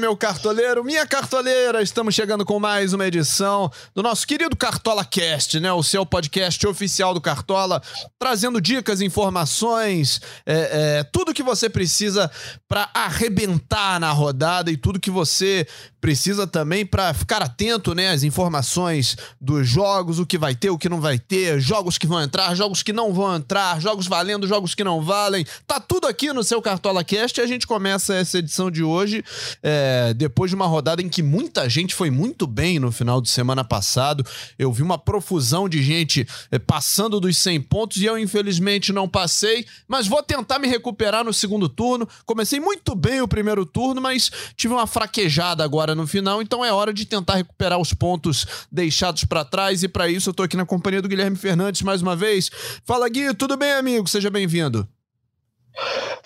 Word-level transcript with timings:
Meu 0.00 0.16
cartoleiro, 0.16 0.82
minha 0.82 1.06
cartoleira! 1.06 1.82
Estamos 1.82 2.14
chegando 2.14 2.42
com 2.42 2.58
mais 2.58 2.94
uma 2.94 3.06
edição 3.06 3.70
do 3.94 4.02
nosso 4.02 4.26
querido 4.26 4.56
Cartola 4.56 5.04
Cast, 5.04 5.60
né? 5.60 5.70
O 5.74 5.82
seu 5.82 6.06
podcast 6.06 6.66
oficial 6.66 7.12
do 7.12 7.20
Cartola, 7.20 7.82
trazendo 8.18 8.62
dicas, 8.62 9.02
informações, 9.02 10.22
é, 10.46 11.00
é, 11.00 11.04
tudo 11.04 11.34
que 11.34 11.42
você 11.42 11.68
precisa 11.68 12.30
para 12.66 12.88
arrebentar 12.94 14.00
na 14.00 14.10
rodada 14.10 14.70
e 14.70 14.76
tudo 14.76 14.98
que 14.98 15.10
você 15.10 15.66
precisa 16.00 16.46
também 16.46 16.86
para 16.86 17.12
ficar 17.12 17.42
atento, 17.42 17.94
né, 17.94 18.10
às 18.10 18.22
informações 18.22 19.16
dos 19.38 19.68
jogos, 19.68 20.18
o 20.18 20.24
que 20.24 20.38
vai 20.38 20.54
ter, 20.54 20.70
o 20.70 20.78
que 20.78 20.88
não 20.88 20.98
vai 20.98 21.18
ter, 21.18 21.60
jogos 21.60 21.98
que 21.98 22.06
vão 22.06 22.22
entrar, 22.22 22.54
jogos 22.54 22.82
que 22.82 22.92
não 22.92 23.12
vão 23.12 23.36
entrar, 23.36 23.78
jogos 23.80 24.06
valendo, 24.06 24.46
jogos 24.46 24.74
que 24.74 24.82
não 24.82 25.02
valem. 25.02 25.44
Tá 25.66 25.78
tudo 25.78 26.06
aqui 26.06 26.32
no 26.32 26.42
seu 26.42 26.62
Cartola 26.62 27.04
Cast 27.04 27.38
e 27.38 27.42
a 27.42 27.46
gente 27.46 27.66
começa 27.66 28.14
essa 28.14 28.38
edição 28.38 28.70
de 28.70 28.82
hoje 28.82 29.22
é, 29.62 29.89
depois 30.14 30.50
de 30.50 30.54
uma 30.54 30.66
rodada 30.66 31.02
em 31.02 31.08
que 31.08 31.22
muita 31.22 31.68
gente 31.68 31.94
foi 31.94 32.10
muito 32.10 32.46
bem 32.46 32.78
no 32.78 32.90
final 32.90 33.20
de 33.20 33.28
semana 33.28 33.64
passado. 33.64 34.24
Eu 34.58 34.72
vi 34.72 34.82
uma 34.82 34.98
profusão 34.98 35.68
de 35.68 35.82
gente 35.82 36.26
é, 36.50 36.58
passando 36.58 37.20
dos 37.20 37.36
100 37.36 37.60
pontos 37.62 37.96
e 37.98 38.04
eu 38.04 38.18
infelizmente 38.18 38.92
não 38.92 39.08
passei, 39.08 39.66
mas 39.86 40.06
vou 40.06 40.22
tentar 40.22 40.58
me 40.58 40.68
recuperar 40.68 41.24
no 41.24 41.32
segundo 41.32 41.68
turno. 41.68 42.08
Comecei 42.24 42.60
muito 42.60 42.94
bem 42.94 43.20
o 43.20 43.28
primeiro 43.28 43.66
turno, 43.66 44.00
mas 44.00 44.30
tive 44.56 44.72
uma 44.72 44.86
fraquejada 44.86 45.64
agora 45.64 45.80
agora 45.80 45.94
no 45.94 46.06
final, 46.06 46.42
então 46.42 46.64
é 46.64 46.72
hora 46.72 46.92
de 46.92 47.06
tentar 47.06 47.36
recuperar 47.36 47.78
os 47.78 47.94
pontos 47.94 48.46
deixados 48.70 49.24
para 49.24 49.44
trás 49.44 49.82
e 49.82 49.88
para 49.88 50.08
isso 50.08 50.30
eu 50.30 50.34
tô 50.34 50.42
aqui 50.42 50.56
na 50.56 50.66
companhia 50.66 51.00
do 51.02 51.08
Guilherme 51.08 51.36
Fernandes 51.36 51.82
mais 51.82 52.02
uma 52.02 52.14
vez. 52.14 52.50
Fala 52.84 53.08
Gui, 53.08 53.32
tudo 53.34 53.56
bem, 53.56 53.72
amigo? 53.72 54.06
Seja 54.08 54.30
bem-vindo. 54.30 54.86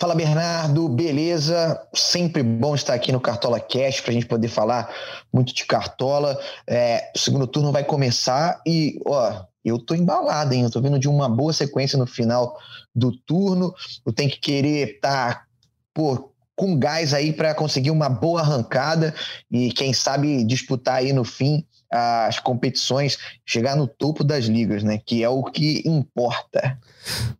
Fala 0.05 0.13
Bernardo, 0.13 0.87
beleza? 0.87 1.81
Sempre 1.91 2.43
bom 2.43 2.75
estar 2.75 2.93
aqui 2.93 3.11
no 3.11 3.19
Cartola 3.19 3.59
Cash 3.59 4.01
para 4.01 4.11
a 4.11 4.13
gente 4.13 4.27
poder 4.27 4.49
falar 4.49 4.87
muito 5.33 5.51
de 5.51 5.65
Cartola. 5.65 6.39
É, 6.67 7.11
o 7.15 7.17
segundo 7.17 7.47
turno 7.47 7.71
vai 7.71 7.83
começar 7.83 8.61
e, 8.67 9.01
ó, 9.03 9.45
eu 9.63 9.79
tô 9.79 9.95
embalado, 9.95 10.53
hein? 10.53 10.61
Eu 10.61 10.69
tô 10.69 10.79
vindo 10.79 10.99
de 10.99 11.09
uma 11.09 11.27
boa 11.27 11.51
sequência 11.51 11.97
no 11.97 12.05
final 12.05 12.55
do 12.93 13.17
turno. 13.17 13.73
Eu 14.05 14.13
tenho 14.13 14.29
que 14.29 14.37
querer 14.37 14.97
estar, 14.97 15.47
tá, 15.95 16.23
com 16.55 16.77
gás 16.77 17.11
aí 17.11 17.33
para 17.33 17.55
conseguir 17.55 17.89
uma 17.89 18.07
boa 18.07 18.41
arrancada 18.41 19.11
e 19.49 19.71
quem 19.71 19.91
sabe 19.91 20.43
disputar 20.43 20.97
aí 20.97 21.13
no 21.13 21.23
fim 21.23 21.65
as 21.91 22.37
competições, 22.37 23.17
chegar 23.43 23.75
no 23.75 23.87
topo 23.87 24.23
das 24.23 24.45
ligas, 24.45 24.83
né? 24.83 24.99
Que 25.03 25.23
é 25.23 25.29
o 25.29 25.43
que 25.43 25.81
importa. 25.83 26.79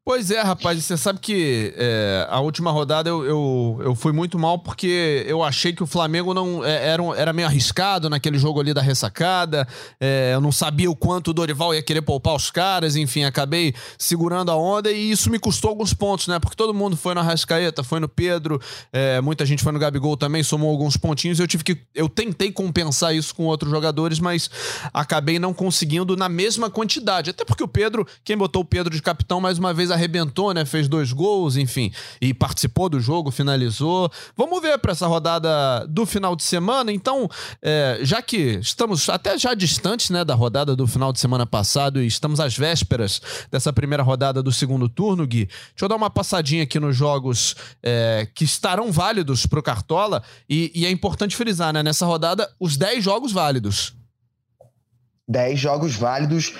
Pois 0.03 0.29
é, 0.29 0.41
rapaz, 0.41 0.83
você 0.83 0.95
sabe 0.95 1.19
que 1.19 1.73
é, 1.75 2.27
a 2.29 2.39
última 2.39 2.71
rodada 2.71 3.09
eu, 3.09 3.25
eu, 3.25 3.79
eu, 3.81 3.95
fui 3.95 4.11
muito 4.11 4.37
mal 4.37 4.59
porque 4.59 5.25
eu 5.27 5.43
achei 5.43 5.73
que 5.73 5.81
o 5.81 5.87
Flamengo 5.87 6.33
não 6.33 6.63
é, 6.63 6.89
era, 6.89 7.03
era 7.17 7.33
meio 7.33 7.47
arriscado 7.47 8.09
naquele 8.09 8.37
jogo 8.37 8.59
ali 8.59 8.73
da 8.73 8.81
ressacada. 8.81 9.67
É, 9.99 10.31
eu 10.33 10.41
não 10.41 10.51
sabia 10.51 10.89
o 10.89 10.95
quanto 10.95 11.29
o 11.29 11.33
Dorival 11.33 11.73
ia 11.73 11.81
querer 11.81 12.03
poupar 12.03 12.35
os 12.35 12.51
caras, 12.51 12.95
enfim, 12.95 13.23
acabei 13.23 13.73
segurando 13.97 14.51
a 14.51 14.55
onda 14.55 14.91
e 14.91 15.09
isso 15.11 15.29
me 15.29 15.39
custou 15.39 15.69
alguns 15.69 15.93
pontos, 15.93 16.27
né? 16.27 16.39
Porque 16.39 16.55
todo 16.55 16.73
mundo 16.73 16.95
foi 16.95 17.15
no 17.15 17.21
Arrascaeta, 17.21 17.83
foi 17.83 17.99
no 17.99 18.07
Pedro, 18.07 18.61
é, 18.93 19.19
muita 19.21 19.45
gente 19.45 19.63
foi 19.63 19.71
no 19.71 19.79
Gabigol 19.79 20.15
também, 20.15 20.43
somou 20.43 20.69
alguns 20.69 20.97
pontinhos. 20.97 21.39
Eu 21.39 21.47
tive 21.47 21.63
que. 21.63 21.77
Eu 21.93 22.07
tentei 22.07 22.51
compensar 22.51 23.15
isso 23.15 23.33
com 23.33 23.45
outros 23.45 23.71
jogadores, 23.71 24.19
mas 24.19 24.49
acabei 24.93 25.39
não 25.39 25.53
conseguindo 25.53 26.15
na 26.15 26.29
mesma 26.29 26.69
quantidade. 26.69 27.31
Até 27.31 27.43
porque 27.43 27.63
o 27.63 27.67
Pedro, 27.67 28.07
quem 28.23 28.37
botou 28.37 28.61
o 28.61 28.65
Pedro 28.65 28.93
de 28.93 29.01
capitão, 29.01 29.41
mais 29.41 29.54
uma 29.57 29.73
vez 29.73 29.91
arrebentou, 29.91 30.53
né? 30.53 30.65
Fez 30.65 30.87
dois 30.87 31.11
gols, 31.11 31.57
enfim, 31.57 31.91
e 32.21 32.33
participou 32.33 32.89
do 32.89 32.99
jogo, 32.99 33.31
finalizou. 33.31 34.11
Vamos 34.35 34.61
ver 34.61 34.77
para 34.79 34.91
essa 34.91 35.07
rodada 35.07 35.85
do 35.87 36.05
final 36.05 36.35
de 36.35 36.43
semana. 36.43 36.91
Então, 36.91 37.29
é, 37.61 37.99
já 38.01 38.21
que 38.21 38.59
estamos 38.59 39.09
até 39.09 39.37
já 39.37 39.53
distantes, 39.53 40.09
né, 40.09 40.23
da 40.23 40.35
rodada 40.35 40.75
do 40.75 40.87
final 40.87 41.11
de 41.11 41.19
semana 41.19 41.45
passado 41.45 42.01
e 42.01 42.07
estamos 42.07 42.39
às 42.39 42.57
vésperas 42.57 43.21
dessa 43.51 43.71
primeira 43.71 44.03
rodada 44.03 44.41
do 44.41 44.51
segundo 44.51 44.87
turno, 44.87 45.25
Gui, 45.25 45.45
deixa 45.45 45.83
eu 45.83 45.89
dar 45.89 45.95
uma 45.95 46.09
passadinha 46.09 46.63
aqui 46.63 46.79
nos 46.79 46.95
jogos 46.95 47.55
é, 47.81 48.27
que 48.33 48.43
estarão 48.43 48.91
válidos 48.91 49.45
para 49.45 49.59
o 49.59 49.63
Cartola 49.63 50.23
e, 50.49 50.71
e 50.75 50.85
é 50.85 50.91
importante 50.91 51.35
frisar, 51.35 51.73
né? 51.73 51.83
Nessa 51.83 52.05
rodada, 52.05 52.49
os 52.59 52.77
10 52.77 53.03
jogos 53.03 53.31
válidos. 53.31 53.93
10 55.27 55.59
jogos 55.59 55.95
válidos. 55.95 56.53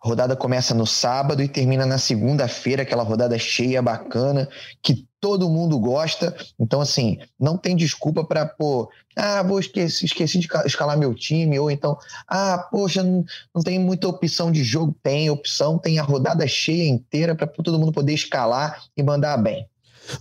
Rodada 0.00 0.36
começa 0.36 0.74
no 0.74 0.86
sábado 0.86 1.42
e 1.42 1.48
termina 1.48 1.84
na 1.84 1.98
segunda-feira, 1.98 2.82
aquela 2.82 3.02
rodada 3.02 3.38
cheia, 3.38 3.82
bacana, 3.82 4.48
que 4.82 5.06
todo 5.20 5.48
mundo 5.48 5.78
gosta. 5.78 6.36
Então, 6.58 6.80
assim, 6.80 7.18
não 7.38 7.56
tem 7.56 7.74
desculpa 7.74 8.24
para, 8.24 8.46
pô, 8.46 8.88
ah, 9.16 9.42
vou 9.42 9.58
esqueci, 9.58 10.04
esqueci 10.04 10.38
de 10.38 10.48
escalar 10.64 10.96
meu 10.96 11.14
time, 11.14 11.58
ou 11.58 11.70
então, 11.70 11.98
ah, 12.26 12.68
poxa, 12.70 13.02
não, 13.02 13.24
não 13.54 13.62
tem 13.62 13.78
muita 13.78 14.08
opção 14.08 14.50
de 14.52 14.62
jogo. 14.62 14.94
Tem 15.02 15.28
opção, 15.30 15.78
tem 15.78 15.98
a 15.98 16.02
rodada 16.02 16.46
cheia 16.46 16.88
inteira 16.88 17.34
para 17.34 17.46
todo 17.46 17.78
mundo 17.78 17.92
poder 17.92 18.14
escalar 18.14 18.84
e 18.96 19.02
mandar 19.02 19.36
bem. 19.36 19.66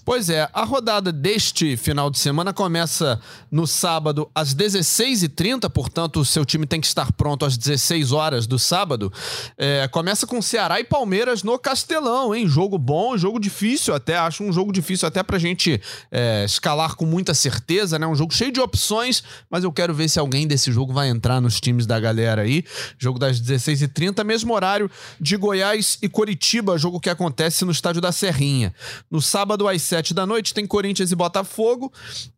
Pois 0.04 0.30
é, 0.30 0.50
a 0.54 0.64
rodada 0.64 1.12
deste 1.12 1.78
final 1.78 2.10
de 2.10 2.20
semana 2.20 2.54
começa 2.54 3.20
no 3.52 3.66
sábado 3.66 4.30
às 4.34 4.54
16h30, 4.54 5.70
portanto, 5.70 6.20
o 6.20 6.26
seu 6.26 6.46
time 6.46 6.66
tem 6.66 6.82
que 6.82 6.88
estar 6.88 7.12
pronto 7.12 7.46
às 7.46 7.58
16 7.58 8.12
horas 8.12 8.48
do 8.48 8.60
sábado. 8.60 9.12
É, 9.58 9.88
começa 9.88 10.28
com 10.28 10.42
Ceará 10.42 10.80
e 10.80 10.84
Palmeiras 10.84 11.44
no 11.44 11.58
Castelão, 11.58 12.34
hein? 12.36 12.48
Jogo 12.48 12.78
bom, 12.78 13.18
jogo 13.18 13.40
difícil, 13.40 13.94
até 13.94 14.18
acho 14.18 14.44
um 14.44 14.52
jogo 14.52 14.72
difícil 14.72 15.08
até 15.08 15.24
pra 15.24 15.38
gente 15.38 15.82
é, 16.12 16.44
escalar 16.46 16.96
com 16.96 17.06
muita 17.06 17.34
certeza, 17.34 17.98
né? 17.98 18.08
Um 18.08 18.16
jogo 18.16 18.34
cheio 18.34 18.52
de 18.52 18.60
opções, 18.60 19.24
mas 19.50 19.64
eu 19.64 19.72
quero 19.72 19.94
ver 19.94 20.10
se 20.10 20.20
alguém 20.20 20.48
desse 20.48 20.72
jogo 20.72 20.94
vai 20.94 21.10
entrar 21.10 21.42
nos 21.42 21.60
times 21.60 21.86
da 21.86 22.00
galera 22.00 22.42
aí. 22.42 22.64
Jogo 22.98 23.20
das 23.20 23.42
16h30, 23.42 24.24
mesmo 24.24 24.54
horário 24.54 24.90
de 25.20 25.38
Goiás 25.38 25.98
e 26.02 26.10
Coritiba, 26.10 26.78
jogo 26.78 27.00
que 27.00 27.10
acontece 27.10 27.64
no 27.66 27.72
estádio 27.72 28.02
da 28.02 28.12
Serrinha. 28.12 28.74
No 29.10 29.22
sábado, 29.22 29.68
às 29.68 29.77
às 29.78 29.84
7 29.84 30.14
da 30.14 30.26
noite 30.26 30.54
tem 30.54 30.68
Corinthians 30.68 31.12
e 31.12 31.16
Botafogo. 31.16 31.92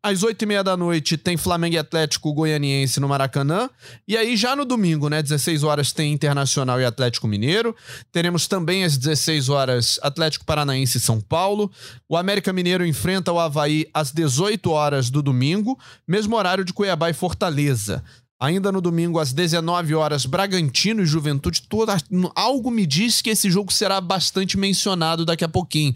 Às 0.04 0.22
8 0.22 0.42
e 0.42 0.46
meia 0.46 0.64
da 0.64 0.78
noite 0.78 1.18
tem 1.18 1.36
Flamengo 1.36 1.76
e 1.76 1.78
Atlético 1.78 2.32
Goianiense 2.34 3.00
no 3.00 3.08
Maracanã. 3.08 3.70
E 4.08 4.16
aí 4.16 4.38
já 4.38 4.56
no 4.56 4.64
domingo, 4.64 5.10
né, 5.10 5.22
16 5.22 5.64
horas 5.64 5.92
tem 5.92 6.14
Internacional 6.14 6.80
e 6.80 6.86
Atlético 6.86 7.28
Mineiro. 7.28 7.76
Teremos 8.12 8.48
também 8.48 8.84
às 8.84 8.98
16 8.98 9.50
horas 9.50 10.00
Atlético 10.04 10.46
Paranaense 10.46 10.98
e 10.98 11.02
São 11.02 11.20
Paulo. 11.20 11.72
O 12.08 12.16
América 12.16 12.54
Mineiro 12.54 12.86
enfrenta 12.86 13.32
o 13.32 13.40
Havaí 13.40 13.88
às 13.94 14.12
18 14.12 14.70
horas 14.70 15.10
do 15.10 15.22
domingo, 15.22 15.80
mesmo 16.08 16.36
horário 16.36 16.64
de 16.64 16.74
Cuiabá 16.74 17.10
e 17.10 17.14
Fortaleza. 17.14 18.04
Ainda 18.42 18.72
no 18.72 18.80
domingo, 18.80 19.20
às 19.20 19.34
19 19.34 19.94
horas, 19.96 20.26
Bragantino 20.26 21.02
e 21.02 21.06
Juventude. 21.06 21.64
Toda, 21.64 21.98
algo 22.34 22.72
me 22.72 22.86
diz 22.86 23.22
que 23.22 23.32
esse 23.32 23.52
jogo 23.52 23.70
será 23.70 24.00
bastante 24.00 24.58
mencionado 24.58 25.26
daqui 25.26 25.44
a 25.44 25.50
pouquinho. 25.50 25.94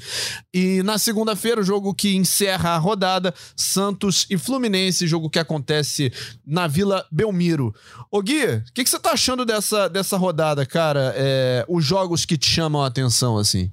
E 0.54 0.84
na 0.84 0.98
segunda-feira, 0.98 1.62
o 1.62 1.64
jogo 1.64 1.94
que 1.94 2.18
encerra 2.18 2.72
a 2.72 2.78
rodada, 2.78 3.34
Santos 3.56 4.28
e 4.30 4.38
Fluminense, 4.38 5.08
jogo 5.08 5.30
que 5.30 5.40
acontece 5.40 6.12
na 6.46 6.68
Vila 6.68 7.06
Belmiro. 7.10 7.74
Ô 8.12 8.22
Gui, 8.22 8.44
o 8.44 8.74
que, 8.74 8.84
que, 8.84 8.90
você 8.90 9.00
tá 9.00 9.12
achando 9.12 9.46
dessa, 9.46 9.88
dessa 9.88 10.18
rodada, 10.18 10.66
cara? 10.66 11.14
É, 11.16 11.66
os 11.70 11.86
jogos 11.86 12.26
que 12.26 12.38
te 12.38 12.50
chamam 12.50 12.84
a 12.84 12.88
atenção, 12.88 13.38
assim? 13.38 13.72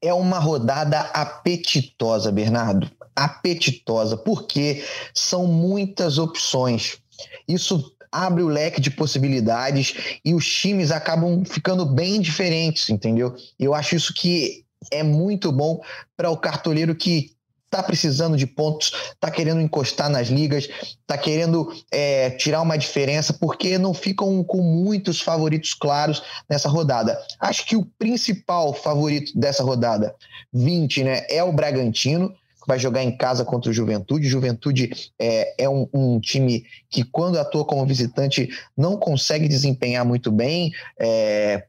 É 0.00 0.14
uma 0.14 0.38
rodada 0.38 1.00
apetitosa, 1.00 2.30
Bernardo. 2.30 2.88
Apetitosa, 3.16 4.16
porque 4.16 4.84
são 5.12 5.48
muitas 5.48 6.16
opções 6.16 6.99
isso 7.46 7.94
abre 8.12 8.42
o 8.42 8.48
leque 8.48 8.80
de 8.80 8.90
possibilidades 8.90 10.18
e 10.24 10.34
os 10.34 10.46
times 10.46 10.90
acabam 10.90 11.44
ficando 11.44 11.86
bem 11.86 12.20
diferentes, 12.20 12.88
entendeu? 12.90 13.34
Eu 13.58 13.74
acho 13.74 13.94
isso 13.94 14.12
que 14.12 14.64
é 14.90 15.02
muito 15.02 15.52
bom 15.52 15.80
para 16.16 16.30
o 16.30 16.36
cartoleiro 16.36 16.94
que 16.94 17.32
está 17.66 17.82
precisando 17.84 18.36
de 18.36 18.48
pontos, 18.48 18.92
está 19.12 19.30
querendo 19.30 19.60
encostar 19.60 20.10
nas 20.10 20.26
ligas, 20.26 20.64
está 20.64 21.16
querendo 21.16 21.72
é, 21.92 22.30
tirar 22.30 22.62
uma 22.62 22.76
diferença, 22.76 23.32
porque 23.32 23.78
não 23.78 23.94
ficam 23.94 24.42
com 24.42 24.60
muitos 24.60 25.20
favoritos 25.20 25.72
claros 25.72 26.20
nessa 26.48 26.68
rodada. 26.68 27.16
Acho 27.38 27.64
que 27.64 27.76
o 27.76 27.86
principal 27.96 28.74
favorito 28.74 29.38
dessa 29.38 29.62
rodada, 29.62 30.14
20, 30.52 31.04
né, 31.04 31.26
é 31.30 31.44
o 31.44 31.52
Bragantino 31.52 32.34
vai 32.66 32.78
jogar 32.78 33.02
em 33.02 33.16
casa 33.16 33.44
contra 33.44 33.70
o 33.70 33.74
Juventude. 33.74 34.28
Juventude 34.28 34.90
é, 35.18 35.64
é 35.64 35.68
um, 35.68 35.88
um, 35.92 36.20
time 36.20 36.64
que, 36.88 37.04
quando 37.04 37.38
atua 37.38 37.64
como 37.64 37.86
visitante, 37.86 38.48
não 38.76 38.96
consegue 38.96 39.48
desempenhar 39.48 40.04
muito 40.04 40.30
bem, 40.30 40.72
é, 40.98 41.64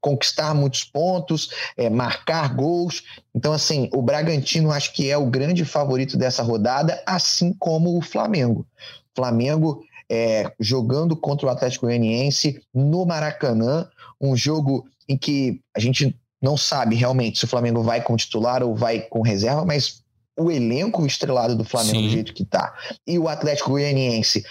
conquistar 0.00 0.54
muitos 0.54 0.84
pontos, 0.84 1.50
é, 1.76 1.90
marcar 1.90 2.54
gols. 2.54 3.02
Então, 3.34 3.52
assim, 3.52 3.88
o 3.92 4.02
Bragantino 4.02 4.70
acho 4.70 4.92
que 4.92 5.10
é 5.10 5.16
o 5.16 5.26
grande 5.26 5.64
favorito 5.64 6.16
dessa 6.16 6.42
rodada, 6.42 7.02
assim 7.06 7.52
como 7.52 7.96
o 7.96 8.02
Flamengo. 8.02 8.66
Flamengo 9.14 9.82
é, 10.10 10.50
jogando 10.58 11.16
contra 11.16 11.46
o 11.46 11.50
Atlético 11.50 11.86
Goianiense 11.86 12.62
no 12.72 13.04
Maracanã, 13.04 13.88
um 14.20 14.36
jogo 14.36 14.86
em 15.08 15.16
que 15.16 15.60
a 15.76 15.80
gente 15.80 16.16
não 16.40 16.56
sabe 16.56 16.94
realmente 16.94 17.38
se 17.38 17.44
o 17.44 17.48
Flamengo 17.48 17.82
vai 17.82 18.00
com 18.00 18.16
titular 18.16 18.62
ou 18.62 18.74
vai 18.74 19.00
com 19.00 19.22
reserva, 19.22 19.64
mas 19.64 20.02
o 20.38 20.50
elenco 20.50 21.04
estrelado 21.04 21.56
do 21.56 21.64
Flamengo 21.64 21.96
Sim. 21.96 22.02
do 22.04 22.10
jeito 22.10 22.34
que 22.34 22.44
tá. 22.44 22.74
E 23.06 23.18
o 23.18 23.28
Atlético 23.28 23.70
Goianiense 23.70 24.44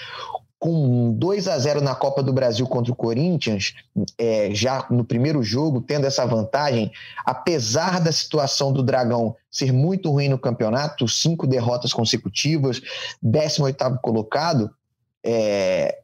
com 0.59 1.13
2 1.13 1.47
a 1.47 1.57
0 1.57 1.81
na 1.81 1.93
Copa 1.93 2.23
do 2.23 2.33
Brasil 2.33 2.65
contra 2.65 2.91
o 2.91 2.95
Corinthians, 2.95 3.75
é, 4.17 4.49
já 4.51 4.87
no 4.89 5.05
primeiro 5.05 5.43
jogo, 5.43 5.81
tendo 5.81 6.07
essa 6.07 6.25
vantagem, 6.25 6.91
apesar 7.23 8.01
da 8.01 8.11
situação 8.11 8.73
do 8.73 8.81
Dragão 8.81 9.35
ser 9.51 9.71
muito 9.71 10.09
ruim 10.11 10.29
no 10.29 10.39
campeonato, 10.39 11.07
cinco 11.07 11.45
derrotas 11.45 11.93
consecutivas, 11.93 12.81
18º 13.23 13.99
colocado, 14.01 14.71
é, 15.23 15.99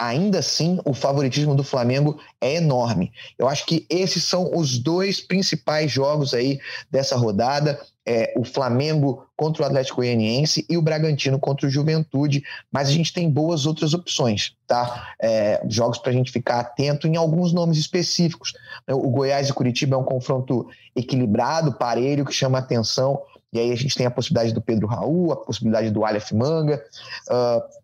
ainda 0.00 0.38
assim 0.38 0.80
o 0.86 0.94
favoritismo 0.94 1.54
do 1.54 1.62
Flamengo 1.62 2.18
é 2.40 2.54
enorme. 2.54 3.12
Eu 3.38 3.46
acho 3.46 3.66
que 3.66 3.84
esses 3.90 4.24
são 4.24 4.50
os 4.56 4.78
dois 4.78 5.20
principais 5.20 5.92
jogos 5.92 6.32
aí 6.32 6.58
dessa 6.90 7.16
rodada. 7.16 7.78
É, 8.06 8.32
o 8.34 8.42
Flamengo 8.42 9.26
contra 9.36 9.62
o 9.62 9.66
Atlético 9.66 9.98
Goianiense 9.98 10.64
e 10.70 10.76
o 10.76 10.82
Bragantino 10.82 11.38
contra 11.38 11.66
o 11.66 11.70
Juventude, 11.70 12.42
mas 12.72 12.88
a 12.88 12.92
gente 12.92 13.12
tem 13.12 13.30
boas 13.30 13.66
outras 13.66 13.92
opções, 13.92 14.56
tá? 14.66 15.12
É, 15.20 15.62
jogos 15.68 15.98
para 15.98 16.10
a 16.10 16.14
gente 16.14 16.32
ficar 16.32 16.60
atento 16.60 17.06
em 17.06 17.16
alguns 17.16 17.52
nomes 17.52 17.76
específicos. 17.76 18.54
O 18.88 19.10
Goiás 19.10 19.50
e 19.50 19.52
Curitiba 19.52 19.96
é 19.96 19.98
um 19.98 20.02
confronto 20.04 20.66
equilibrado, 20.96 21.74
parelho, 21.74 22.24
que 22.24 22.32
chama 22.32 22.58
atenção. 22.58 23.20
E 23.52 23.60
aí 23.60 23.70
a 23.70 23.76
gente 23.76 23.94
tem 23.94 24.06
a 24.06 24.10
possibilidade 24.10 24.54
do 24.54 24.60
Pedro 24.60 24.86
Raul, 24.86 25.32
a 25.32 25.36
possibilidade 25.36 25.90
do 25.90 26.04
Aleph 26.04 26.32
Manga. 26.32 26.82
Uh, 27.28 27.79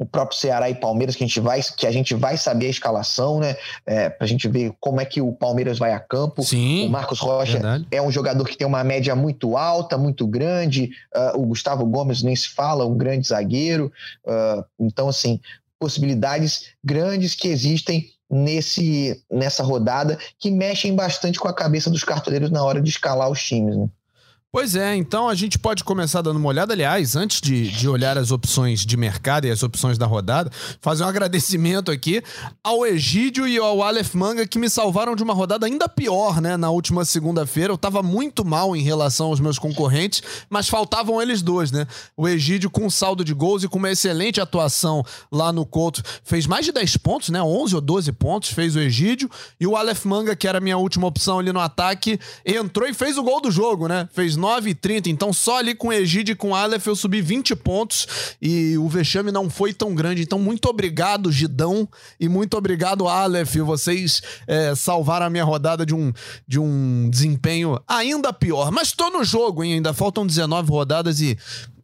o 0.00 0.06
próprio 0.06 0.38
Ceará 0.38 0.70
e 0.70 0.74
Palmeiras, 0.74 1.14
que 1.14 1.22
a 1.22 1.26
gente 1.26 1.40
vai, 1.40 1.60
que 1.76 1.86
a 1.86 1.90
gente 1.90 2.14
vai 2.14 2.38
saber 2.38 2.66
a 2.66 2.70
escalação, 2.70 3.38
né? 3.38 3.54
É, 3.84 4.08
para 4.08 4.24
a 4.24 4.26
gente 4.26 4.48
ver 4.48 4.72
como 4.80 4.98
é 4.98 5.04
que 5.04 5.20
o 5.20 5.30
Palmeiras 5.30 5.78
vai 5.78 5.92
a 5.92 6.00
campo. 6.00 6.42
Sim, 6.42 6.86
o 6.86 6.90
Marcos 6.90 7.20
Rocha 7.20 7.52
verdade. 7.52 7.86
é 7.90 8.00
um 8.00 8.10
jogador 8.10 8.48
que 8.48 8.56
tem 8.56 8.66
uma 8.66 8.82
média 8.82 9.14
muito 9.14 9.58
alta, 9.58 9.98
muito 9.98 10.26
grande. 10.26 10.90
Uh, 11.14 11.42
o 11.42 11.46
Gustavo 11.46 11.84
Gomes 11.84 12.22
nem 12.22 12.34
se 12.34 12.48
fala, 12.48 12.86
um 12.86 12.96
grande 12.96 13.28
zagueiro. 13.28 13.92
Uh, 14.24 14.64
então, 14.80 15.06
assim, 15.06 15.38
possibilidades 15.78 16.70
grandes 16.82 17.34
que 17.34 17.48
existem 17.48 18.08
nesse, 18.30 19.22
nessa 19.30 19.62
rodada 19.62 20.18
que 20.38 20.50
mexem 20.50 20.94
bastante 20.94 21.38
com 21.38 21.48
a 21.48 21.52
cabeça 21.52 21.90
dos 21.90 22.04
cartoleiros 22.04 22.50
na 22.50 22.64
hora 22.64 22.80
de 22.80 22.88
escalar 22.88 23.30
os 23.30 23.42
times, 23.42 23.76
né? 23.76 23.86
Pois 24.52 24.74
é, 24.74 24.96
então 24.96 25.28
a 25.28 25.34
gente 25.36 25.60
pode 25.60 25.84
começar 25.84 26.22
dando 26.22 26.38
uma 26.38 26.48
olhada. 26.48 26.72
Aliás, 26.72 27.14
antes 27.14 27.40
de, 27.40 27.68
de 27.70 27.88
olhar 27.88 28.18
as 28.18 28.32
opções 28.32 28.84
de 28.84 28.96
mercado 28.96 29.46
e 29.46 29.50
as 29.50 29.62
opções 29.62 29.96
da 29.96 30.06
rodada, 30.06 30.50
fazer 30.80 31.04
um 31.04 31.06
agradecimento 31.20 31.88
aqui 31.88 32.20
ao 32.60 32.84
Egídio 32.84 33.46
e 33.46 33.56
ao 33.58 33.80
Aleph 33.80 34.12
Manga 34.12 34.44
que 34.44 34.58
me 34.58 34.68
salvaram 34.68 35.14
de 35.14 35.22
uma 35.22 35.32
rodada 35.34 35.66
ainda 35.66 35.88
pior, 35.88 36.40
né? 36.40 36.56
Na 36.56 36.68
última 36.68 37.04
segunda-feira. 37.04 37.72
Eu 37.72 37.78
tava 37.78 38.02
muito 38.02 38.44
mal 38.44 38.74
em 38.74 38.82
relação 38.82 39.28
aos 39.28 39.38
meus 39.38 39.56
concorrentes, 39.56 40.20
mas 40.50 40.68
faltavam 40.68 41.22
eles 41.22 41.42
dois, 41.42 41.70
né? 41.70 41.86
O 42.16 42.26
Egídio 42.26 42.68
com 42.70 42.90
saldo 42.90 43.24
de 43.24 43.32
gols 43.32 43.62
e 43.62 43.68
com 43.68 43.78
uma 43.78 43.92
excelente 43.92 44.40
atuação 44.40 45.04
lá 45.30 45.52
no 45.52 45.64
Couto. 45.64 46.02
Fez 46.24 46.48
mais 46.48 46.66
de 46.66 46.72
10 46.72 46.96
pontos, 46.96 47.28
né? 47.28 47.40
11 47.40 47.76
ou 47.76 47.80
12 47.80 48.10
pontos 48.10 48.50
fez 48.50 48.74
o 48.74 48.80
Egídio. 48.80 49.30
E 49.60 49.66
o 49.66 49.76
Aleph 49.76 50.04
Manga, 50.06 50.34
que 50.34 50.48
era 50.48 50.58
a 50.58 50.60
minha 50.60 50.76
última 50.76 51.06
opção 51.06 51.38
ali 51.38 51.52
no 51.52 51.60
ataque, 51.60 52.18
entrou 52.44 52.88
e 52.88 52.92
fez 52.92 53.16
o 53.16 53.22
gol 53.22 53.40
do 53.40 53.52
jogo, 53.52 53.86
né? 53.86 54.08
Fez 54.12 54.39
9,30. 54.40 55.08
Então, 55.08 55.32
só 55.32 55.58
ali 55.58 55.74
com 55.74 55.92
Egide 55.92 56.32
e 56.32 56.34
com 56.34 56.54
Aleph 56.54 56.86
eu 56.86 56.96
subi 56.96 57.20
20 57.20 57.54
pontos 57.56 58.06
e 58.40 58.76
o 58.78 58.88
vexame 58.88 59.30
não 59.30 59.50
foi 59.50 59.72
tão 59.72 59.94
grande. 59.94 60.22
Então, 60.22 60.38
muito 60.38 60.66
obrigado, 60.68 61.30
Gidão, 61.30 61.88
e 62.18 62.28
muito 62.28 62.56
obrigado, 62.56 63.06
Aleph. 63.06 63.56
Vocês 63.56 64.22
é, 64.46 64.74
salvaram 64.74 65.26
a 65.26 65.30
minha 65.30 65.44
rodada 65.44 65.84
de 65.84 65.94
um, 65.94 66.12
de 66.46 66.58
um 66.58 67.08
desempenho 67.10 67.78
ainda 67.86 68.32
pior. 68.32 68.70
Mas 68.70 68.92
tô 68.92 69.10
no 69.10 69.22
jogo, 69.22 69.62
hein? 69.62 69.74
Ainda 69.74 69.92
faltam 69.92 70.26
19 70.26 70.70
rodadas 70.70 71.20
e 71.20 71.36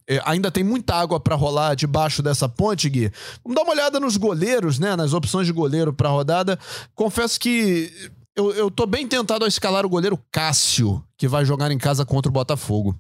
é, 0.09 0.23
ainda 0.25 0.51
tem 0.51 0.63
muita 0.63 0.95
água 0.95 1.19
para 1.19 1.35
rolar 1.35 1.75
debaixo 1.75 2.23
dessa 2.23 2.49
ponte, 2.49 2.89
Gui. 2.89 3.11
Vamos 3.43 3.57
dar 3.57 3.63
uma 3.63 3.73
olhada 3.73 3.99
nos 3.99 4.17
goleiros, 4.17 4.79
né? 4.79 4.95
Nas 4.95 5.13
opções 5.13 5.47
de 5.47 5.53
goleiro 5.53 5.93
para 5.93 6.09
rodada. 6.09 6.59
Confesso 6.95 7.41
que 7.41 7.93
eu, 8.37 8.53
eu 8.53 8.71
tô 8.71 8.87
bem 8.87 9.09
tentado 9.09 9.45
a 9.45 9.49
escalar 9.49 9.87
o 9.87 9.89
goleiro 9.89 10.19
Cássio, 10.31 11.03
que 11.17 11.27
vai 11.27 11.45
jogar 11.45 11.71
em 11.71 11.79
casa 11.79 12.05
contra 12.05 12.29
o 12.29 12.33
Botafogo. 12.33 12.95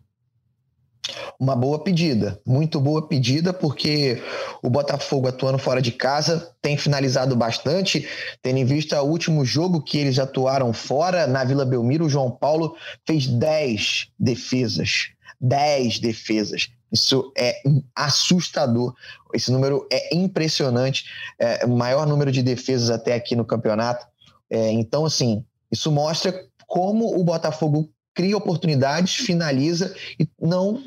Uma 1.38 1.54
boa 1.54 1.78
pedida, 1.78 2.40
muito 2.44 2.80
boa 2.80 3.06
pedida, 3.06 3.52
porque 3.52 4.20
o 4.62 4.68
Botafogo 4.68 5.28
atuando 5.28 5.58
fora 5.58 5.80
de 5.80 5.92
casa 5.92 6.52
tem 6.60 6.76
finalizado 6.76 7.36
bastante, 7.36 8.08
tendo 8.42 8.58
em 8.58 8.64
vista 8.64 9.00
o 9.02 9.08
último 9.08 9.44
jogo 9.44 9.82
que 9.82 9.98
eles 9.98 10.18
atuaram 10.18 10.72
fora, 10.72 11.26
na 11.26 11.44
Vila 11.44 11.64
Belmiro, 11.64 12.06
o 12.06 12.10
João 12.10 12.30
Paulo 12.30 12.74
fez 13.06 13.26
10 13.26 14.08
defesas. 14.18 15.10
10 15.40 16.00
defesas. 16.00 16.70
Isso 16.90 17.30
é 17.36 17.60
assustador. 17.94 18.94
Esse 19.34 19.52
número 19.52 19.86
é 19.92 20.16
impressionante. 20.16 21.04
É 21.38 21.64
o 21.66 21.76
maior 21.76 22.06
número 22.06 22.32
de 22.32 22.42
defesas 22.42 22.90
até 22.90 23.14
aqui 23.14 23.36
no 23.36 23.44
campeonato. 23.44 24.06
É, 24.50 24.70
então, 24.72 25.04
assim, 25.04 25.44
isso 25.70 25.90
mostra 25.90 26.44
como 26.66 27.18
o 27.18 27.24
Botafogo 27.24 27.90
cria 28.16 28.36
oportunidades, 28.36 29.14
finaliza 29.14 29.94
e 30.18 30.26
não 30.40 30.82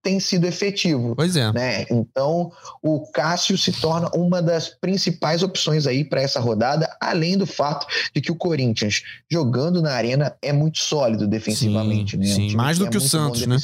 tem 0.00 0.20
sido 0.20 0.46
efetivo. 0.46 1.14
Pois 1.16 1.36
é. 1.36 1.52
Né? 1.52 1.84
Então, 1.90 2.52
o 2.80 3.00
Cássio 3.10 3.58
se 3.58 3.72
torna 3.72 4.08
uma 4.14 4.40
das 4.40 4.68
principais 4.68 5.42
opções 5.42 5.88
aí 5.88 6.04
para 6.04 6.22
essa 6.22 6.38
rodada, 6.38 6.88
além 7.00 7.36
do 7.36 7.46
fato 7.46 7.84
de 8.14 8.20
que 8.20 8.30
o 8.30 8.36
Corinthians, 8.36 9.02
jogando 9.28 9.82
na 9.82 9.90
arena, 9.90 10.36
é 10.40 10.52
muito 10.52 10.78
sólido 10.78 11.26
defensivamente. 11.26 12.12
Sim, 12.12 12.18
né? 12.18 12.26
sim. 12.26 12.56
mais 12.56 12.78
do 12.78 12.84
que, 12.84 12.90
que 12.92 12.96
é 12.96 13.00
o 13.00 13.02
Santos, 13.02 13.44
né? 13.44 13.56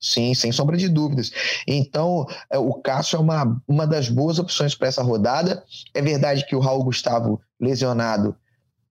Sim, 0.00 0.32
sem 0.34 0.52
sombra 0.52 0.76
de 0.76 0.88
dúvidas. 0.88 1.32
Então, 1.66 2.26
é, 2.50 2.58
o 2.58 2.74
Cássio 2.74 3.16
é 3.16 3.20
uma, 3.20 3.60
uma 3.66 3.86
das 3.86 4.08
boas 4.08 4.38
opções 4.38 4.74
para 4.74 4.86
essa 4.86 5.02
rodada. 5.02 5.64
É 5.94 6.02
verdade 6.02 6.46
que 6.46 6.54
o 6.54 6.60
Raul 6.60 6.84
Gustavo, 6.84 7.40
lesionado, 7.58 8.36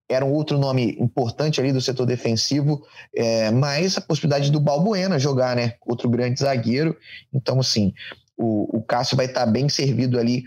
era 0.08 0.24
um 0.24 0.32
outro 0.32 0.58
nome 0.58 0.96
importante 0.98 1.60
ali 1.60 1.72
do 1.72 1.80
setor 1.80 2.06
defensivo, 2.06 2.82
é, 3.14 3.50
mas 3.50 3.98
a 3.98 4.00
possibilidade 4.00 4.50
do 4.50 4.58
Balbuena 4.58 5.18
jogar, 5.18 5.54
né? 5.54 5.74
Outro 5.86 6.08
grande 6.08 6.40
zagueiro. 6.40 6.96
Então, 7.32 7.60
assim, 7.60 7.92
o, 8.36 8.78
o 8.78 8.82
Cássio 8.82 9.16
vai 9.16 9.26
estar 9.26 9.44
bem 9.44 9.68
servido 9.68 10.18
ali, 10.18 10.44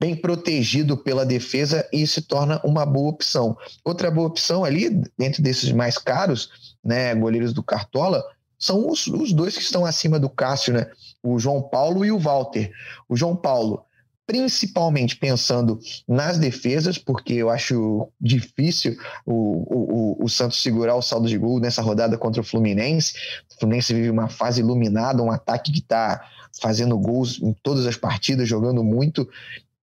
bem 0.00 0.16
protegido 0.16 0.96
pela 0.96 1.24
defesa 1.24 1.88
e 1.92 2.04
se 2.06 2.20
torna 2.22 2.60
uma 2.64 2.84
boa 2.84 3.10
opção. 3.10 3.56
Outra 3.84 4.10
boa 4.10 4.26
opção 4.26 4.64
ali, 4.64 4.90
dentro 5.16 5.40
desses 5.40 5.70
mais 5.70 5.96
caros, 5.96 6.74
né? 6.84 7.14
Goleiros 7.14 7.52
do 7.52 7.62
Cartola, 7.62 8.24
são 8.58 8.88
os, 8.90 9.06
os 9.06 9.32
dois 9.32 9.56
que 9.56 9.62
estão 9.62 9.86
acima 9.86 10.18
do 10.18 10.28
Cássio, 10.28 10.74
né? 10.74 10.90
O 11.22 11.38
João 11.38 11.62
Paulo 11.62 12.04
e 12.04 12.10
o 12.10 12.18
Walter. 12.18 12.72
O 13.08 13.14
João 13.14 13.36
Paulo 13.36 13.84
principalmente 14.26 15.16
pensando 15.16 15.78
nas 16.06 16.36
defesas, 16.36 16.98
porque 16.98 17.34
eu 17.34 17.48
acho 17.48 18.08
difícil 18.20 18.98
o, 19.24 20.16
o, 20.18 20.24
o, 20.24 20.28
Santos 20.28 20.60
segurar 20.60 20.96
o 20.96 21.02
saldo 21.02 21.28
de 21.28 21.38
gol 21.38 21.60
nessa 21.60 21.80
rodada 21.80 22.18
contra 22.18 22.40
o 22.40 22.44
Fluminense. 22.44 23.14
O 23.54 23.60
Fluminense 23.60 23.94
vive 23.94 24.10
uma 24.10 24.28
fase 24.28 24.60
iluminada, 24.60 25.22
um 25.22 25.30
ataque 25.30 25.70
que 25.70 25.78
está 25.78 26.28
fazendo 26.60 26.98
gols 26.98 27.40
em 27.40 27.52
todas 27.62 27.86
as 27.86 27.96
partidas, 27.96 28.48
jogando 28.48 28.82
muito. 28.82 29.28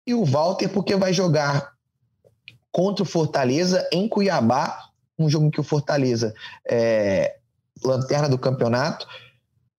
E 0.05 0.13
o 0.13 0.25
Walter, 0.25 0.67
porque 0.67 0.95
vai 0.97 1.13
jogar 1.13 1.71
contra 2.69 3.03
o 3.03 3.07
Fortaleza 3.07 3.87
em 3.93 4.09
Cuiabá, 4.09 4.89
um 5.17 5.29
jogo 5.29 5.45
em 5.45 5.51
que 5.51 5.61
o 5.61 5.63
Fortaleza 5.63 6.33
é 6.67 7.37
lanterna 7.81 8.27
do 8.27 8.37
campeonato, 8.37 9.07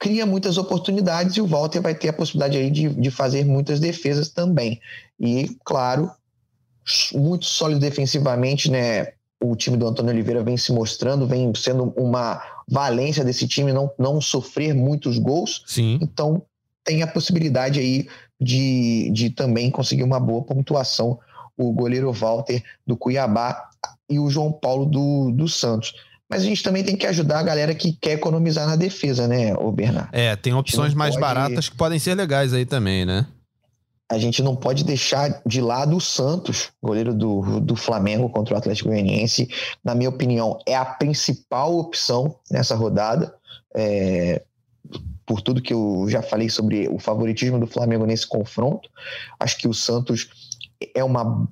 cria 0.05 0.27
muitas 0.27 0.59
oportunidades 0.59 1.35
e 1.35 1.41
o 1.41 1.47
Walter 1.47 1.81
vai 1.81 1.95
ter 1.95 2.11
a 2.11 2.13
possibilidade 2.13 2.59
aí 2.59 2.71
de, 2.71 2.91
de 2.91 3.11
fazer 3.11 3.43
muitas 3.43 3.81
defesas 3.81 4.29
também. 4.29 4.79
E, 5.19 5.57
claro, 5.65 6.11
muito 7.15 7.47
sólido 7.47 7.81
defensivamente, 7.81 8.71
né? 8.71 9.15
O 9.43 9.57
time 9.57 9.79
do 9.79 9.87
Antônio 9.87 10.13
Oliveira 10.13 10.45
vem 10.45 10.59
se 10.59 10.73
mostrando, 10.73 11.27
vem 11.27 11.51
sendo 11.55 11.95
uma 11.97 12.43
valência 12.69 13.25
desse 13.25 13.49
time 13.49 13.73
não, 13.73 13.91
não 13.99 14.21
sofrer 14.21 14.75
muitos 14.75 15.19
gols. 15.19 15.65
Sim. 15.67 15.99
Então, 16.03 16.43
tem 16.85 17.03
a 17.03 17.07
possibilidade 17.07 17.81
aí 17.81 18.07
de, 18.39 19.11
de 19.11 19.31
também 19.31 19.71
conseguir 19.71 20.03
uma 20.03 20.21
boa 20.21 20.43
pontuação 20.43 21.19
o 21.57 21.73
goleiro 21.73 22.13
Walter 22.13 22.63
do 22.87 22.95
Cuiabá 22.95 23.71
e 24.11 24.19
o 24.19 24.29
João 24.29 24.53
Paulo 24.53 24.85
do, 24.85 25.31
do 25.31 25.49
Santos. 25.49 25.95
Mas 26.35 26.43
a 26.43 26.47
gente 26.47 26.65
também 26.65 26.83
tem 26.83 26.97
que 26.97 27.07
ajudar 27.07 27.39
a 27.39 27.43
galera 27.45 27.73
que 27.77 27.93
quer 27.93 28.15
economizar 28.15 28.67
na 28.67 28.75
defesa, 28.75 29.29
né, 29.29 29.55
o 29.55 29.71
Bernardo? 29.71 30.09
É, 30.11 30.35
tem 30.35 30.53
opções 30.53 30.93
mais 30.93 31.15
pode... 31.15 31.21
baratas 31.21 31.69
que 31.69 31.77
podem 31.77 31.97
ser 31.97 32.17
legais 32.17 32.53
aí 32.53 32.67
também, 32.67 33.07
né? 33.07 33.25
A 34.11 34.19
gente 34.19 34.43
não 34.43 34.57
pode 34.57 34.83
deixar 34.83 35.41
de 35.47 35.61
lado 35.61 35.97
o 35.97 36.01
Santos, 36.01 36.71
goleiro 36.83 37.15
do, 37.15 37.61
do 37.61 37.77
Flamengo 37.77 38.29
contra 38.29 38.53
o 38.53 38.59
Atlético 38.59 38.89
Goianiense. 38.89 39.49
Na 39.85 39.95
minha 39.95 40.11
opinião, 40.11 40.59
é 40.67 40.75
a 40.75 40.85
principal 40.85 41.79
opção 41.79 42.35
nessa 42.51 42.75
rodada. 42.75 43.33
É, 43.73 44.43
por 45.25 45.41
tudo 45.41 45.63
que 45.63 45.73
eu 45.73 46.07
já 46.09 46.21
falei 46.21 46.51
sobre 46.51 46.89
o 46.89 46.99
favoritismo 46.99 47.61
do 47.61 47.67
Flamengo 47.69 48.07
nesse 48.07 48.27
confronto. 48.27 48.91
Acho 49.39 49.57
que 49.57 49.69
o 49.69 49.73
Santos 49.73 50.29
é 50.97 51.05
uma 51.05 51.49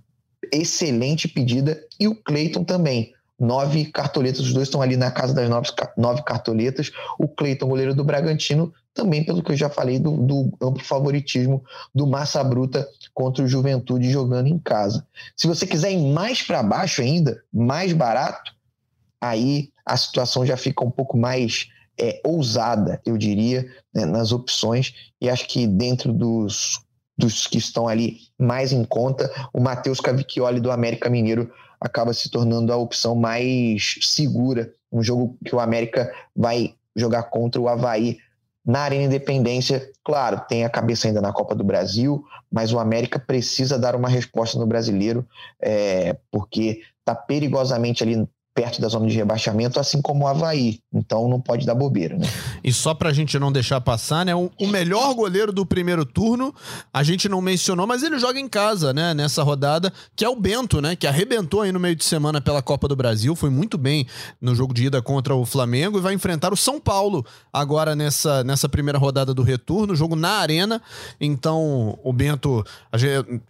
excelente 0.52 1.28
pedida 1.28 1.80
e 2.00 2.08
o 2.08 2.16
Cleiton 2.16 2.64
também. 2.64 3.14
Nove 3.42 3.86
cartoletas, 3.86 4.38
os 4.38 4.52
dois 4.52 4.68
estão 4.68 4.80
ali 4.80 4.96
na 4.96 5.10
casa 5.10 5.34
das 5.34 5.48
nove, 5.48 5.68
nove 5.96 6.22
cartoletas. 6.22 6.92
O 7.18 7.26
Cleiton, 7.26 7.66
goleiro 7.66 7.92
do 7.92 8.04
Bragantino, 8.04 8.72
também 8.94 9.24
pelo 9.24 9.42
que 9.42 9.50
eu 9.50 9.56
já 9.56 9.68
falei 9.68 9.98
do, 9.98 10.16
do, 10.16 10.52
amplo 10.62 10.84
favoritismo 10.84 11.64
do 11.92 12.06
Massa 12.06 12.44
Bruta 12.44 12.88
contra 13.12 13.42
o 13.42 13.48
Juventude 13.48 14.12
jogando 14.12 14.46
em 14.46 14.60
casa. 14.60 15.04
Se 15.36 15.48
você 15.48 15.66
quiser 15.66 15.90
ir 15.90 16.12
mais 16.12 16.40
para 16.40 16.62
baixo 16.62 17.02
ainda, 17.02 17.42
mais 17.52 17.92
barato, 17.92 18.52
aí 19.20 19.70
a 19.84 19.96
situação 19.96 20.46
já 20.46 20.56
fica 20.56 20.84
um 20.84 20.90
pouco 20.90 21.18
mais 21.18 21.66
é, 22.00 22.20
ousada, 22.24 23.00
eu 23.04 23.18
diria, 23.18 23.66
né, 23.92 24.04
nas 24.04 24.30
opções, 24.30 24.94
e 25.20 25.28
acho 25.28 25.48
que 25.48 25.66
dentro 25.66 26.12
dos, 26.12 26.80
dos 27.18 27.48
que 27.48 27.58
estão 27.58 27.88
ali 27.88 28.18
mais 28.38 28.72
em 28.72 28.84
conta, 28.84 29.28
o 29.52 29.60
Matheus 29.60 29.98
Cavicchioli 29.98 30.60
do 30.60 30.70
América 30.70 31.10
Mineiro 31.10 31.50
acaba 31.82 32.14
se 32.14 32.30
tornando 32.30 32.72
a 32.72 32.76
opção 32.76 33.16
mais 33.16 33.98
segura, 34.00 34.72
um 34.90 35.02
jogo 35.02 35.36
que 35.44 35.54
o 35.54 35.60
América 35.60 36.12
vai 36.34 36.74
jogar 36.94 37.24
contra 37.24 37.60
o 37.60 37.68
Havaí 37.68 38.18
na 38.64 38.80
Arena 38.82 39.04
Independência. 39.04 39.90
Claro, 40.04 40.40
tem 40.48 40.64
a 40.64 40.70
cabeça 40.70 41.08
ainda 41.08 41.20
na 41.20 41.32
Copa 41.32 41.56
do 41.56 41.64
Brasil, 41.64 42.24
mas 42.50 42.72
o 42.72 42.78
América 42.78 43.18
precisa 43.18 43.78
dar 43.78 43.96
uma 43.96 44.08
resposta 44.08 44.58
no 44.58 44.66
brasileiro, 44.66 45.26
é, 45.60 46.16
porque 46.30 46.82
está 47.00 47.16
perigosamente 47.16 48.04
ali 48.04 48.28
perto 48.54 48.80
da 48.80 48.88
zona 48.88 49.06
de 49.06 49.14
rebaixamento, 49.14 49.80
assim 49.80 50.00
como 50.02 50.24
o 50.24 50.26
Havaí. 50.26 50.80
Então 50.92 51.28
não 51.28 51.40
pode 51.40 51.64
dar 51.64 51.74
bobeira, 51.74 52.16
né? 52.18 52.26
E 52.62 52.72
só 52.72 52.92
pra 52.92 53.12
gente 53.12 53.38
não 53.38 53.50
deixar 53.50 53.80
passar, 53.80 54.26
né? 54.26 54.34
O, 54.34 54.50
melhor 54.66 55.14
goleiro 55.14 55.52
do 55.52 55.64
primeiro 55.64 56.04
turno, 56.04 56.54
a 56.92 57.02
gente 57.02 57.28
não 57.28 57.40
mencionou, 57.40 57.86
mas 57.86 58.02
ele 58.02 58.18
joga 58.18 58.38
em 58.38 58.48
casa, 58.48 58.92
né? 58.92 59.14
Nessa 59.14 59.42
rodada, 59.42 59.92
que 60.14 60.24
é 60.24 60.28
o 60.28 60.36
Bento, 60.36 60.80
né? 60.80 60.94
Que 60.94 61.06
arrebentou 61.06 61.62
aí 61.62 61.72
no 61.72 61.80
meio 61.80 61.96
de 61.96 62.04
semana 62.04 62.40
pela 62.40 62.62
Copa 62.62 62.86
do 62.88 62.96
Brasil, 62.96 63.34
foi 63.34 63.50
muito 63.50 63.78
bem 63.78 64.06
no 64.40 64.54
jogo 64.54 64.74
de 64.74 64.86
ida 64.86 65.00
contra 65.00 65.34
o 65.34 65.44
Flamengo 65.46 65.98
e 65.98 66.00
vai 66.00 66.14
enfrentar 66.14 66.52
o 66.52 66.56
São 66.56 66.80
Paulo 66.80 67.24
agora 67.52 67.96
nessa, 67.96 68.44
nessa 68.44 68.68
primeira 68.68 68.98
rodada 68.98 69.32
do 69.32 69.42
retorno, 69.42 69.96
jogo 69.96 70.16
na 70.16 70.38
Arena. 70.38 70.80
Então, 71.20 71.98
o 72.02 72.12
Bento, 72.12 72.64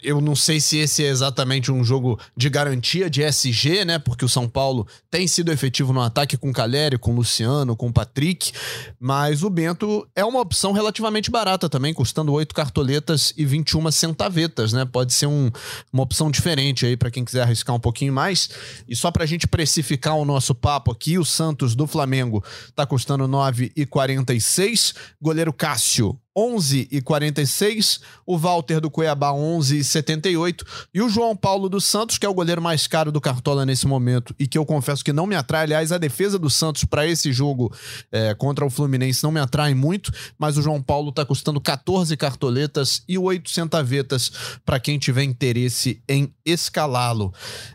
eu 0.02 0.20
não 0.20 0.36
sei 0.36 0.60
se 0.60 0.78
esse 0.78 1.04
é 1.04 1.08
exatamente 1.08 1.72
um 1.72 1.82
jogo 1.82 2.18
de 2.36 2.48
garantia 2.48 3.10
de 3.10 3.22
SG, 3.22 3.84
né? 3.84 3.98
Porque 3.98 4.24
o 4.24 4.28
São 4.28 4.48
Paulo 4.48 4.86
tem 5.10 5.26
sido 5.26 5.52
efetivo 5.52 5.92
no 5.92 6.00
ataque 6.00 6.36
com 6.36 6.50
o 6.50 6.52
Caleri, 6.52 6.96
com 6.96 7.12
o 7.12 7.16
Luciano, 7.16 7.76
com 7.76 7.88
o 7.88 7.92
Patrick, 7.92 8.52
mas 8.98 9.42
o 9.42 9.50
Bento 9.50 10.08
é 10.16 10.24
uma 10.24 10.40
opção 10.40 10.72
relativamente 10.72 11.30
barata 11.30 11.68
também, 11.68 11.92
custando 11.92 12.32
8 12.32 12.54
cartoletas 12.54 13.34
e 13.36 13.44
21 13.44 13.90
centavetas, 13.90 14.72
né? 14.72 14.84
Pode 14.84 15.12
ser 15.12 15.26
um, 15.26 15.50
uma 15.92 16.02
opção 16.02 16.30
diferente 16.30 16.86
aí 16.86 16.96
para 16.96 17.10
quem 17.10 17.24
quiser 17.24 17.42
arriscar 17.42 17.76
um 17.76 17.80
pouquinho 17.80 18.12
mais. 18.12 18.48
E 18.88 18.96
só 18.96 19.10
para 19.10 19.24
a 19.24 19.26
gente 19.26 19.46
precificar 19.46 20.16
o 20.16 20.24
nosso 20.24 20.54
papo 20.54 20.90
aqui, 20.90 21.18
o 21.18 21.24
Santos 21.24 21.74
do 21.74 21.86
Flamengo 21.86 22.42
está 22.68 22.86
custando 22.86 23.28
9,46, 23.28 24.94
goleiro 25.20 25.52
Cássio 25.52 26.18
11 26.36 26.88
e 26.90 27.00
46, 27.00 28.00
o 28.26 28.38
Walter 28.38 28.80
do 28.80 28.90
Cuiabá 28.90 29.32
11 29.32 29.78
e 29.78 29.84
78 29.84 30.64
e 30.94 31.02
o 31.02 31.08
João 31.08 31.36
Paulo 31.36 31.68
dos 31.68 31.84
Santos, 31.84 32.18
que 32.18 32.24
é 32.24 32.28
o 32.28 32.34
goleiro 32.34 32.62
mais 32.62 32.86
caro 32.86 33.12
do 33.12 33.20
Cartola 33.20 33.66
nesse 33.66 33.86
momento 33.86 34.34
e 34.38 34.46
que 34.46 34.56
eu 34.56 34.64
confesso 34.64 35.04
que 35.04 35.12
não 35.12 35.26
me 35.26 35.34
atrai. 35.34 35.64
Aliás, 35.64 35.92
a 35.92 35.98
defesa 35.98 36.38
do 36.38 36.48
Santos 36.48 36.84
para 36.84 37.06
esse 37.06 37.32
jogo 37.32 37.72
é, 38.10 38.34
contra 38.34 38.64
o 38.64 38.70
Fluminense 38.70 39.22
não 39.22 39.30
me 39.30 39.40
atrai 39.40 39.74
muito, 39.74 40.12
mas 40.38 40.56
o 40.56 40.62
João 40.62 40.82
Paulo 40.82 41.10
está 41.10 41.24
custando 41.24 41.60
14 41.60 42.16
cartoletas 42.16 43.02
e 43.08 43.18
8 43.18 43.50
centavetas 43.50 44.32
para 44.64 44.80
quem 44.80 44.98
tiver 44.98 45.24
interesse 45.24 46.02
em 46.08 46.32
escalá-lo. 46.44 47.32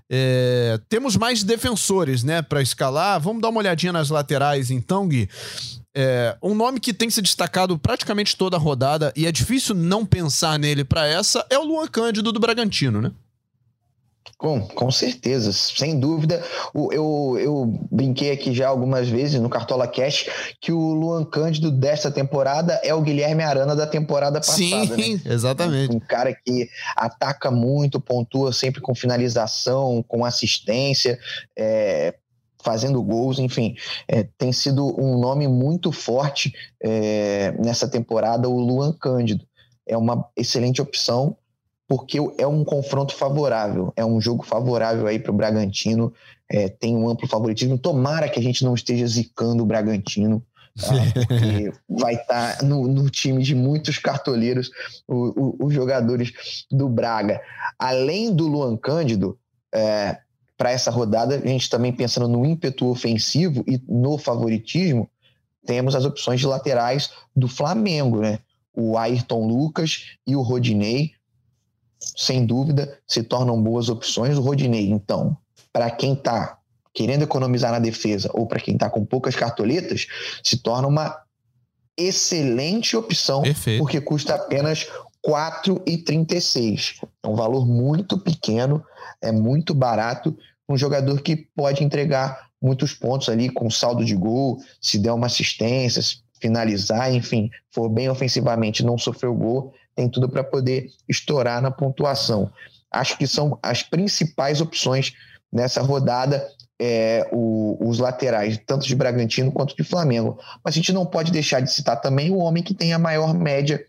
É, 0.09 0.79
temos 0.89 1.15
mais 1.15 1.43
defensores, 1.43 2.23
né, 2.23 2.41
para 2.41 2.61
escalar. 2.61 3.19
Vamos 3.19 3.41
dar 3.41 3.49
uma 3.49 3.59
olhadinha 3.59 3.91
nas 3.91 4.09
laterais 4.09 4.71
então, 4.71 5.07
Gui. 5.07 5.29
É, 5.99 6.37
um 6.43 6.53
nome 6.53 6.79
que 6.79 6.93
tem 6.93 7.09
se 7.09 7.23
destacado 7.23 7.75
praticamente 7.75 8.37
toda 8.37 8.55
a 8.55 8.59
rodada 8.59 9.11
e 9.15 9.25
é 9.25 9.31
difícil 9.31 9.73
não 9.73 10.05
pensar 10.05 10.59
nele 10.59 10.83
para 10.83 11.07
essa 11.07 11.43
é 11.49 11.57
o 11.57 11.63
Luan 11.63 11.87
Cândido 11.87 12.31
do 12.31 12.39
Bragantino, 12.39 13.01
né? 13.01 13.11
Com, 14.37 14.61
com 14.61 14.91
certeza, 14.91 15.51
sem 15.51 15.99
dúvida. 15.99 16.43
Eu, 16.91 17.35
eu 17.39 17.79
brinquei 17.91 18.29
aqui 18.29 18.53
já 18.53 18.67
algumas 18.67 19.09
vezes 19.09 19.41
no 19.41 19.49
Cartola 19.49 19.87
Cash 19.87 20.27
que 20.61 20.71
o 20.71 20.93
Luan 20.93 21.25
Cândido 21.25 21.71
dessa 21.71 22.11
temporada 22.11 22.79
é 22.83 22.93
o 22.93 23.01
Guilherme 23.01 23.41
Arana 23.41 23.75
da 23.75 23.87
temporada 23.87 24.39
passada. 24.39 24.95
Sim, 24.95 25.15
né? 25.15 25.21
exatamente. 25.33 25.93
Um, 25.93 25.97
um 25.97 25.99
cara 25.99 26.31
que 26.31 26.69
ataca 26.95 27.49
muito, 27.49 27.99
pontua 27.99 28.53
sempre 28.53 28.81
com 28.81 28.93
finalização, 28.93 30.05
com 30.07 30.23
assistência. 30.23 31.17
É, 31.57 32.13
fazendo 32.67 33.01
gols, 33.01 33.39
enfim, 33.39 33.77
é, 34.09 34.27
tem 34.37 34.51
sido 34.51 34.93
um 35.01 35.17
nome 35.17 35.47
muito 35.47 35.89
forte 35.89 36.53
é, 36.83 37.53
nessa 37.53 37.87
temporada, 37.87 38.49
o 38.49 38.59
Luan 38.59 38.91
Cândido. 38.91 39.47
É 39.87 39.95
uma 39.95 40.27
excelente 40.35 40.81
opção, 40.81 41.37
porque 41.87 42.17
é 42.37 42.45
um 42.45 42.65
confronto 42.65 43.15
favorável, 43.15 43.93
é 43.95 44.05
um 44.05 44.19
jogo 44.19 44.45
favorável 44.45 45.07
aí 45.07 45.17
para 45.17 45.31
o 45.31 45.35
Bragantino, 45.35 46.13
é, 46.51 46.67
tem 46.67 46.93
um 46.97 47.09
amplo 47.09 47.25
favoritismo. 47.25 47.77
Tomara 47.77 48.27
que 48.27 48.37
a 48.37 48.43
gente 48.43 48.65
não 48.65 48.75
esteja 48.75 49.07
zicando 49.07 49.63
o 49.63 49.65
Bragantino. 49.65 50.43
Tá? 50.77 50.93
Porque 51.25 51.71
vai 51.89 52.15
estar 52.15 52.57
tá 52.57 52.65
no, 52.65 52.85
no, 52.85 53.09
time 53.09 53.41
de 53.41 53.55
muitos 53.55 53.97
cartoleiros, 53.97 54.69
os 55.07 55.73
jogadores 55.73 56.33
do 56.69 56.89
Braga. 56.89 57.41
Além 57.79 58.35
do 58.35 58.45
Luan 58.45 58.75
Cândido, 58.75 59.39
é, 59.73 60.17
para 60.57 60.71
essa 60.71 60.89
rodada, 60.89 61.35
a 61.35 61.47
gente 61.47 61.69
também 61.69 61.93
pensando 61.93 62.27
no 62.27 62.45
ímpeto 62.45 62.87
ofensivo 62.87 63.63
e 63.67 63.79
no 63.87 64.17
favoritismo, 64.17 65.09
temos 65.65 65.93
as 65.93 66.03
opções 66.03 66.39
de 66.39 66.47
laterais 66.47 67.11
do 67.35 67.47
Flamengo, 67.47 68.21
né? 68.21 68.39
O 68.73 68.97
Ayrton 68.97 69.47
Lucas 69.47 70.17
e 70.25 70.35
o 70.35 70.41
Rodinei, 70.41 71.11
sem 71.99 72.45
dúvida, 72.45 72.97
se 73.07 73.21
tornam 73.21 73.61
boas 73.61 73.89
opções. 73.89 74.37
O 74.37 74.41
Rodinei, 74.41 74.89
então, 74.89 75.37
para 75.71 75.91
quem 75.91 76.13
está 76.13 76.57
querendo 76.93 77.23
economizar 77.23 77.71
na 77.71 77.79
defesa 77.79 78.29
ou 78.33 78.47
para 78.47 78.59
quem 78.59 78.73
está 78.73 78.89
com 78.89 79.05
poucas 79.05 79.35
cartoletas, 79.35 80.07
se 80.43 80.57
torna 80.57 80.87
uma 80.87 81.21
excelente 81.95 82.95
opção, 82.95 83.41
Perfeito. 83.41 83.79
porque 83.79 83.99
custa 83.99 84.35
apenas 84.35 84.87
4,36. 85.25 87.03
É 87.23 87.27
um 87.27 87.35
valor 87.35 87.67
muito 87.67 88.17
pequeno, 88.17 88.83
é 89.21 89.31
muito 89.31 89.73
barato. 89.73 90.37
Um 90.67 90.77
jogador 90.77 91.21
que 91.21 91.35
pode 91.55 91.83
entregar 91.83 92.47
muitos 92.61 92.93
pontos 92.93 93.29
ali 93.29 93.49
com 93.49 93.69
saldo 93.69 94.03
de 94.03 94.15
gol, 94.15 94.59
se 94.81 94.97
der 94.97 95.11
uma 95.11 95.27
assistência, 95.27 96.01
finalizar, 96.39 97.13
enfim, 97.13 97.49
for 97.71 97.89
bem 97.89 98.09
ofensivamente, 98.09 98.83
não 98.83 98.97
sofreu 98.97 99.33
gol, 99.33 99.73
tem 99.95 100.09
tudo 100.09 100.29
para 100.29 100.43
poder 100.43 100.89
estourar 101.07 101.61
na 101.61 101.71
pontuação. 101.71 102.51
Acho 102.91 103.17
que 103.17 103.27
são 103.27 103.57
as 103.61 103.83
principais 103.83 104.61
opções 104.61 105.13
nessa 105.51 105.81
rodada. 105.81 106.47
É, 106.79 107.27
o, 107.33 107.75
os 107.89 107.97
laterais, 107.97 108.59
tanto 108.67 108.85
de 108.85 108.95
Bragantino 108.95 109.51
quanto 109.51 109.75
de 109.75 109.83
Flamengo. 109.83 110.37
Mas 110.63 110.75
a 110.75 110.77
gente 110.77 110.93
não 110.93 111.07
pode 111.07 111.31
deixar 111.31 111.59
de 111.59 111.71
citar 111.71 111.99
também 111.99 112.29
o 112.29 112.37
homem 112.37 112.61
que 112.61 112.75
tem 112.75 112.93
a 112.93 112.99
maior 112.99 113.33
média 113.33 113.83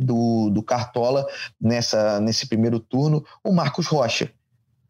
do, 0.00 0.50
do 0.50 0.62
Cartola 0.62 1.26
nessa, 1.60 2.20
nesse 2.20 2.46
primeiro 2.46 2.80
turno, 2.80 3.24
o 3.44 3.52
Marcos 3.52 3.86
Rocha. 3.86 4.30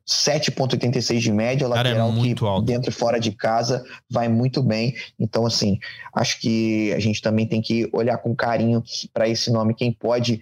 7,86 0.08 1.20
de 1.20 1.32
média, 1.32 1.68
Cara, 1.68 1.88
é 1.88 1.92
lateral 1.92 2.24
é 2.24 2.34
que 2.34 2.44
alto. 2.44 2.66
dentro 2.66 2.90
e 2.90 2.92
fora 2.92 3.20
de 3.20 3.30
casa 3.30 3.84
vai 4.10 4.28
muito 4.28 4.60
bem. 4.60 4.94
Então, 5.18 5.46
assim, 5.46 5.78
acho 6.12 6.40
que 6.40 6.92
a 6.92 6.98
gente 6.98 7.22
também 7.22 7.46
tem 7.46 7.62
que 7.62 7.88
olhar 7.92 8.18
com 8.18 8.34
carinho 8.34 8.82
para 9.12 9.28
esse 9.28 9.52
nome, 9.52 9.72
quem 9.72 9.92
pode 9.92 10.40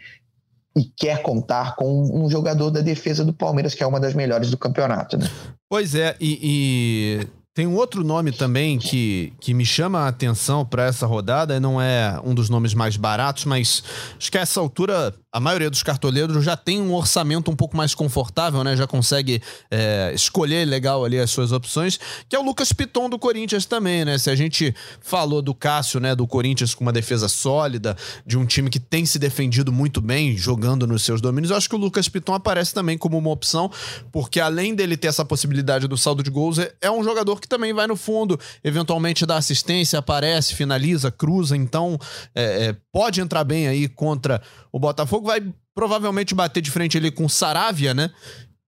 e 0.74 0.84
quer 0.84 1.20
contar 1.20 1.74
com 1.76 2.02
um 2.14 2.30
jogador 2.30 2.70
da 2.70 2.80
defesa 2.80 3.24
do 3.24 3.32
Palmeiras, 3.32 3.74
que 3.74 3.82
é 3.82 3.86
uma 3.86 4.00
das 4.00 4.14
melhores 4.14 4.50
do 4.50 4.56
campeonato, 4.56 5.18
né? 5.18 5.28
Pois 5.68 5.94
é, 5.94 6.16
e, 6.20 6.38
e 6.40 7.28
Tem 7.58 7.66
um 7.66 7.74
outro 7.74 8.04
nome 8.04 8.30
também 8.30 8.78
que, 8.78 9.32
que 9.40 9.52
me 9.52 9.66
chama 9.66 10.02
a 10.02 10.06
atenção 10.06 10.64
para 10.64 10.84
essa 10.84 11.08
rodada, 11.08 11.58
não 11.58 11.82
é 11.82 12.16
um 12.22 12.32
dos 12.32 12.48
nomes 12.48 12.72
mais 12.72 12.96
baratos, 12.96 13.46
mas 13.46 13.82
acho 14.16 14.30
que 14.30 14.38
a 14.38 14.42
essa 14.42 14.60
altura 14.60 15.12
a 15.30 15.38
maioria 15.38 15.68
dos 15.68 15.82
cartoleiros 15.82 16.42
já 16.42 16.56
tem 16.56 16.80
um 16.80 16.94
orçamento 16.94 17.50
um 17.50 17.56
pouco 17.56 17.76
mais 17.76 17.94
confortável, 17.94 18.64
né? 18.64 18.74
Já 18.74 18.86
consegue 18.86 19.42
é, 19.70 20.10
escolher 20.14 20.64
legal 20.64 21.04
ali 21.04 21.18
as 21.18 21.30
suas 21.30 21.52
opções, 21.52 22.00
que 22.28 22.34
é 22.34 22.38
o 22.38 22.42
Lucas 22.42 22.72
Piton 22.72 23.10
do 23.10 23.18
Corinthians 23.18 23.66
também, 23.66 24.06
né? 24.06 24.16
Se 24.16 24.30
a 24.30 24.34
gente 24.34 24.74
falou 25.02 25.42
do 25.42 25.54
Cássio, 25.54 26.00
né? 26.00 26.14
Do 26.14 26.26
Corinthians 26.26 26.74
com 26.74 26.82
uma 26.82 26.92
defesa 26.92 27.28
sólida, 27.28 27.94
de 28.26 28.38
um 28.38 28.46
time 28.46 28.70
que 28.70 28.80
tem 28.80 29.04
se 29.04 29.18
defendido 29.18 29.70
muito 29.70 30.00
bem, 30.00 30.34
jogando 30.34 30.86
nos 30.86 31.04
seus 31.04 31.20
domínios, 31.20 31.52
acho 31.52 31.68
que 31.68 31.74
o 31.74 31.78
Lucas 31.78 32.08
Piton 32.08 32.32
aparece 32.32 32.72
também 32.72 32.96
como 32.96 33.18
uma 33.18 33.30
opção, 33.30 33.70
porque 34.10 34.40
além 34.40 34.74
dele 34.74 34.96
ter 34.96 35.08
essa 35.08 35.26
possibilidade 35.26 35.86
do 35.86 35.98
saldo 35.98 36.22
de 36.22 36.30
gols, 36.30 36.58
é, 36.58 36.72
é 36.80 36.90
um 36.90 37.04
jogador 37.04 37.38
que 37.38 37.46
também 37.48 37.72
vai 37.72 37.86
no 37.86 37.96
fundo, 37.96 38.38
eventualmente 38.62 39.26
dá 39.26 39.36
assistência, 39.36 39.98
aparece, 39.98 40.54
finaliza, 40.54 41.10
cruza, 41.10 41.56
então 41.56 41.98
é, 42.34 42.66
é, 42.66 42.76
pode 42.92 43.20
entrar 43.20 43.44
bem 43.44 43.66
aí 43.66 43.88
contra 43.88 44.40
o 44.72 44.78
Botafogo 44.78 45.26
vai 45.26 45.42
provavelmente 45.74 46.34
bater 46.34 46.60
de 46.60 46.70
frente 46.70 46.96
ali 46.98 47.10
com 47.10 47.28
Saravia, 47.28 47.94
né? 47.94 48.10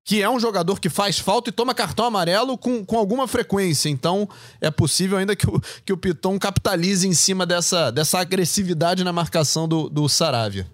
Que 0.04 0.22
é 0.22 0.30
um 0.30 0.40
jogador 0.40 0.80
que 0.80 0.88
faz 0.88 1.18
falta 1.18 1.50
e 1.50 1.52
toma 1.52 1.74
cartão 1.74 2.04
amarelo 2.04 2.56
com, 2.56 2.84
com 2.84 2.96
alguma 2.96 3.28
frequência. 3.28 3.88
Então, 3.88 4.28
é 4.60 4.70
possível 4.70 5.18
ainda 5.18 5.36
que 5.36 5.48
o, 5.48 5.60
que 5.84 5.92
o 5.92 5.96
Piton 5.96 6.38
capitalize 6.38 7.06
em 7.06 7.12
cima 7.12 7.44
dessa, 7.44 7.90
dessa 7.90 8.18
agressividade 8.18 9.04
na 9.04 9.12
marcação 9.12 9.68
do, 9.68 9.88
do 9.88 10.08
Saravia. 10.08 10.66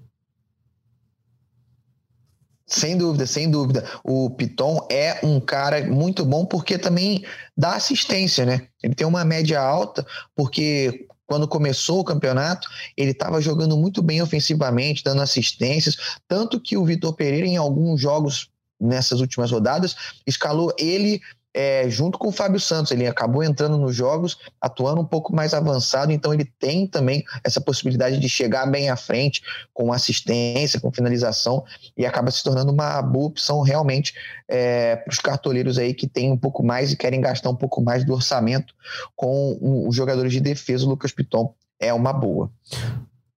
Sem 2.66 2.98
dúvida, 2.98 3.26
sem 3.26 3.48
dúvida. 3.48 3.88
O 4.02 4.28
Piton 4.30 4.86
é 4.90 5.20
um 5.22 5.38
cara 5.38 5.86
muito 5.86 6.24
bom 6.24 6.44
porque 6.44 6.76
também 6.76 7.24
dá 7.56 7.74
assistência, 7.74 8.44
né? 8.44 8.66
Ele 8.82 8.94
tem 8.94 9.06
uma 9.06 9.24
média 9.24 9.60
alta, 9.60 10.04
porque 10.34 11.06
quando 11.26 11.46
começou 11.46 12.00
o 12.00 12.04
campeonato, 12.04 12.68
ele 12.96 13.12
estava 13.12 13.40
jogando 13.40 13.76
muito 13.76 14.02
bem 14.02 14.20
ofensivamente, 14.20 15.04
dando 15.04 15.22
assistências, 15.22 15.96
tanto 16.26 16.60
que 16.60 16.76
o 16.76 16.84
Vitor 16.84 17.14
Pereira, 17.14 17.46
em 17.46 17.56
alguns 17.56 18.00
jogos 18.00 18.50
nessas 18.80 19.20
últimas 19.20 19.50
rodadas, 19.50 19.96
escalou 20.26 20.72
ele 20.78 21.20
é, 21.56 21.88
junto 21.88 22.18
com 22.18 22.28
o 22.28 22.32
Fábio 22.32 22.60
Santos. 22.60 22.92
Ele 22.92 23.06
acabou 23.06 23.42
entrando 23.42 23.78
nos 23.78 23.96
jogos, 23.96 24.36
atuando 24.60 25.00
um 25.00 25.04
pouco 25.06 25.34
mais 25.34 25.54
avançado, 25.54 26.12
então 26.12 26.34
ele 26.34 26.44
tem 26.44 26.86
também 26.86 27.24
essa 27.42 27.62
possibilidade 27.62 28.18
de 28.18 28.28
chegar 28.28 28.66
bem 28.66 28.90
à 28.90 28.96
frente 28.96 29.42
com 29.72 29.90
assistência, 29.90 30.78
com 30.78 30.92
finalização, 30.92 31.64
e 31.96 32.04
acaba 32.04 32.30
se 32.30 32.44
tornando 32.44 32.70
uma 32.70 33.00
boa 33.00 33.28
opção 33.28 33.62
realmente 33.62 34.12
é, 34.46 34.96
para 34.96 35.10
os 35.10 35.18
cartoleiros 35.18 35.78
aí 35.78 35.94
que 35.94 36.06
têm 36.06 36.30
um 36.30 36.36
pouco 36.36 36.62
mais 36.62 36.92
e 36.92 36.96
querem 36.96 37.22
gastar 37.22 37.48
um 37.48 37.56
pouco 37.56 37.80
mais 37.80 38.04
do 38.04 38.12
orçamento 38.12 38.74
com 39.14 39.58
os 39.88 39.96
jogadores 39.96 40.32
de 40.32 40.40
defesa. 40.40 40.84
O 40.84 40.90
Lucas 40.90 41.12
Piton 41.12 41.54
é 41.80 41.94
uma 41.94 42.12
boa. 42.12 42.50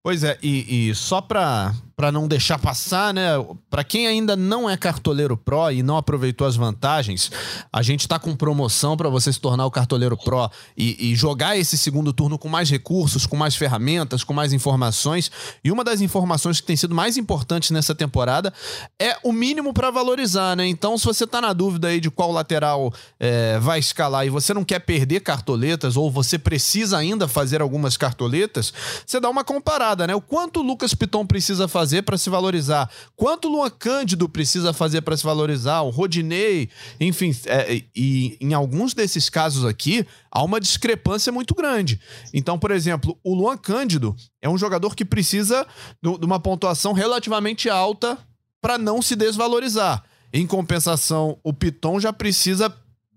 Pois 0.03 0.25
é, 0.25 0.37
e, 0.43 0.89
e 0.89 0.95
só 0.95 1.21
para 1.21 1.73
para 1.99 2.13
não 2.13 2.29
deixar 2.29 2.61
passar, 2.61 3.13
né? 3.13 3.31
Para 3.69 3.83
quem 3.83 4.07
ainda 4.07 4.37
não 4.37 4.71
é 4.71 4.77
cartoleiro 4.77 5.37
Pro 5.37 5.69
e 5.73 5.83
não 5.83 5.97
aproveitou 5.97 6.47
as 6.47 6.55
vantagens, 6.55 7.29
a 7.73 7.83
gente 7.83 8.03
está 8.03 8.21
com 8.21 8.37
promoção 8.37 8.97
para 8.97 9.09
você 9.09 9.33
se 9.33 9.41
tornar 9.41 9.67
o 9.67 9.71
cartoleiro 9.71 10.17
Pro 10.17 10.49
e, 10.77 11.11
e, 11.11 11.17
jogar 11.17 11.59
esse 11.59 11.77
segundo 11.77 12.13
turno 12.13 12.39
com 12.39 12.49
mais 12.49 12.71
recursos, 12.71 13.27
com 13.27 13.37
mais 13.37 13.57
ferramentas, 13.57 14.23
com 14.23 14.33
mais 14.33 14.53
informações. 14.53 15.29
E 15.65 15.73
uma 15.73 15.83
das 15.83 16.01
informações 16.01 16.61
que 16.61 16.69
tem 16.69 16.77
sido 16.77 16.95
mais 16.95 17.17
importantes 17.17 17.73
nessa 17.73 17.97
temporada 17.97 18.55
é 18.97 19.17
o 19.25 19.33
mínimo 19.33 19.75
para 19.75 19.91
valorizar, 19.91 20.57
né? 20.57 20.69
Então, 20.69 20.97
se 20.97 21.05
você 21.05 21.25
está 21.25 21.41
na 21.41 21.53
dúvida 21.53 21.89
aí 21.89 22.01
de 22.01 22.13
qual 22.13 22.31
lateral 22.31 22.95
é, 23.19 23.59
vai 23.59 23.81
escalar 23.81 24.25
e 24.25 24.31
você 24.31 24.55
não 24.55 24.63
quer 24.63 24.79
perder 24.79 25.19
cartoletas 25.19 25.97
ou 25.97 26.13
você 26.13 26.39
precisa 26.39 26.97
ainda 26.97 27.27
fazer 27.27 27.61
algumas 27.61 27.97
cartoletas, 27.97 28.73
você 29.05 29.19
dá 29.19 29.29
uma 29.29 29.43
comparada, 29.43 30.07
né? 30.07 30.15
O 30.15 30.21
quanto 30.21 30.61
o 30.61 30.63
Lucas 30.63 30.95
Piton 30.95 31.27
precisa 31.27 31.67
fazer 31.67 31.88
fazer 31.89 32.03
para 32.03 32.19
se 32.19 32.29
valorizar? 32.29 32.91
Quanto 33.17 33.49
o 33.49 33.51
Luan 33.51 33.71
Cândido 33.71 34.29
precisa 34.29 34.75
fazer 34.75 35.01
para 35.01 35.17
se 35.17 35.25
valorizar? 35.25 35.81
O 35.81 35.89
Rodinei, 35.89 36.69
enfim, 37.01 37.35
é, 37.47 37.83
e 37.97 38.37
em 38.41 38.53
alguns 38.53 38.93
desses 38.93 39.31
casos 39.31 39.65
aqui 39.65 40.07
há 40.31 40.43
uma 40.45 40.61
discrepância 40.61 41.33
muito 41.33 41.55
grande. 41.55 41.99
Então, 42.35 42.59
por 42.59 42.71
exemplo, 42.71 43.19
o 43.25 43.35
Luan 43.35 43.57
Cândido 43.57 44.15
é 44.43 44.49
um 44.49 44.59
jogador 44.59 44.95
que 44.95 45.05
precisa 45.05 45.67
de 46.03 46.25
uma 46.27 46.39
pontuação 46.39 46.93
relativamente 46.93 47.71
alta 47.71 48.19
para 48.61 48.77
não 48.77 49.01
se 49.01 49.17
desvalorizar. 49.17 50.05
Em 50.31 50.47
compensação, 50.47 51.39
o 51.43 51.55
Piton 51.55 51.99
já 51.99 52.13
precisa 52.13 52.69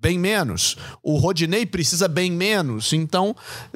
bem 0.01 0.17
menos. 0.17 0.75
O 1.03 1.17
Rodinei 1.17 1.65
precisa 1.65 2.07
bem 2.07 2.31
menos. 2.31 2.91
Então, 2.91 3.35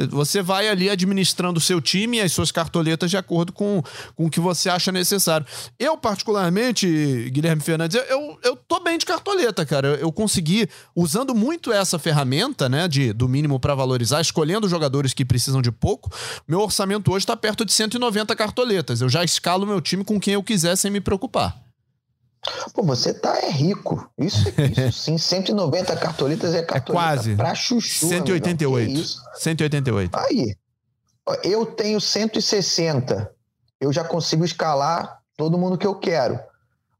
você 0.09 0.41
vai 0.41 0.67
ali 0.67 0.89
administrando 0.89 1.59
o 1.59 1.61
seu 1.61 1.79
time 1.79 2.17
e 2.17 2.21
as 2.21 2.31
suas 2.31 2.51
cartoletas 2.51 3.11
de 3.11 3.17
acordo 3.17 3.53
com, 3.53 3.83
com 4.15 4.25
o 4.25 4.29
que 4.29 4.39
você 4.39 4.69
acha 4.69 4.91
necessário. 4.91 5.45
Eu, 5.77 5.95
particularmente, 5.95 7.29
Guilherme 7.31 7.61
Fernandes, 7.61 8.01
eu, 8.09 8.39
eu 8.43 8.55
tô 8.55 8.79
bem 8.79 8.97
de 8.97 9.05
cartoleta, 9.05 9.65
cara. 9.65 9.89
Eu, 9.89 9.95
eu 9.95 10.11
consegui, 10.11 10.67
usando 10.95 11.35
muito 11.35 11.71
essa 11.71 11.99
ferramenta, 11.99 12.67
né, 12.67 12.87
de, 12.87 13.13
do 13.13 13.29
mínimo 13.29 13.59
para 13.59 13.75
valorizar, 13.75 14.19
escolhendo 14.21 14.67
jogadores 14.67 15.13
que 15.13 15.23
precisam 15.23 15.61
de 15.61 15.71
pouco, 15.71 16.11
meu 16.47 16.59
orçamento 16.59 17.11
hoje 17.11 17.23
está 17.23 17.37
perto 17.37 17.63
de 17.63 17.71
190 17.71 18.35
cartoletas. 18.35 19.01
Eu 19.01 19.09
já 19.09 19.23
escalo 19.23 19.67
meu 19.67 19.79
time 19.79 20.03
com 20.03 20.19
quem 20.19 20.33
eu 20.33 20.43
quiser 20.43 20.75
sem 20.75 20.89
me 20.89 20.99
preocupar. 21.01 21.64
Pô, 22.73 22.83
você 22.83 23.13
tá 23.13 23.37
é 23.39 23.49
rico. 23.49 24.09
Isso, 24.17 24.43
isso 24.87 24.99
sim, 24.99 25.17
190 25.17 25.95
cartolitas 25.95 26.53
é 26.53 26.61
cartolita 26.63 26.91
é 26.91 26.93
quase. 26.93 27.35
pra 27.35 27.55
chuchu. 27.55 28.07
188. 28.07 28.91
Isso. 28.91 29.21
188. 29.35 30.17
Aí, 30.17 30.55
eu 31.43 31.65
tenho 31.65 31.99
160. 31.99 33.31
Eu 33.79 33.91
já 33.91 34.03
consigo 34.03 34.45
escalar 34.45 35.19
todo 35.37 35.57
mundo 35.57 35.77
que 35.77 35.87
eu 35.87 35.95
quero. 35.95 36.39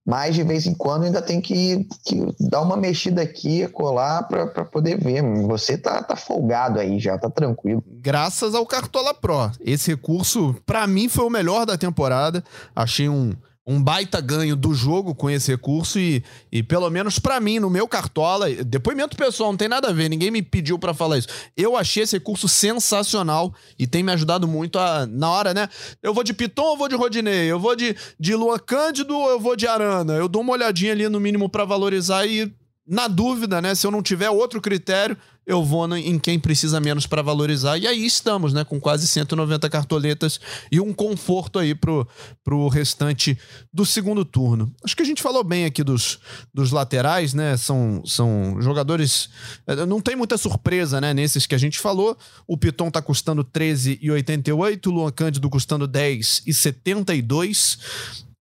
Mas 0.05 0.35
de 0.35 0.43
vez 0.43 0.67
em 0.67 0.75
quando 0.75 1.05
ainda 1.05 1.19
tem 1.19 1.41
que, 1.41 1.87
que 2.05 2.27
dar 2.39 2.61
uma 2.61 2.77
mexida 2.77 3.23
aqui, 3.23 3.67
colar 3.69 4.21
para 4.27 4.63
poder 4.65 5.03
ver. 5.03 5.23
Você 5.47 5.79
tá, 5.79 6.03
tá 6.03 6.15
folgado 6.15 6.79
aí 6.79 6.99
já, 6.99 7.17
tá 7.17 7.27
tranquilo. 7.27 7.83
Graças 7.87 8.53
ao 8.53 8.67
Cartola 8.67 9.15
Pro. 9.15 9.51
Esse 9.59 9.89
recurso, 9.91 10.55
para 10.63 10.85
mim, 10.85 11.09
foi 11.09 11.25
o 11.25 11.29
melhor 11.29 11.65
da 11.65 11.75
temporada. 11.75 12.43
Achei 12.75 13.09
um, 13.09 13.33
um 13.67 13.81
baita 13.81 14.21
ganho 14.21 14.55
do 14.55 14.73
jogo 14.75 15.15
com 15.15 15.27
esse 15.27 15.49
recurso 15.51 15.97
e, 15.99 16.23
e 16.51 16.61
pelo 16.61 16.89
menos 16.89 17.17
para 17.17 17.39
mim, 17.39 17.59
no 17.59 17.69
meu 17.69 17.87
cartola, 17.87 18.47
depoimento 18.63 19.17
pessoal, 19.17 19.51
não 19.51 19.57
tem 19.57 19.67
nada 19.67 19.89
a 19.89 19.93
ver, 19.93 20.07
ninguém 20.07 20.29
me 20.29 20.41
pediu 20.41 20.77
para 20.77 20.93
falar 20.93 21.17
isso. 21.17 21.29
Eu 21.57 21.75
achei 21.75 22.03
esse 22.03 22.15
recurso 22.17 22.47
sensacional 22.47 23.53
e 23.79 23.87
tem 23.87 24.03
me 24.03 24.11
ajudado 24.11 24.47
muito 24.47 24.77
a, 24.77 25.07
na 25.07 25.31
hora, 25.31 25.53
né? 25.53 25.67
Eu 26.03 26.13
vou 26.13 26.23
de 26.23 26.33
Piton 26.33 26.63
ou 26.63 26.77
vou 26.77 26.87
de 26.87 26.95
Rodinei? 26.95 27.51
Eu 27.51 27.59
vou 27.59 27.75
de, 27.75 27.95
de 28.19 28.35
Luan 28.35 28.59
Cândido 28.59 29.17
ou 29.17 29.29
eu 29.31 29.39
vou 29.39 29.55
de 29.55 29.65
Arana? 29.65 30.13
Eu 30.13 30.27
dou 30.27 30.43
uma 30.43 30.53
olhadinha 30.53 30.91
ali 30.91 31.09
no 31.09 31.19
mínimo 31.19 31.49
para 31.49 31.65
valorizar 31.65 32.27
e 32.27 32.53
na 32.87 33.07
dúvida, 33.07 33.61
né? 33.61 33.73
Se 33.73 33.87
eu 33.87 33.91
não 33.91 34.03
tiver 34.03 34.29
outro 34.29 34.61
critério, 34.61 35.17
eu 35.45 35.63
vou 35.63 35.85
em 35.95 36.17
quem 36.17 36.39
precisa 36.39 36.79
menos 36.79 37.05
para 37.05 37.21
valorizar. 37.21 37.77
E 37.77 37.85
aí 37.85 38.05
estamos, 38.05 38.51
né? 38.53 38.63
Com 38.63 38.79
quase 38.79 39.07
190 39.07 39.69
cartoletas 39.69 40.39
e 40.71 40.79
um 40.79 40.91
conforto 40.93 41.59
aí 41.59 41.75
pro, 41.75 42.07
pro 42.43 42.67
restante 42.67 43.37
do 43.71 43.85
segundo 43.85 44.25
turno. 44.25 44.73
Acho 44.83 44.95
que 44.95 45.03
a 45.03 45.05
gente 45.05 45.21
falou 45.21 45.43
bem 45.43 45.65
aqui 45.65 45.83
dos, 45.83 46.19
dos 46.53 46.71
laterais, 46.71 47.33
né? 47.33 47.55
São, 47.57 48.01
são 48.05 48.59
jogadores. 48.59 49.29
Eh, 49.67 49.85
não 49.85 50.01
tem 50.01 50.15
muita 50.15 50.37
surpresa, 50.37 50.99
né? 50.99 51.13
Nesses 51.13 51.45
que 51.45 51.53
a 51.53 51.59
gente 51.59 51.79
falou. 51.79 52.17
O 52.47 52.57
Piton 52.57 52.89
tá 52.89 53.01
custando 53.01 53.43
13,88, 53.43 54.87
o 54.87 54.91
Luan 54.91 55.11
Cândido 55.11 55.49
custando 55.49 55.87
10,72. 55.87 57.77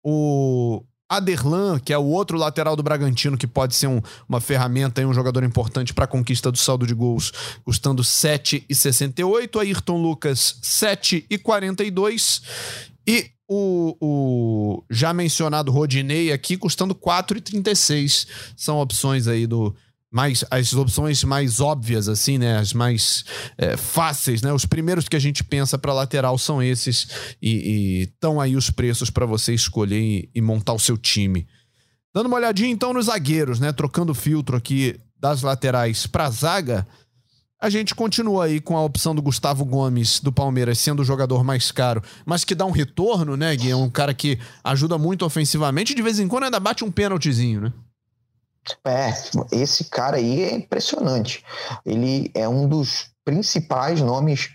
O 0.02 0.82
Aderlan, 1.16 1.78
que 1.78 1.92
é 1.92 1.98
o 1.98 2.04
outro 2.04 2.38
lateral 2.38 2.76
do 2.76 2.82
Bragantino, 2.82 3.36
que 3.36 3.46
pode 3.46 3.74
ser 3.74 3.86
um, 3.86 4.00
uma 4.28 4.40
ferramenta 4.40 5.00
e 5.00 5.06
um 5.06 5.14
jogador 5.14 5.44
importante 5.44 5.94
para 5.94 6.04
a 6.04 6.08
conquista 6.08 6.50
do 6.50 6.58
saldo 6.58 6.86
de 6.86 6.94
gols, 6.94 7.32
custando 7.64 8.02
7,68. 8.02 9.60
Ayrton 9.60 10.00
Lucas, 10.00 10.58
7,42. 10.62 12.42
E 13.06 13.30
o, 13.48 13.96
o 14.00 14.84
já 14.90 15.12
mencionado 15.12 15.70
Rodinei 15.70 16.32
aqui, 16.32 16.56
custando 16.56 16.94
4,36. 16.94 18.26
São 18.56 18.78
opções 18.78 19.28
aí 19.28 19.46
do, 19.46 19.74
mais 20.14 20.44
as 20.48 20.72
opções 20.74 21.24
mais 21.24 21.58
óbvias 21.58 22.08
assim, 22.08 22.38
né, 22.38 22.56
as 22.56 22.72
mais 22.72 23.24
é, 23.58 23.76
fáceis, 23.76 24.42
né? 24.42 24.52
Os 24.52 24.64
primeiros 24.64 25.08
que 25.08 25.16
a 25.16 25.20
gente 25.20 25.42
pensa 25.42 25.76
para 25.76 25.92
lateral 25.92 26.38
são 26.38 26.62
esses 26.62 27.08
e 27.42 28.02
estão 28.02 28.40
aí 28.40 28.54
os 28.54 28.70
preços 28.70 29.10
para 29.10 29.26
você 29.26 29.52
escolher 29.52 30.00
e, 30.00 30.30
e, 30.32 30.40
montar 30.40 30.72
o 30.72 30.78
seu 30.78 30.96
time. 30.96 31.48
Dando 32.14 32.26
uma 32.26 32.36
olhadinha 32.36 32.70
então 32.70 32.92
nos 32.92 33.06
zagueiros, 33.06 33.58
né, 33.58 33.72
trocando 33.72 34.14
filtro 34.14 34.56
aqui 34.56 35.00
das 35.20 35.42
laterais 35.42 36.06
para 36.06 36.30
zaga, 36.30 36.86
a 37.60 37.68
gente 37.68 37.92
continua 37.92 38.44
aí 38.44 38.60
com 38.60 38.76
a 38.76 38.84
opção 38.84 39.16
do 39.16 39.22
Gustavo 39.22 39.64
Gomes 39.64 40.20
do 40.20 40.30
Palmeiras 40.30 40.78
sendo 40.78 41.02
o 41.02 41.04
jogador 41.04 41.42
mais 41.42 41.72
caro, 41.72 42.00
mas 42.24 42.44
que 42.44 42.54
dá 42.54 42.64
um 42.64 42.70
retorno, 42.70 43.36
né, 43.36 43.56
Gui? 43.56 43.70
É 43.70 43.76
um 43.76 43.90
cara 43.90 44.14
que 44.14 44.38
ajuda 44.62 44.96
muito 44.96 45.24
ofensivamente 45.24 45.90
e 45.90 45.96
de 45.96 46.02
vez 46.02 46.20
em 46.20 46.28
quando 46.28 46.44
ainda 46.44 46.60
bate 46.60 46.84
um 46.84 46.90
pênaltizinho, 46.92 47.62
né? 47.62 47.72
É, 48.84 49.12
esse 49.52 49.84
cara 49.84 50.16
aí 50.16 50.42
é 50.42 50.54
impressionante. 50.54 51.44
Ele 51.84 52.30
é 52.34 52.48
um 52.48 52.66
dos 52.68 53.10
principais 53.24 54.00
nomes 54.00 54.50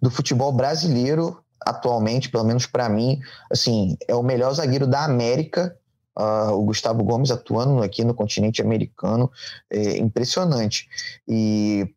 do 0.00 0.10
futebol 0.10 0.52
brasileiro 0.52 1.38
atualmente, 1.60 2.28
pelo 2.28 2.44
menos 2.44 2.66
para 2.66 2.88
mim. 2.88 3.20
Assim, 3.50 3.96
é 4.06 4.14
o 4.14 4.22
melhor 4.22 4.52
zagueiro 4.52 4.86
da 4.86 5.04
América. 5.04 5.76
Uh, 6.16 6.52
o 6.52 6.64
Gustavo 6.64 7.02
Gomes 7.02 7.32
atuando 7.32 7.82
aqui 7.82 8.04
no 8.04 8.14
continente 8.14 8.62
americano, 8.62 9.30
é 9.68 9.96
impressionante. 9.98 10.88
E 11.26 11.92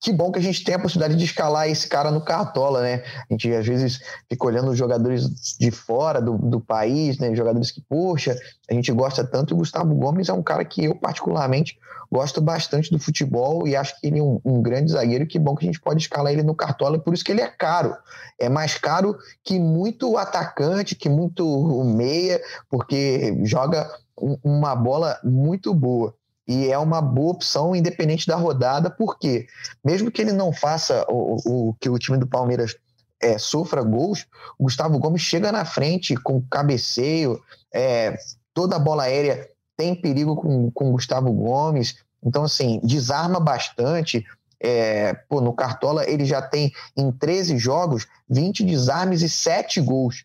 que 0.00 0.12
bom 0.12 0.32
que 0.32 0.38
a 0.38 0.42
gente 0.42 0.64
tem 0.64 0.74
a 0.74 0.78
possibilidade 0.78 1.18
de 1.18 1.24
escalar 1.26 1.68
esse 1.68 1.86
cara 1.86 2.10
no 2.10 2.22
Cartola, 2.22 2.80
né? 2.80 3.04
A 3.28 3.34
gente 3.34 3.52
às 3.52 3.66
vezes 3.66 4.00
fica 4.28 4.46
olhando 4.46 4.70
os 4.70 4.78
jogadores 4.78 5.28
de 5.58 5.70
fora 5.70 6.22
do, 6.22 6.38
do 6.38 6.58
país, 6.58 7.18
né? 7.18 7.34
Jogadores 7.34 7.70
que, 7.70 7.82
poxa, 7.82 8.34
a 8.68 8.72
gente 8.72 8.90
gosta 8.92 9.22
tanto. 9.22 9.52
O 9.52 9.58
Gustavo 9.58 9.94
Gomes 9.94 10.30
é 10.30 10.32
um 10.32 10.42
cara 10.42 10.64
que 10.64 10.86
eu, 10.86 10.94
particularmente, 10.94 11.78
gosto 12.10 12.40
bastante 12.40 12.90
do 12.90 12.98
futebol 12.98 13.68
e 13.68 13.76
acho 13.76 14.00
que 14.00 14.06
ele 14.06 14.20
é 14.20 14.22
um, 14.22 14.40
um 14.42 14.62
grande 14.62 14.90
zagueiro. 14.90 15.26
Que 15.26 15.38
bom 15.38 15.54
que 15.54 15.66
a 15.66 15.68
gente 15.68 15.80
pode 15.80 16.00
escalar 16.00 16.32
ele 16.32 16.42
no 16.42 16.54
Cartola, 16.54 16.98
por 16.98 17.12
isso 17.12 17.24
que 17.24 17.32
ele 17.32 17.42
é 17.42 17.48
caro. 17.48 17.94
É 18.38 18.48
mais 18.48 18.78
caro 18.78 19.18
que 19.44 19.58
muito 19.58 20.16
atacante, 20.16 20.94
que 20.94 21.10
muito 21.10 21.84
meia, 21.84 22.40
porque 22.70 23.36
joga 23.44 23.86
uma 24.16 24.74
bola 24.74 25.18
muito 25.22 25.74
boa 25.74 26.14
e 26.50 26.68
é 26.68 26.76
uma 26.76 27.00
boa 27.00 27.30
opção 27.30 27.76
independente 27.76 28.26
da 28.26 28.34
rodada, 28.34 28.90
porque 28.90 29.46
mesmo 29.84 30.10
que 30.10 30.20
ele 30.20 30.32
não 30.32 30.52
faça 30.52 31.06
o, 31.08 31.68
o 31.68 31.74
que 31.74 31.88
o 31.88 31.96
time 31.96 32.18
do 32.18 32.26
Palmeiras 32.26 32.74
é, 33.22 33.38
sofra 33.38 33.84
gols, 33.84 34.26
o 34.58 34.64
Gustavo 34.64 34.98
Gomes 34.98 35.22
chega 35.22 35.52
na 35.52 35.64
frente 35.64 36.16
com 36.16 36.42
cabeceio, 36.50 37.40
é, 37.72 38.18
toda 38.52 38.74
a 38.74 38.80
bola 38.80 39.04
aérea 39.04 39.48
tem 39.76 39.94
perigo 39.94 40.34
com, 40.34 40.72
com 40.72 40.88
o 40.88 40.92
Gustavo 40.92 41.32
Gomes, 41.32 41.94
então 42.20 42.42
assim, 42.42 42.80
desarma 42.82 43.38
bastante. 43.38 44.26
É, 44.60 45.14
pô, 45.28 45.40
no 45.40 45.52
Cartola 45.52 46.04
ele 46.10 46.24
já 46.24 46.42
tem 46.42 46.72
em 46.96 47.12
13 47.12 47.58
jogos 47.58 48.08
20 48.28 48.64
desarmes 48.64 49.22
e 49.22 49.28
7 49.28 49.80
gols. 49.80 50.24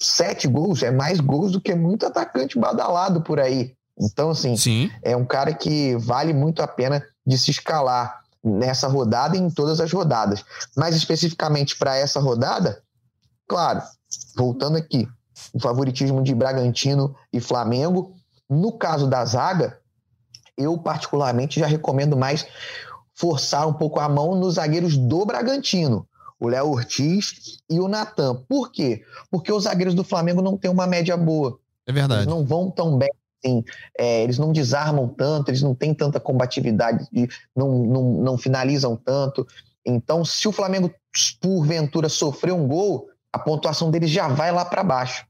7 0.00 0.48
gols 0.48 0.82
é 0.82 0.90
mais 0.90 1.20
gols 1.20 1.52
do 1.52 1.60
que 1.60 1.74
muito 1.74 2.06
atacante 2.06 2.58
badalado 2.58 3.20
por 3.20 3.38
aí. 3.38 3.76
Então, 4.00 4.30
assim, 4.30 4.56
Sim. 4.56 4.90
é 5.02 5.14
um 5.14 5.26
cara 5.26 5.52
que 5.52 5.94
vale 5.96 6.32
muito 6.32 6.62
a 6.62 6.66
pena 6.66 7.04
de 7.26 7.36
se 7.36 7.50
escalar 7.50 8.20
nessa 8.42 8.88
rodada 8.88 9.36
e 9.36 9.40
em 9.40 9.50
todas 9.50 9.78
as 9.78 9.92
rodadas. 9.92 10.42
Mais 10.74 10.96
especificamente 10.96 11.76
para 11.76 11.96
essa 11.96 12.18
rodada, 12.18 12.82
claro, 13.46 13.82
voltando 14.34 14.78
aqui, 14.78 15.06
o 15.52 15.60
favoritismo 15.60 16.22
de 16.22 16.34
Bragantino 16.34 17.14
e 17.32 17.40
Flamengo. 17.40 18.14
No 18.48 18.72
caso 18.72 19.06
da 19.06 19.24
zaga, 19.24 19.78
eu 20.56 20.78
particularmente 20.78 21.60
já 21.60 21.66
recomendo 21.66 22.16
mais 22.16 22.46
forçar 23.14 23.68
um 23.68 23.74
pouco 23.74 24.00
a 24.00 24.08
mão 24.08 24.34
nos 24.34 24.54
zagueiros 24.54 24.96
do 24.96 25.26
Bragantino, 25.26 26.08
o 26.40 26.48
Léo 26.48 26.70
Ortiz 26.70 27.60
e 27.68 27.78
o 27.78 27.86
Natan. 27.86 28.42
Por 28.48 28.72
quê? 28.72 29.02
Porque 29.30 29.52
os 29.52 29.64
zagueiros 29.64 29.94
do 29.94 30.02
Flamengo 30.02 30.40
não 30.40 30.56
têm 30.56 30.70
uma 30.70 30.86
média 30.86 31.16
boa. 31.16 31.58
É 31.86 31.92
verdade. 31.92 32.22
Eles 32.22 32.34
não 32.34 32.44
vão 32.44 32.70
tão 32.70 32.96
bem 32.96 33.10
assim, 33.42 33.64
é, 33.98 34.22
eles 34.22 34.38
não 34.38 34.52
desarmam 34.52 35.08
tanto, 35.08 35.50
eles 35.50 35.62
não 35.62 35.74
têm 35.74 35.94
tanta 35.94 36.20
combatividade, 36.20 37.06
não, 37.56 37.84
não, 37.84 38.02
não 38.22 38.38
finalizam 38.38 38.96
tanto. 38.96 39.46
Então, 39.84 40.24
se 40.24 40.46
o 40.46 40.52
Flamengo, 40.52 40.92
porventura, 41.40 42.08
sofrer 42.08 42.52
um 42.52 42.68
gol, 42.68 43.08
a 43.32 43.38
pontuação 43.38 43.90
deles 43.90 44.10
já 44.10 44.28
vai 44.28 44.52
lá 44.52 44.64
para 44.64 44.84
baixo. 44.84 45.26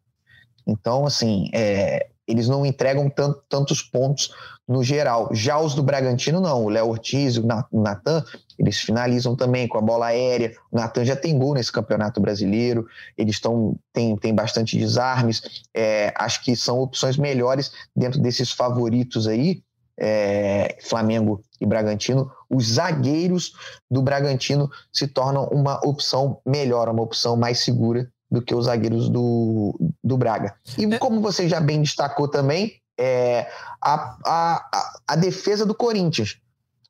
Então, 0.66 1.06
assim, 1.06 1.48
é, 1.52 2.08
eles 2.30 2.48
não 2.48 2.64
entregam 2.64 3.10
tanto, 3.10 3.42
tantos 3.48 3.82
pontos 3.82 4.30
no 4.70 4.84
geral. 4.84 5.28
Já 5.32 5.58
os 5.58 5.74
do 5.74 5.82
Bragantino, 5.82 6.40
não. 6.40 6.64
O 6.64 6.68
Léo 6.68 6.88
Ortiz, 6.88 7.36
o 7.36 7.46
Natan, 7.72 8.24
eles 8.56 8.78
finalizam 8.78 9.34
também 9.34 9.66
com 9.66 9.76
a 9.76 9.80
bola 9.80 10.06
aérea. 10.06 10.54
O 10.70 10.76
Natan 10.76 11.04
já 11.04 11.16
tem 11.16 11.36
gol 11.36 11.54
nesse 11.54 11.72
campeonato 11.72 12.20
brasileiro. 12.20 12.86
Eles 13.18 13.34
estão 13.34 13.76
têm, 13.92 14.16
têm 14.16 14.32
bastante 14.32 14.78
desarmes. 14.78 15.64
É, 15.74 16.14
acho 16.16 16.44
que 16.44 16.54
são 16.54 16.78
opções 16.78 17.16
melhores 17.16 17.72
dentro 17.96 18.20
desses 18.20 18.52
favoritos 18.52 19.26
aí. 19.26 19.60
É, 19.98 20.78
Flamengo 20.82 21.42
e 21.60 21.66
Bragantino, 21.66 22.30
os 22.48 22.74
zagueiros 22.74 23.52
do 23.90 24.00
Bragantino 24.00 24.70
se 24.90 25.06
tornam 25.06 25.44
uma 25.48 25.78
opção 25.84 26.40
melhor, 26.46 26.88
uma 26.88 27.02
opção 27.02 27.36
mais 27.36 27.58
segura 27.58 28.08
do 28.30 28.40
que 28.40 28.54
os 28.54 28.66
zagueiros 28.66 29.08
do, 29.08 29.78
do 30.02 30.16
Braga. 30.16 30.54
E 30.78 30.84
é. 30.84 30.98
como 30.98 31.20
você 31.20 31.48
já 31.48 31.60
bem 31.60 31.82
destacou 31.82 32.28
também, 32.28 32.80
é, 32.96 33.50
a, 33.80 34.16
a, 34.24 35.00
a 35.08 35.16
defesa 35.16 35.66
do 35.66 35.74
Corinthians. 35.74 36.38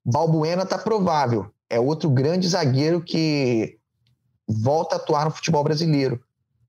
Balbuena 0.05 0.65
está 0.65 0.77
provável. 0.77 1.51
É 1.69 1.79
outro 1.79 2.11
grande 2.11 2.49
zagueiro 2.49 3.01
que 3.01 3.79
volta 4.47 4.97
a 4.97 4.99
atuar 4.99 5.25
no 5.25 5.31
futebol 5.31 5.63
brasileiro. 5.63 6.21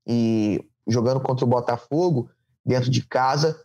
E 0.06 0.64
jogando 0.86 1.20
contra 1.20 1.44
o 1.44 1.48
Botafogo, 1.48 2.30
dentro 2.64 2.90
de 2.90 3.02
casa, 3.02 3.60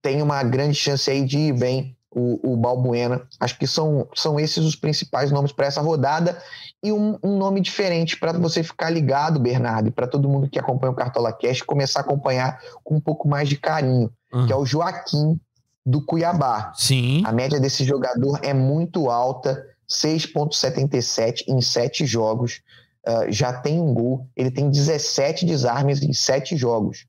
tem 0.00 0.22
uma 0.22 0.42
grande 0.42 0.74
chance 0.74 1.10
aí 1.10 1.24
de 1.24 1.38
ir 1.38 1.52
bem 1.58 1.96
o, 2.10 2.52
o 2.52 2.56
Balbuena. 2.56 3.22
Acho 3.38 3.58
que 3.58 3.66
são, 3.66 4.08
são 4.14 4.38
esses 4.38 4.64
os 4.64 4.74
principais 4.74 5.30
nomes 5.30 5.52
para 5.52 5.66
essa 5.66 5.80
rodada. 5.80 6.40
E 6.82 6.92
um, 6.92 7.18
um 7.22 7.36
nome 7.36 7.60
diferente 7.60 8.18
para 8.18 8.32
você 8.32 8.62
ficar 8.62 8.90
ligado, 8.90 9.38
Bernardo, 9.38 9.88
e 9.88 9.92
para 9.92 10.06
todo 10.06 10.28
mundo 10.28 10.48
que 10.48 10.58
acompanha 10.58 10.92
o 10.92 10.96
Cartola 10.96 11.32
Cash 11.32 11.62
começar 11.62 12.00
a 12.00 12.02
acompanhar 12.02 12.58
com 12.82 12.96
um 12.96 13.00
pouco 13.00 13.28
mais 13.28 13.48
de 13.48 13.56
carinho, 13.56 14.10
uhum. 14.32 14.46
que 14.46 14.52
é 14.52 14.56
o 14.56 14.64
Joaquim 14.64 15.38
do 15.84 16.04
Cuiabá. 16.04 16.72
Sim. 16.74 17.22
A 17.26 17.32
média 17.32 17.60
desse 17.60 17.84
jogador 17.84 18.40
é 18.42 18.54
muito 18.54 19.10
alta, 19.10 19.62
6,77 19.88 21.44
em 21.48 21.60
7 21.60 22.06
jogos. 22.06 22.62
Uh, 23.06 23.30
já 23.30 23.52
tem 23.52 23.80
um 23.80 23.94
gol, 23.94 24.28
ele 24.36 24.50
tem 24.50 24.70
17 24.70 25.46
desarmes 25.46 26.02
em 26.02 26.12
7 26.12 26.56
jogos. 26.56 27.06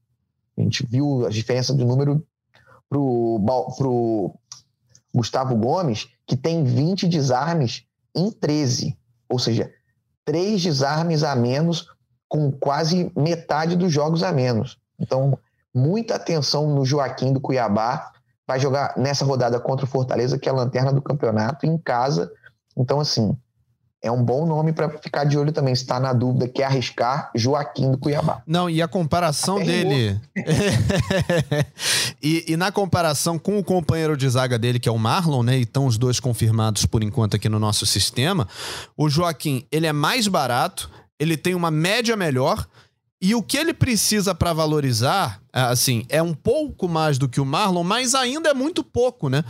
A 0.58 0.62
gente 0.62 0.86
viu 0.86 1.26
a 1.26 1.30
diferença 1.30 1.74
do 1.74 1.86
número 1.86 2.26
pro, 2.90 3.40
pro 3.78 4.34
Gustavo 5.14 5.56
Gomes, 5.56 6.08
que 6.26 6.36
tem 6.36 6.64
20 6.64 7.08
desarmes 7.08 7.86
em 8.16 8.32
13. 8.32 8.98
Ou 9.30 9.40
seja, 9.40 9.72
três 10.26 10.62
desarmes 10.62 11.24
a 11.24 11.36
menos, 11.36 11.88
com 12.28 12.52
quase 12.52 13.12
metade 13.16 13.76
dos 13.76 13.92
jogos 13.92 14.24
a 14.24 14.32
menos. 14.32 14.78
Então, 15.00 15.38
muita 15.74 16.16
atenção 16.16 16.74
no 16.74 16.86
Joaquim 16.86 17.34
do 17.34 17.42
Cuiabá. 17.42 18.12
Vai 18.48 18.60
jogar 18.60 18.94
nessa 18.98 19.24
rodada 19.24 19.60
contra 19.60 19.86
o 19.86 19.90
Fortaleza, 19.90 20.38
que 20.38 20.48
é 20.48 20.52
a 20.52 20.56
lanterna 20.56 20.92
do 20.92 21.02
campeonato, 21.02 21.66
em 21.66 21.78
casa. 21.78 22.32
Então, 22.76 23.00
assim, 23.00 23.38
é 24.04 24.12
um 24.12 24.24
bom 24.24 24.46
nome 24.48 24.74
para 24.74 24.90
ficar 24.90 25.26
de 25.26 25.38
olho 25.38 25.52
também. 25.52 25.76
Se 25.76 25.84
está 25.84 26.00
na 26.00 26.12
dúvida, 26.12 26.48
quer 26.48 26.64
arriscar, 26.64 27.30
Joaquim 27.36 27.92
do 27.92 27.98
Cuiabá. 27.98 28.42
Não, 28.48 28.70
e 28.70 28.82
a 28.82 28.88
comparação 28.88 29.58
Até 29.58 29.66
dele. 29.66 30.20
e, 32.22 32.46
e, 32.48 32.58
na 32.58 32.72
comparação 32.72 33.38
com 33.38 33.60
o 33.60 33.64
companheiro 33.64 34.18
de 34.18 34.28
zaga 34.28 34.58
dele, 34.58 34.80
que 34.80 34.90
é 34.90 34.92
o 34.92 34.98
Marlon, 34.98 35.44
né? 35.44 35.60
E 35.60 35.62
estão 35.62 35.86
os 35.86 36.00
dois 36.00 36.20
confirmados 36.20 36.86
por 36.86 37.04
enquanto 37.04 37.36
aqui 37.36 37.48
no 37.48 37.60
nosso 37.60 37.86
sistema. 37.86 38.48
O 38.98 39.08
Joaquim, 39.08 39.66
ele 39.72 39.86
é 39.86 39.94
mais 39.94 40.28
barato, 40.28 40.90
ele 41.20 41.38
tem 41.38 41.54
uma 41.54 41.70
média 41.70 42.18
melhor. 42.18 42.68
E 43.24 43.36
o 43.36 43.44
que 43.44 43.56
ele 43.56 43.72
precisa 43.72 44.34
para 44.34 44.52
valorizar, 44.52 45.40
assim, 45.54 46.04
é 46.10 46.24
um 46.24 46.34
pouco 46.34 46.90
mais 46.90 47.20
do 47.20 47.30
que 47.30 47.40
o 47.40 47.46
Marlon, 47.46 47.84
mas 47.84 48.16
ainda 48.16 48.50
é 48.50 48.54
muito 48.54 48.84
pouco, 48.84 49.30
né? 49.30 49.44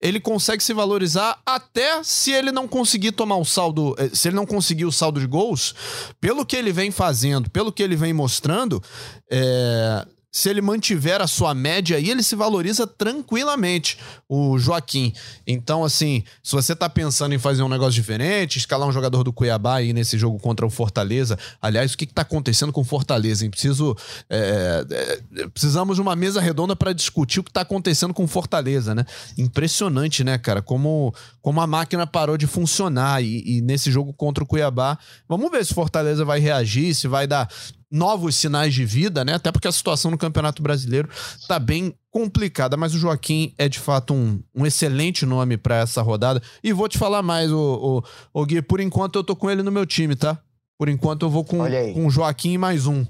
Ele 0.00 0.20
consegue 0.20 0.62
se 0.62 0.72
valorizar 0.72 1.40
até 1.44 2.02
se 2.02 2.32
ele 2.32 2.52
não 2.52 2.68
conseguir 2.68 3.12
tomar 3.12 3.36
o 3.36 3.44
saldo, 3.44 3.94
eh, 3.98 4.10
se 4.12 4.28
ele 4.28 4.36
não 4.36 4.46
conseguir 4.46 4.84
o 4.84 4.92
saldo 4.92 5.18
de 5.18 5.26
gols, 5.26 5.74
pelo 6.20 6.46
que 6.46 6.56
ele 6.56 6.72
vem 6.72 6.90
fazendo, 6.90 7.50
pelo 7.50 7.72
que 7.72 7.82
ele 7.82 7.96
vem 7.96 8.12
mostrando, 8.12 8.82
é, 9.30 10.06
se 10.30 10.50
ele 10.50 10.60
mantiver 10.60 11.22
a 11.22 11.26
sua 11.26 11.54
média 11.54 11.96
aí, 11.96 12.10
ele 12.10 12.22
se 12.22 12.36
valoriza 12.36 12.86
tranquilamente, 12.86 13.98
o 14.28 14.58
Joaquim. 14.58 15.12
Então, 15.46 15.84
assim, 15.84 16.22
se 16.42 16.52
você 16.52 16.76
tá 16.76 16.88
pensando 16.88 17.34
em 17.34 17.38
fazer 17.38 17.62
um 17.62 17.68
negócio 17.68 17.94
diferente, 17.94 18.58
escalar 18.58 18.86
um 18.86 18.92
jogador 18.92 19.24
do 19.24 19.32
Cuiabá 19.32 19.76
aí 19.76 19.92
nesse 19.92 20.18
jogo 20.18 20.38
contra 20.38 20.66
o 20.66 20.70
Fortaleza. 20.70 21.38
Aliás, 21.62 21.94
o 21.94 21.98
que, 21.98 22.04
que 22.06 22.12
tá 22.12 22.22
acontecendo 22.22 22.72
com 22.72 22.82
o 22.82 22.84
Fortaleza, 22.84 23.44
hein? 23.44 23.50
Preciso. 23.50 23.96
É, 24.28 24.84
é, 24.90 25.48
precisamos 25.48 25.96
de 25.96 26.02
uma 26.02 26.14
mesa 26.14 26.40
redonda 26.40 26.76
para 26.76 26.92
discutir 26.92 27.40
o 27.40 27.44
que 27.44 27.52
tá 27.52 27.62
acontecendo 27.62 28.12
com 28.12 28.24
o 28.24 28.28
Fortaleza, 28.28 28.94
né? 28.94 29.04
Impressionante, 29.38 30.22
né, 30.22 30.36
cara? 30.36 30.60
Como, 30.60 31.14
como 31.40 31.60
a 31.60 31.66
máquina 31.66 32.06
parou 32.06 32.36
de 32.36 32.46
funcionar. 32.46 33.22
E, 33.22 33.58
e 33.58 33.60
nesse 33.62 33.90
jogo 33.90 34.12
contra 34.12 34.44
o 34.44 34.46
Cuiabá, 34.46 34.98
vamos 35.26 35.50
ver 35.50 35.64
se 35.64 35.72
o 35.72 35.74
Fortaleza 35.74 36.24
vai 36.24 36.38
reagir, 36.38 36.94
se 36.94 37.08
vai 37.08 37.26
dar 37.26 37.48
novos 37.90 38.36
sinais 38.36 38.74
de 38.74 38.84
vida, 38.84 39.24
né? 39.24 39.34
Até 39.34 39.50
porque 39.50 39.68
a 39.68 39.72
situação 39.72 40.10
no 40.10 40.18
Campeonato 40.18 40.62
Brasileiro 40.62 41.08
tá 41.46 41.58
bem 41.58 41.94
complicada, 42.10 42.76
mas 42.76 42.94
o 42.94 42.98
Joaquim 42.98 43.54
é 43.56 43.68
de 43.68 43.78
fato 43.78 44.12
um, 44.14 44.40
um 44.54 44.66
excelente 44.66 45.24
nome 45.24 45.56
para 45.56 45.76
essa 45.76 46.02
rodada. 46.02 46.42
E 46.62 46.72
vou 46.72 46.88
te 46.88 46.98
falar 46.98 47.22
mais, 47.22 47.50
o, 47.50 48.02
o, 48.34 48.40
o 48.40 48.46
Gui, 48.46 48.62
por 48.62 48.80
enquanto 48.80 49.16
eu 49.16 49.24
tô 49.24 49.34
com 49.34 49.50
ele 49.50 49.62
no 49.62 49.72
meu 49.72 49.86
time, 49.86 50.14
tá? 50.14 50.38
Por 50.78 50.88
enquanto 50.88 51.26
eu 51.26 51.30
vou 51.30 51.44
com, 51.44 51.58
com 51.92 52.08
Joaquim 52.08 52.52
e 52.52 52.58
mais 52.58 52.86
um. 52.86 53.04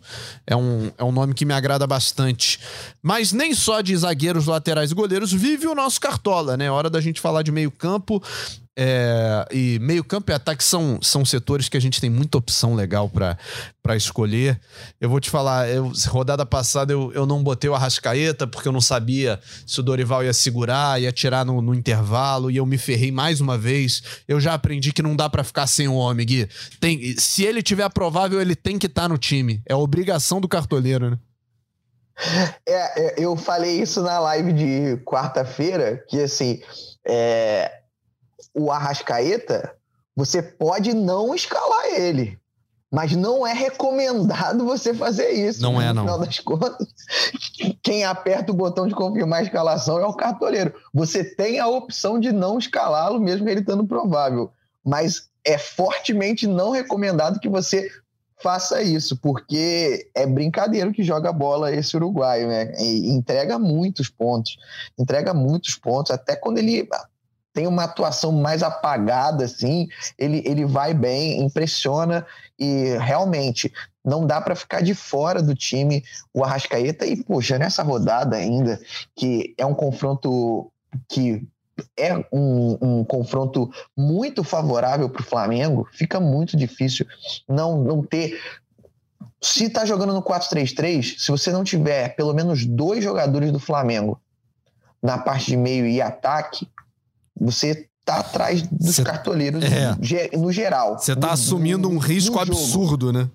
É, 0.46 0.56
um. 0.56 0.90
é 0.96 1.04
um 1.04 1.12
nome 1.12 1.34
que 1.34 1.44
me 1.44 1.52
agrada 1.52 1.86
bastante. 1.86 2.58
Mas 3.02 3.30
nem 3.30 3.52
só 3.52 3.82
de 3.82 3.94
zagueiros, 3.94 4.46
laterais 4.46 4.90
e 4.90 4.94
goleiros 4.94 5.30
vive 5.30 5.66
o 5.66 5.74
nosso 5.74 6.00
Cartola, 6.00 6.56
né? 6.56 6.70
Hora 6.70 6.88
da 6.88 6.98
gente 6.98 7.20
falar 7.20 7.42
de 7.42 7.52
meio 7.52 7.70
campo. 7.70 8.22
É, 8.80 9.44
e 9.50 9.76
meio 9.80 10.04
campo 10.04 10.30
e 10.30 10.34
ataque 10.34 10.62
são, 10.62 11.00
são 11.02 11.24
setores 11.24 11.68
que 11.68 11.76
a 11.76 11.80
gente 11.80 12.00
tem 12.00 12.08
muita 12.08 12.38
opção 12.38 12.76
legal 12.76 13.10
para 13.10 13.96
escolher. 13.96 14.60
Eu 15.00 15.10
vou 15.10 15.18
te 15.18 15.28
falar, 15.28 15.68
eu, 15.68 15.90
rodada 16.06 16.46
passada 16.46 16.92
eu, 16.92 17.12
eu 17.12 17.26
não 17.26 17.42
botei 17.42 17.68
o 17.68 17.74
Arrascaeta 17.74 18.46
porque 18.46 18.68
eu 18.68 18.72
não 18.72 18.80
sabia 18.80 19.40
se 19.66 19.80
o 19.80 19.82
Dorival 19.82 20.22
ia 20.22 20.32
segurar, 20.32 21.02
ia 21.02 21.10
tirar 21.10 21.44
no, 21.44 21.60
no 21.60 21.74
intervalo 21.74 22.52
e 22.52 22.56
eu 22.56 22.64
me 22.64 22.78
ferrei 22.78 23.10
mais 23.10 23.40
uma 23.40 23.58
vez. 23.58 24.00
Eu 24.28 24.38
já 24.38 24.54
aprendi 24.54 24.92
que 24.92 25.02
não 25.02 25.16
dá 25.16 25.28
para 25.28 25.42
ficar 25.42 25.66
sem 25.66 25.88
o 25.88 25.94
homem, 25.94 26.24
Gui. 26.24 26.48
Tem, 26.78 27.16
se 27.18 27.42
ele 27.42 27.62
tiver 27.62 27.82
aprovável, 27.82 28.40
ele 28.40 28.54
tem 28.54 28.78
que 28.78 28.86
estar 28.86 29.02
tá 29.02 29.08
no 29.08 29.18
time. 29.18 29.60
É 29.66 29.74
obrigação 29.74 30.40
do 30.40 30.46
cartoleiro, 30.46 31.10
né? 31.10 31.18
É, 32.64 33.02
é 33.02 33.14
eu 33.18 33.36
falei 33.36 33.80
isso 33.80 34.02
na 34.02 34.20
live 34.20 34.52
de 34.52 34.96
quarta-feira, 35.04 36.04
que 36.08 36.20
assim, 36.20 36.60
é, 37.04 37.77
o 38.58 38.70
Arrascaeta, 38.70 39.74
você 40.16 40.42
pode 40.42 40.92
não 40.94 41.34
escalar 41.34 41.86
ele. 41.94 42.38
Mas 42.90 43.14
não 43.14 43.46
é 43.46 43.52
recomendado 43.52 44.64
você 44.64 44.94
fazer 44.94 45.30
isso. 45.30 45.60
Não 45.62 45.80
é, 45.80 45.88
no 45.88 45.94
não. 45.94 46.02
No 46.02 46.08
final 46.08 46.18
das 46.20 46.38
contas, 46.40 46.86
quem 47.82 48.04
aperta 48.04 48.50
o 48.50 48.54
botão 48.54 48.88
de 48.88 48.94
confirmar 48.94 49.40
a 49.40 49.42
escalação 49.42 49.98
é 49.98 50.06
o 50.06 50.14
cartoleiro. 50.14 50.74
Você 50.92 51.22
tem 51.22 51.60
a 51.60 51.66
opção 51.66 52.18
de 52.18 52.32
não 52.32 52.58
escalá-lo, 52.58 53.20
mesmo 53.20 53.48
ele 53.48 53.60
estando 53.60 53.86
provável. 53.86 54.50
Mas 54.82 55.28
é 55.44 55.58
fortemente 55.58 56.46
não 56.46 56.70
recomendado 56.70 57.40
que 57.40 57.48
você 57.48 57.90
faça 58.40 58.82
isso, 58.82 59.16
porque 59.16 60.08
é 60.14 60.26
brincadeira 60.26 60.92
que 60.92 61.02
joga 61.02 61.32
bola 61.32 61.74
esse 61.74 61.96
uruguaio, 61.96 62.48
né? 62.48 62.72
E 62.78 63.10
entrega 63.10 63.58
muitos 63.58 64.08
pontos. 64.08 64.56
Entrega 64.98 65.34
muitos 65.34 65.74
pontos, 65.74 66.10
até 66.10 66.36
quando 66.36 66.58
ele 66.58 66.88
tem 67.58 67.66
uma 67.66 67.82
atuação 67.82 68.30
mais 68.30 68.62
apagada, 68.62 69.44
assim, 69.44 69.88
ele, 70.16 70.44
ele 70.46 70.64
vai 70.64 70.94
bem, 70.94 71.42
impressiona 71.42 72.24
e 72.56 72.96
realmente 73.00 73.72
não 74.04 74.24
dá 74.24 74.40
para 74.40 74.54
ficar 74.54 74.80
de 74.80 74.94
fora 74.94 75.42
do 75.42 75.56
time 75.56 76.04
o 76.32 76.44
Arrascaeta. 76.44 77.04
E, 77.04 77.20
poxa, 77.24 77.58
nessa 77.58 77.82
rodada 77.82 78.36
ainda, 78.36 78.80
que 79.16 79.56
é 79.58 79.66
um 79.66 79.74
confronto 79.74 80.70
que 81.08 81.44
é 81.96 82.14
um, 82.32 82.78
um 82.80 83.04
confronto 83.04 83.68
muito 83.96 84.44
favorável 84.44 85.10
para 85.10 85.22
o 85.22 85.26
Flamengo, 85.26 85.88
fica 85.92 86.20
muito 86.20 86.56
difícil 86.56 87.08
não, 87.48 87.82
não 87.82 88.04
ter 88.04 88.40
se 89.42 89.64
está 89.64 89.84
jogando 89.84 90.14
no 90.14 90.22
4-3-3, 90.22 91.18
se 91.18 91.28
você 91.28 91.50
não 91.50 91.64
tiver 91.64 92.14
pelo 92.14 92.32
menos 92.32 92.64
dois 92.64 93.02
jogadores 93.02 93.50
do 93.50 93.58
Flamengo 93.58 94.20
na 95.02 95.18
parte 95.18 95.46
de 95.46 95.56
meio 95.56 95.88
e 95.88 96.00
ataque, 96.00 96.68
você 97.40 97.88
tá 98.04 98.20
atrás 98.20 98.62
dos 98.62 98.96
Cê, 98.96 99.04
cartoleiros 99.04 99.62
é. 99.64 100.36
no 100.36 100.50
geral. 100.50 100.98
Você 100.98 101.14
tá 101.14 101.32
assumindo 101.32 101.88
um 101.88 101.98
risco 101.98 102.38
absurdo, 102.38 103.12
né? 103.12 103.28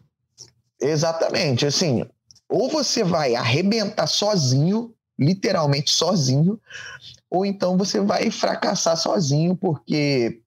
Exatamente. 0.82 1.66
Assim, 1.66 2.06
ou 2.50 2.70
você 2.70 3.04
vai 3.04 3.36
arrebentar 3.36 4.08
sozinho, 4.08 4.94
literalmente 5.18 5.92
sozinho, 5.92 6.60
ou 7.30 7.46
então 7.46 7.78
você 7.78 8.00
vai 8.00 8.30
fracassar 8.30 8.98
sozinho, 8.98 9.56
porque 9.56 10.42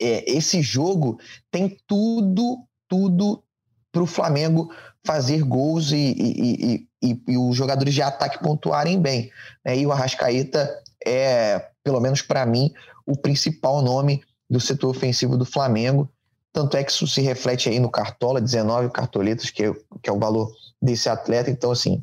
é, 0.00 0.30
esse 0.30 0.62
jogo 0.62 1.18
tem 1.50 1.76
tudo, 1.86 2.64
tudo 2.86 3.42
para 3.90 4.02
o 4.02 4.06
Flamengo 4.06 4.70
fazer 5.04 5.42
gols 5.42 5.90
e, 5.90 5.96
e, 5.96 6.86
e, 7.02 7.22
e, 7.26 7.38
os 7.38 7.56
jogadores 7.56 7.94
de 7.94 8.02
ataque 8.02 8.42
pontuarem 8.42 9.00
bem. 9.00 9.30
Né? 9.64 9.78
E 9.78 9.86
o 9.86 9.92
Arrascaeta 9.92 10.70
é 11.04 11.66
pelo 11.88 12.00
menos 12.00 12.20
para 12.20 12.44
mim, 12.44 12.70
o 13.06 13.16
principal 13.16 13.80
nome 13.80 14.22
do 14.50 14.60
setor 14.60 14.90
ofensivo 14.90 15.38
do 15.38 15.46
Flamengo. 15.46 16.06
Tanto 16.52 16.76
é 16.76 16.84
que 16.84 16.92
isso 16.92 17.06
se 17.06 17.22
reflete 17.22 17.66
aí 17.66 17.80
no 17.80 17.88
Cartola, 17.90 18.42
19 18.42 18.90
cartoletas, 18.90 19.48
que 19.48 19.64
é, 19.64 19.72
que 20.02 20.10
é 20.10 20.12
o 20.12 20.18
valor 20.18 20.52
desse 20.82 21.08
atleta. 21.08 21.50
Então, 21.50 21.70
assim, 21.70 22.02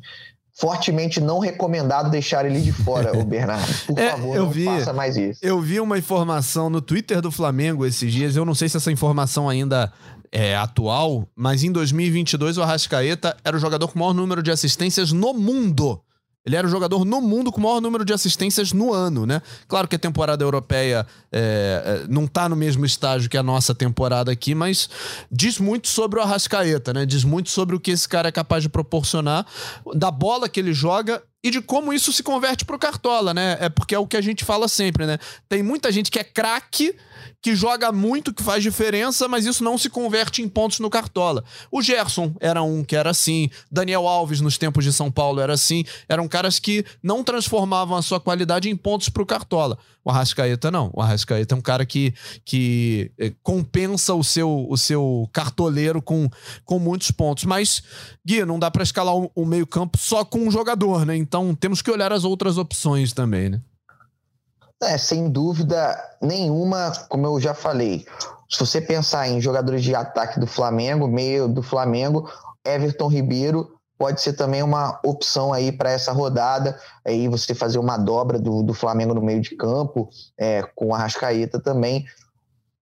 fortemente 0.52 1.20
não 1.20 1.38
recomendado 1.38 2.10
deixar 2.10 2.44
ele 2.44 2.60
de 2.60 2.72
fora, 2.72 3.16
o 3.16 3.22
Bernardo. 3.24 3.72
Por 3.86 3.96
é, 3.96 4.10
favor, 4.10 4.36
não 4.36 4.50
vi, 4.50 4.64
faça 4.64 4.92
mais 4.92 5.16
isso. 5.16 5.38
Eu 5.40 5.60
vi 5.60 5.78
uma 5.78 5.96
informação 5.96 6.68
no 6.68 6.80
Twitter 6.80 7.20
do 7.20 7.30
Flamengo 7.30 7.86
esses 7.86 8.12
dias, 8.12 8.34
eu 8.34 8.44
não 8.44 8.56
sei 8.56 8.68
se 8.68 8.76
essa 8.76 8.90
informação 8.90 9.48
ainda 9.48 9.92
é 10.32 10.56
atual, 10.56 11.28
mas 11.36 11.62
em 11.62 11.70
2022 11.70 12.58
o 12.58 12.62
Arrascaeta 12.62 13.36
era 13.44 13.56
o 13.56 13.60
jogador 13.60 13.86
com 13.86 13.94
o 13.94 13.98
maior 14.00 14.14
número 14.14 14.42
de 14.42 14.50
assistências 14.50 15.12
no 15.12 15.32
mundo. 15.32 16.02
Ele 16.46 16.54
era 16.54 16.66
o 16.66 16.70
jogador 16.70 17.04
no 17.04 17.20
mundo 17.20 17.50
com 17.50 17.58
o 17.58 17.62
maior 17.64 17.80
número 17.80 18.04
de 18.04 18.12
assistências 18.12 18.72
no 18.72 18.94
ano, 18.94 19.26
né? 19.26 19.42
Claro 19.66 19.88
que 19.88 19.96
a 19.96 19.98
temporada 19.98 20.44
europeia 20.44 21.04
é, 21.32 22.04
é, 22.04 22.06
não 22.08 22.28
tá 22.28 22.48
no 22.48 22.54
mesmo 22.54 22.86
estágio 22.86 23.28
que 23.28 23.36
a 23.36 23.42
nossa 23.42 23.74
temporada 23.74 24.30
aqui, 24.30 24.54
mas 24.54 24.88
diz 25.30 25.58
muito 25.58 25.88
sobre 25.88 26.20
o 26.20 26.22
Arrascaeta, 26.22 26.92
né? 26.92 27.04
Diz 27.04 27.24
muito 27.24 27.50
sobre 27.50 27.74
o 27.74 27.80
que 27.80 27.90
esse 27.90 28.08
cara 28.08 28.28
é 28.28 28.32
capaz 28.32 28.62
de 28.62 28.68
proporcionar, 28.68 29.44
da 29.96 30.10
bola 30.12 30.48
que 30.48 30.60
ele 30.60 30.72
joga 30.72 31.20
e 31.46 31.50
de 31.50 31.60
como 31.60 31.92
isso 31.92 32.12
se 32.12 32.24
converte 32.24 32.64
pro 32.64 32.76
Cartola, 32.76 33.32
né? 33.32 33.56
É 33.60 33.68
porque 33.68 33.94
é 33.94 33.98
o 34.00 34.06
que 34.06 34.16
a 34.16 34.20
gente 34.20 34.44
fala 34.44 34.66
sempre, 34.66 35.06
né? 35.06 35.16
Tem 35.48 35.62
muita 35.62 35.92
gente 35.92 36.10
que 36.10 36.18
é 36.18 36.24
craque 36.24 36.92
que 37.40 37.54
joga 37.54 37.92
muito, 37.92 38.34
que 38.34 38.42
faz 38.42 38.60
diferença, 38.60 39.28
mas 39.28 39.46
isso 39.46 39.62
não 39.62 39.78
se 39.78 39.88
converte 39.88 40.42
em 40.42 40.48
pontos 40.48 40.80
no 40.80 40.90
Cartola. 40.90 41.44
O 41.70 41.80
Gerson 41.80 42.34
era 42.40 42.60
um 42.64 42.82
que 42.82 42.96
era 42.96 43.10
assim, 43.10 43.48
Daniel 43.70 44.08
Alves 44.08 44.40
nos 44.40 44.58
tempos 44.58 44.84
de 44.84 44.92
São 44.92 45.08
Paulo 45.08 45.40
era 45.40 45.52
assim, 45.52 45.84
eram 46.08 46.26
caras 46.26 46.58
que 46.58 46.84
não 47.00 47.22
transformavam 47.22 47.96
a 47.96 48.02
sua 48.02 48.18
qualidade 48.18 48.68
em 48.68 48.76
pontos 48.76 49.08
para 49.08 49.22
o 49.22 49.26
Cartola. 49.26 49.78
O 50.06 50.10
Arrascaeta 50.10 50.70
não. 50.70 50.88
O 50.94 51.02
Arrascaeta 51.02 51.52
é 51.52 51.58
um 51.58 51.60
cara 51.60 51.84
que, 51.84 52.14
que 52.44 53.10
eh, 53.18 53.32
compensa 53.42 54.14
o 54.14 54.22
seu, 54.22 54.64
o 54.70 54.76
seu 54.76 55.28
cartoleiro 55.32 56.00
com, 56.00 56.30
com 56.64 56.78
muitos 56.78 57.10
pontos. 57.10 57.42
Mas, 57.42 57.82
Gui, 58.24 58.44
não 58.44 58.56
dá 58.56 58.70
para 58.70 58.84
escalar 58.84 59.16
o, 59.16 59.28
o 59.34 59.44
meio-campo 59.44 59.98
só 59.98 60.24
com 60.24 60.46
um 60.46 60.50
jogador, 60.50 61.04
né? 61.04 61.16
Então 61.16 61.35
temos 61.54 61.82
que 61.82 61.90
olhar 61.90 62.12
as 62.12 62.24
outras 62.24 62.58
opções 62.58 63.12
também, 63.12 63.48
né? 63.48 63.60
É, 64.82 64.98
sem 64.98 65.30
dúvida 65.30 65.96
nenhuma, 66.20 66.92
como 67.08 67.26
eu 67.26 67.40
já 67.40 67.54
falei. 67.54 68.06
Se 68.48 68.60
você 68.60 68.80
pensar 68.80 69.28
em 69.28 69.40
jogadores 69.40 69.82
de 69.82 69.94
ataque 69.94 70.38
do 70.38 70.46
Flamengo, 70.46 71.08
meio 71.08 71.48
do 71.48 71.62
Flamengo, 71.62 72.30
Everton 72.64 73.08
Ribeiro 73.08 73.76
pode 73.98 74.20
ser 74.20 74.34
também 74.34 74.62
uma 74.62 75.00
opção 75.04 75.52
aí 75.52 75.72
para 75.72 75.90
essa 75.90 76.12
rodada. 76.12 76.78
Aí 77.04 77.28
você 77.28 77.54
fazer 77.54 77.78
uma 77.78 77.96
dobra 77.96 78.38
do, 78.38 78.62
do 78.62 78.74
Flamengo 78.74 79.14
no 79.14 79.22
meio 79.22 79.40
de 79.40 79.56
campo, 79.56 80.10
é, 80.38 80.62
com 80.74 80.94
a 80.94 80.98
Rascaeta 80.98 81.58
também. 81.58 82.04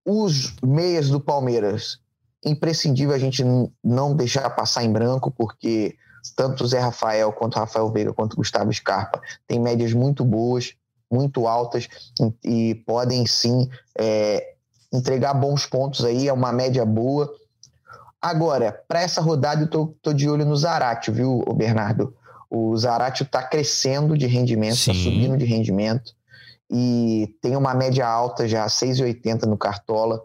Os 0.04 0.56
meias 0.62 1.08
do 1.08 1.20
Palmeiras, 1.20 1.98
imprescindível 2.44 3.14
a 3.14 3.18
gente 3.18 3.44
não 3.82 4.14
deixar 4.14 4.50
passar 4.50 4.84
em 4.84 4.92
branco, 4.92 5.30
porque 5.30 5.96
tanto 6.36 6.64
o 6.64 6.66
Zé 6.66 6.78
Rafael 6.78 7.32
quanto 7.32 7.56
o 7.56 7.58
Rafael 7.58 7.90
Veiga 7.90 8.12
quanto 8.12 8.34
o 8.34 8.36
Gustavo 8.36 8.72
Scarpa 8.72 9.20
têm 9.46 9.60
médias 9.60 9.92
muito 9.92 10.24
boas 10.24 10.74
muito 11.10 11.46
altas 11.46 11.88
e, 12.44 12.70
e 12.70 12.74
podem 12.74 13.26
sim 13.26 13.68
é, 13.98 14.54
entregar 14.92 15.34
bons 15.34 15.66
pontos 15.66 16.04
aí, 16.04 16.28
é 16.28 16.32
uma 16.32 16.52
média 16.52 16.84
boa. 16.84 17.32
Agora, 18.20 18.72
para 18.88 19.02
essa 19.02 19.20
rodada, 19.20 19.62
eu 19.62 19.68
tô, 19.68 19.94
tô, 20.00 20.12
de 20.12 20.28
olho 20.28 20.44
no 20.44 20.56
Zaratio, 20.56 21.12
viu, 21.12 21.44
Bernardo? 21.54 22.14
O 22.48 22.76
Zaratio 22.76 23.24
está 23.24 23.42
crescendo 23.42 24.16
de 24.16 24.26
rendimento, 24.26 24.74
está 24.74 24.94
subindo 24.94 25.36
de 25.36 25.44
rendimento 25.44 26.14
e 26.70 27.36
tem 27.42 27.56
uma 27.56 27.74
média 27.74 28.06
alta 28.06 28.48
já, 28.48 28.66
6,80 28.66 29.42
no 29.44 29.58
Cartola. 29.58 30.22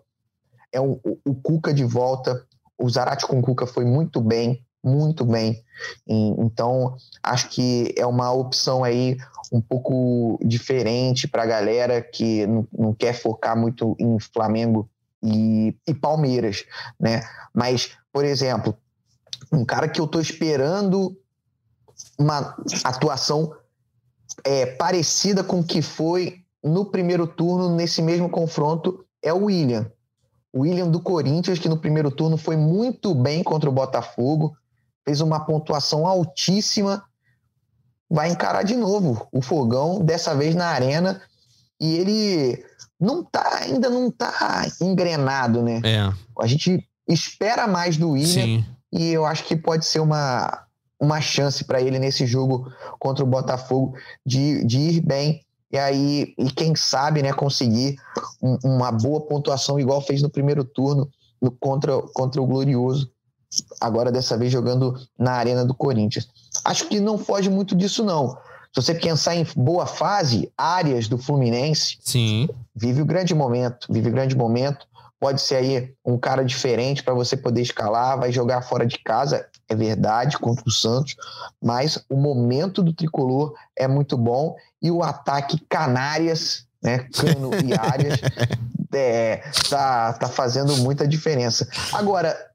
É 0.71 0.79
o, 0.79 0.99
o, 1.03 1.17
o 1.25 1.35
Cuca 1.35 1.73
de 1.73 1.83
volta. 1.83 2.45
O 2.77 2.89
Zaratio 2.89 3.27
com 3.27 3.39
o 3.39 3.41
Cuca 3.41 3.65
foi 3.65 3.83
muito 3.83 4.21
bem, 4.21 4.63
muito 4.83 5.25
bem. 5.25 5.63
Então, 6.07 6.95
acho 7.23 7.49
que 7.49 7.93
é 7.97 8.05
uma 8.05 8.31
opção 8.31 8.83
aí 8.83 9.17
um 9.51 9.61
pouco 9.61 10.39
diferente 10.43 11.27
para 11.27 11.43
a 11.43 11.45
galera 11.45 12.01
que 12.01 12.45
não, 12.47 12.93
quer 12.93 13.13
focar 13.13 13.57
muito 13.57 13.95
em 13.99 14.19
Flamengo 14.19 14.89
e, 15.23 15.75
e, 15.87 15.93
Palmeiras, 15.93 16.65
né? 16.99 17.21
Mas, 17.53 17.91
por 18.11 18.23
exemplo, 18.23 18.75
um 19.51 19.65
cara 19.65 19.87
que 19.87 19.99
eu 19.99 20.05
estou 20.05 20.21
esperando 20.21 21.17
uma 22.17 22.55
atuação 22.83 23.53
é, 24.43 24.65
parecida 24.65 25.43
com 25.43 25.59
o 25.59 25.63
que 25.63 25.81
foi 25.81 26.43
no 26.63 26.85
primeiro 26.85 27.25
turno, 27.25 27.75
nesse 27.75 28.01
mesmo 28.01 28.29
confronto, 28.29 29.05
é 29.21 29.33
o 29.33 29.45
William. 29.45 29.91
William 30.55 30.89
do 30.89 30.99
Corinthians, 30.99 31.59
que 31.59 31.69
no 31.69 31.77
primeiro 31.77 32.09
turno 32.11 32.37
foi 32.37 32.57
muito 32.57 33.13
bem 33.13 33.43
contra 33.43 33.69
o 33.69 33.73
Botafogo, 33.73 34.55
fez 35.09 35.21
uma 35.21 35.39
pontuação 35.39 36.05
altíssima, 36.05 37.03
vai 38.07 38.29
encarar 38.29 38.61
de 38.61 38.75
novo 38.75 39.27
o 39.31 39.41
fogão, 39.41 40.05
dessa 40.05 40.35
vez 40.35 40.53
na 40.53 40.67
arena, 40.67 41.19
e 41.81 41.95
ele 41.95 42.65
não 42.99 43.23
tá, 43.23 43.61
ainda 43.63 43.89
não 43.89 44.11
tá 44.11 44.67
engrenado, 44.79 45.63
né? 45.63 45.81
É. 45.83 46.13
A 46.39 46.45
gente 46.45 46.87
espera 47.07 47.67
mais 47.67 47.97
do 47.97 48.11
William 48.11 48.45
Sim. 48.45 48.65
e 48.91 49.07
eu 49.07 49.25
acho 49.25 49.45
que 49.45 49.55
pode 49.55 49.83
ser 49.83 49.99
uma, 49.99 50.65
uma 50.99 51.19
chance 51.19 51.63
para 51.63 51.81
ele 51.81 51.97
nesse 51.97 52.27
jogo 52.27 52.71
contra 52.99 53.23
o 53.23 53.27
Botafogo 53.27 53.95
de, 54.23 54.63
de 54.63 54.77
ir 54.77 55.01
bem 55.01 55.41
e 55.71 55.77
aí 55.77 56.35
e 56.37 56.51
quem 56.51 56.75
sabe 56.75 57.23
né 57.23 57.33
conseguir 57.33 57.95
um, 58.41 58.57
uma 58.63 58.91
boa 58.91 59.21
pontuação 59.21 59.79
igual 59.79 60.01
fez 60.01 60.21
no 60.21 60.29
primeiro 60.29 60.63
turno 60.63 61.09
no, 61.41 61.51
contra, 61.51 61.99
contra 62.13 62.41
o 62.41 62.45
Glorioso 62.45 63.11
agora 63.79 64.11
dessa 64.11 64.37
vez 64.37 64.51
jogando 64.51 64.95
na 65.17 65.33
arena 65.33 65.65
do 65.65 65.73
Corinthians. 65.73 66.27
Acho 66.63 66.87
que 66.87 66.99
não 66.99 67.17
foge 67.17 67.49
muito 67.49 67.75
disso 67.75 68.03
não. 68.03 68.37
Se 68.73 68.81
você 68.81 68.93
pensar 68.93 69.35
em 69.35 69.45
boa 69.55 69.85
fase 69.85 70.51
áreas 70.55 71.07
do 71.07 71.17
Fluminense 71.17 71.97
sim. 72.01 72.47
vive 72.75 73.01
o 73.01 73.05
grande 73.05 73.33
momento 73.33 73.87
vive 73.89 74.09
o 74.09 74.11
grande 74.11 74.35
momento. 74.35 74.87
Pode 75.19 75.41
ser 75.41 75.55
aí 75.55 75.93
um 76.05 76.17
cara 76.17 76.45
diferente 76.45 77.03
para 77.03 77.13
você 77.13 77.35
poder 77.35 77.61
escalar, 77.61 78.17
vai 78.17 78.31
jogar 78.31 78.61
fora 78.61 78.85
de 78.85 78.97
casa, 78.99 79.45
é 79.67 79.75
verdade, 79.75 80.37
contra 80.39 80.63
o 80.65 80.71
Santos, 80.71 81.17
mas 81.61 82.01
o 82.09 82.15
momento 82.15 82.81
do 82.81 82.93
tricolor 82.93 83.53
é 83.75 83.85
muito 83.85 84.17
bom 84.17 84.55
e 84.81 84.89
o 84.89 85.03
ataque 85.03 85.59
Canárias, 85.67 86.65
né, 86.81 86.99
Cano 87.13 87.51
e 87.65 87.73
Arias, 87.73 88.17
é, 88.93 89.43
tá, 89.69 90.13
tá 90.13 90.29
fazendo 90.29 90.77
muita 90.77 91.05
diferença. 91.05 91.67
Agora, 91.91 92.48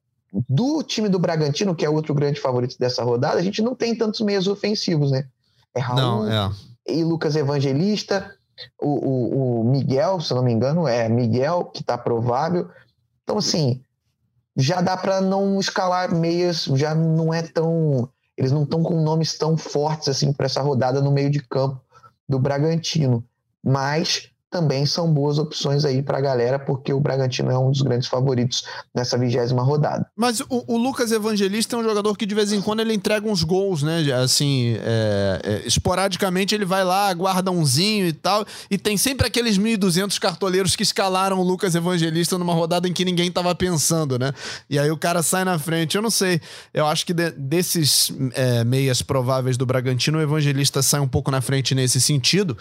do 0.48 0.82
time 0.82 1.08
do 1.08 1.18
Bragantino, 1.18 1.74
que 1.74 1.84
é 1.84 1.90
outro 1.90 2.12
grande 2.12 2.40
favorito 2.40 2.76
dessa 2.78 3.04
rodada, 3.04 3.38
a 3.38 3.42
gente 3.42 3.62
não 3.62 3.74
tem 3.74 3.94
tantos 3.94 4.20
meios 4.20 4.48
ofensivos, 4.48 5.12
né? 5.12 5.26
É 5.74 5.80
Raul 5.80 6.00
não, 6.00 6.30
é. 6.30 6.50
e 6.88 7.04
Lucas 7.04 7.36
Evangelista, 7.36 8.34
o, 8.80 8.88
o, 8.88 9.60
o, 9.60 9.64
Miguel, 9.64 10.20
se 10.20 10.34
não 10.34 10.42
me 10.42 10.52
engano, 10.52 10.88
é 10.88 11.08
Miguel, 11.08 11.66
que 11.66 11.82
está 11.82 11.96
provável. 11.96 12.68
Então, 13.22 13.38
assim, 13.38 13.80
já 14.56 14.80
dá 14.80 14.96
para 14.96 15.20
não 15.20 15.58
escalar 15.58 16.14
meias, 16.14 16.64
já 16.64 16.94
não 16.94 17.32
é 17.32 17.42
tão. 17.42 18.08
Eles 18.36 18.50
não 18.50 18.64
estão 18.64 18.82
com 18.82 19.00
nomes 19.00 19.38
tão 19.38 19.56
fortes 19.56 20.08
assim 20.08 20.32
para 20.32 20.46
essa 20.46 20.60
rodada 20.60 21.00
no 21.00 21.12
meio 21.12 21.30
de 21.30 21.40
campo 21.40 21.80
do 22.28 22.38
Bragantino. 22.38 23.24
Mas 23.62 24.30
também 24.54 24.86
são 24.86 25.12
boas 25.12 25.36
opções 25.36 25.84
aí 25.84 26.00
para 26.00 26.18
a 26.18 26.20
galera, 26.20 26.60
porque 26.60 26.92
o 26.92 27.00
Bragantino 27.00 27.50
é 27.50 27.58
um 27.58 27.72
dos 27.72 27.82
grandes 27.82 28.06
favoritos 28.06 28.64
nessa 28.94 29.18
vigésima 29.18 29.64
rodada. 29.64 30.06
Mas 30.16 30.38
o, 30.42 30.46
o, 30.68 30.78
Lucas 30.78 31.10
Evangelista 31.10 31.74
é 31.74 31.78
um 31.80 31.82
jogador 31.82 32.16
que 32.16 32.24
de 32.24 32.36
vez 32.36 32.52
em 32.52 32.62
quando 32.62 32.78
ele 32.78 32.94
entrega 32.94 33.28
uns 33.28 33.42
gols, 33.42 33.82
né? 33.82 34.00
Assim, 34.12 34.76
é, 34.78 35.40
é, 35.42 35.62
esporadicamente 35.66 36.54
ele 36.54 36.64
vai 36.64 36.84
lá, 36.84 37.12
guarda 37.12 37.50
umzinho 37.50 38.06
e 38.06 38.12
tal, 38.12 38.46
e 38.70 38.78
tem 38.78 38.96
sempre 38.96 39.26
aqueles 39.26 39.58
1.200 39.58 40.20
cartoleiros 40.20 40.76
que 40.76 40.84
escalaram 40.84 41.40
o 41.40 41.42
Lucas 41.42 41.74
Evangelista 41.74 42.38
numa 42.38 42.54
rodada 42.54 42.86
em 42.86 42.92
que 42.92 43.04
ninguém 43.04 43.32
tava 43.32 43.52
pensando, 43.56 44.20
né? 44.20 44.30
E 44.70 44.78
aí 44.78 44.88
o 44.88 44.96
cara 44.96 45.20
sai 45.20 45.44
na 45.44 45.58
frente. 45.58 45.96
Eu 45.96 46.02
não 46.02 46.10
sei, 46.10 46.40
eu 46.72 46.86
acho 46.86 47.04
que 47.04 47.12
de, 47.12 47.32
desses 47.32 48.12
é, 48.34 48.62
meias 48.62 49.02
prováveis 49.02 49.56
do 49.56 49.66
Bragantino, 49.66 50.18
o 50.18 50.22
Evangelista 50.22 50.80
sai 50.80 51.00
um 51.00 51.08
pouco 51.08 51.28
na 51.32 51.40
frente 51.40 51.74
nesse 51.74 52.00
sentido. 52.00 52.56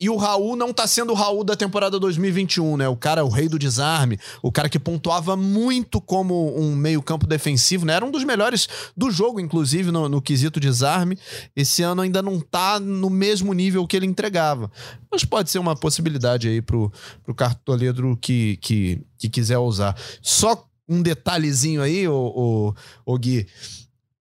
E 0.00 0.08
o 0.08 0.16
Raul 0.16 0.54
não 0.54 0.72
tá 0.72 0.86
sendo 0.86 1.12
o 1.12 1.14
Raul 1.14 1.42
da 1.42 1.56
temporada 1.56 1.98
2021, 1.98 2.76
né? 2.76 2.88
O 2.88 2.96
cara, 2.96 3.24
o 3.24 3.28
rei 3.28 3.48
do 3.48 3.58
desarme, 3.58 4.18
o 4.40 4.52
cara 4.52 4.68
que 4.68 4.78
pontuava 4.78 5.36
muito 5.36 6.00
como 6.00 6.56
um 6.56 6.76
meio-campo 6.76 7.26
defensivo, 7.26 7.84
né? 7.84 7.94
Era 7.94 8.04
um 8.04 8.10
dos 8.10 8.22
melhores 8.22 8.68
do 8.96 9.10
jogo, 9.10 9.40
inclusive, 9.40 9.90
no, 9.90 10.08
no, 10.08 10.22
quesito 10.22 10.60
desarme. 10.60 11.18
Esse 11.56 11.82
ano 11.82 12.02
ainda 12.02 12.22
não 12.22 12.38
tá 12.38 12.78
no 12.78 13.10
mesmo 13.10 13.52
nível 13.52 13.86
que 13.88 13.96
ele 13.96 14.06
entregava. 14.06 14.70
Mas 15.10 15.24
pode 15.24 15.50
ser 15.50 15.58
uma 15.58 15.74
possibilidade 15.74 16.46
aí 16.46 16.62
pro, 16.62 16.92
pro 17.24 17.34
cartoleiro 17.34 18.16
que, 18.20 18.56
que, 18.58 19.02
que 19.18 19.28
quiser 19.28 19.58
usar. 19.58 19.96
Só 20.22 20.64
um 20.88 21.02
detalhezinho 21.02 21.82
aí, 21.82 22.06
o, 22.06 22.72
Gui 23.18 23.46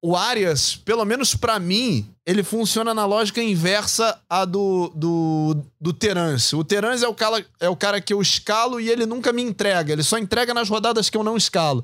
o 0.02 0.16
Arias, 0.16 0.76
pelo 0.76 1.04
menos 1.04 1.34
para 1.34 1.60
mim, 1.60 2.08
ele 2.26 2.44
funciona 2.44 2.94
na 2.94 3.06
lógica 3.06 3.42
inversa 3.42 4.20
à 4.30 4.46
do, 4.46 4.92
do, 4.96 5.58
do 5.80 5.92
Terence. 5.92 6.56
O 6.56 6.64
Terence 6.64 7.04
é 7.04 7.08
o, 7.08 7.14
cara, 7.14 7.46
é 7.60 7.70
o 7.70 7.76
cara 7.76 8.00
que 8.00 8.14
eu 8.14 8.22
escalo 8.22 8.80
e 8.80 8.90
ele 8.90 9.06
nunca 9.06 9.34
me 9.34 9.42
entrega. 9.42 9.94
Ele 9.94 10.04
só 10.04 10.18
entrega 10.18 10.54
nas 10.54 10.70
rodadas 10.70 11.10
que 11.10 11.18
eu 11.18 11.24
não 11.24 11.36
escalo. 11.36 11.84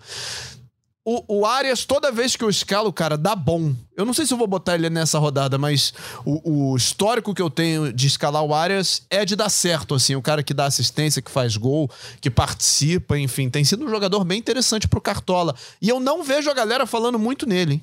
O, 1.05 1.39
o 1.39 1.45
Arias, 1.45 1.83
toda 1.83 2.13
vez 2.13 2.35
que 2.35 2.45
eu 2.45 2.49
escalo, 2.49 2.93
cara, 2.93 3.17
dá 3.17 3.35
bom. 3.35 3.75
Eu 3.97 4.05
não 4.05 4.13
sei 4.13 4.25
se 4.25 4.33
eu 4.33 4.37
vou 4.37 4.47
botar 4.47 4.75
ele 4.75 4.89
nessa 4.89 5.19
rodada, 5.19 5.57
mas 5.57 5.93
o, 6.23 6.71
o, 6.71 6.77
histórico 6.77 7.33
que 7.33 7.41
eu 7.41 7.49
tenho 7.49 7.91
de 7.91 8.07
escalar 8.07 8.41
o 8.41 8.53
Arias 8.53 9.01
é 9.09 9.25
de 9.25 9.35
dar 9.35 9.49
certo, 9.49 9.95
assim. 9.95 10.15
O 10.15 10.21
cara 10.21 10.41
que 10.41 10.53
dá 10.53 10.65
assistência, 10.65 11.21
que 11.21 11.31
faz 11.31 11.57
gol, 11.57 11.91
que 12.21 12.29
participa, 12.29 13.17
enfim. 13.17 13.49
Tem 13.49 13.65
sido 13.65 13.83
um 13.83 13.89
jogador 13.89 14.23
bem 14.23 14.39
interessante 14.39 14.87
pro 14.87 15.01
Cartola. 15.01 15.53
E 15.81 15.89
eu 15.89 15.99
não 15.99 16.23
vejo 16.23 16.49
a 16.49 16.53
galera 16.53 16.85
falando 16.85 17.19
muito 17.19 17.45
nele, 17.45 17.73
hein? 17.73 17.81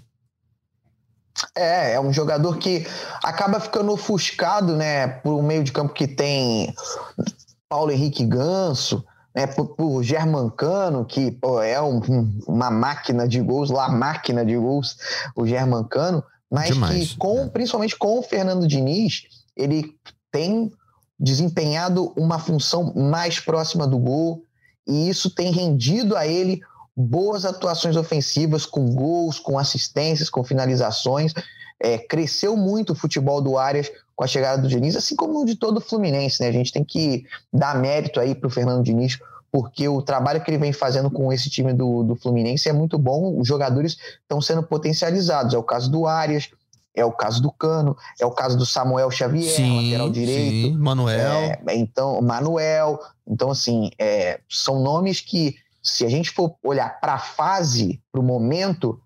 É, 1.55 1.95
é 1.95 2.01
um 2.01 2.13
jogador 2.13 2.59
que 2.59 2.87
acaba 3.23 3.61
ficando 3.61 3.93
ofuscado, 3.93 4.77
né, 4.77 5.09
por 5.09 5.35
um 5.35 5.43
meio 5.43 5.65
de 5.65 5.73
campo 5.73 5.95
que 5.95 6.07
tem 6.07 6.75
Paulo 7.69 7.91
Henrique 7.91 8.25
Ganso, 8.25 9.05
né, 9.35 9.47
por, 9.47 9.69
por 9.69 10.03
Germancano, 10.03 11.05
que 11.05 11.31
pô, 11.31 11.63
é 11.63 11.81
um, 11.81 12.01
uma 12.47 12.71
máquina 12.71 13.27
de 13.27 13.41
gols, 13.41 13.71
lá 13.71 13.89
máquina 13.89 14.45
de 14.45 14.57
gols, 14.57 14.97
o 15.37 15.47
Germancano, 15.47 16.23
mas 16.51 16.75
Demais, 16.75 17.11
que 17.11 17.17
com, 17.17 17.45
é. 17.45 17.49
principalmente 17.49 17.97
com 17.97 18.19
o 18.19 18.23
Fernando 18.23 18.67
Diniz, 18.67 19.23
ele 19.57 19.95
tem 20.33 20.73
desempenhado 21.19 22.13
uma 22.17 22.39
função 22.39 22.93
mais 22.95 23.39
próxima 23.39 23.87
do 23.87 23.99
gol, 23.99 24.43
e 24.87 25.09
isso 25.09 25.31
tem 25.31 25.53
rendido 25.53 26.17
a 26.17 26.27
ele 26.27 26.61
boas 27.01 27.45
atuações 27.45 27.97
ofensivas, 27.97 28.67
com 28.67 28.87
gols, 28.87 29.39
com 29.39 29.59
assistências, 29.59 30.29
com 30.29 30.45
finalizações. 30.45 31.33
É, 31.83 31.97
cresceu 31.97 32.57
muito 32.57 32.93
o 32.93 32.95
futebol 32.95 33.41
do 33.41 33.57
Arias 33.57 33.91
com 34.15 34.23
a 34.23 34.27
chegada 34.27 34.61
do 34.61 34.69
Diniz, 34.69 34.95
assim 34.97 35.17
como 35.17 35.45
de 35.47 35.57
todo 35.57 35.79
o 35.79 35.81
Fluminense. 35.81 36.43
Né? 36.43 36.49
A 36.49 36.53
gente 36.53 36.73
tem 36.73 36.85
que 36.85 37.25
dar 37.53 37.75
mérito 37.75 38.21
aí 38.21 38.35
para 38.35 38.47
o 38.47 38.51
Fernando 38.51 38.85
Diniz, 38.85 39.19
porque 39.51 39.89
o 39.89 40.03
trabalho 40.03 40.43
que 40.43 40.51
ele 40.51 40.59
vem 40.59 40.73
fazendo 40.73 41.11
com 41.11 41.33
esse 41.33 41.49
time 41.49 41.73
do, 41.73 42.03
do 42.03 42.15
Fluminense 42.15 42.69
é 42.69 42.73
muito 42.73 42.99
bom. 42.99 43.39
Os 43.39 43.49
jogadores 43.49 43.97
estão 44.21 44.41
sendo 44.41 44.63
potencializados. 44.63 45.55
É 45.55 45.59
o 45.59 45.63
caso 45.63 45.91
do 45.91 46.07
Arias, 46.07 46.51
é 46.95 47.05
o 47.05 47.13
caso 47.13 47.41
do 47.41 47.51
Cano, 47.51 47.97
é 48.21 48.27
o 48.27 48.31
caso 48.31 48.59
do 48.59 48.67
Samuel 48.67 49.11
Xavier, 49.11 49.55
sim, 49.55 49.91
lateral 49.91 50.11
direito. 50.11 50.69
Sim, 50.69 50.79
Manuel. 50.79 51.57
É, 51.67 51.77
então, 51.77 52.21
Manuel. 52.21 53.01
Então, 53.27 53.51
assim, 53.51 53.91
é, 53.99 54.41
são 54.49 54.83
nomes 54.83 55.21
que 55.21 55.57
se 55.83 56.05
a 56.05 56.09
gente 56.09 56.31
for 56.31 56.55
olhar 56.63 57.01
para 57.01 57.15
a 57.15 57.19
fase, 57.19 58.01
para 58.13 58.21
o 58.21 58.25
momento, 58.25 59.01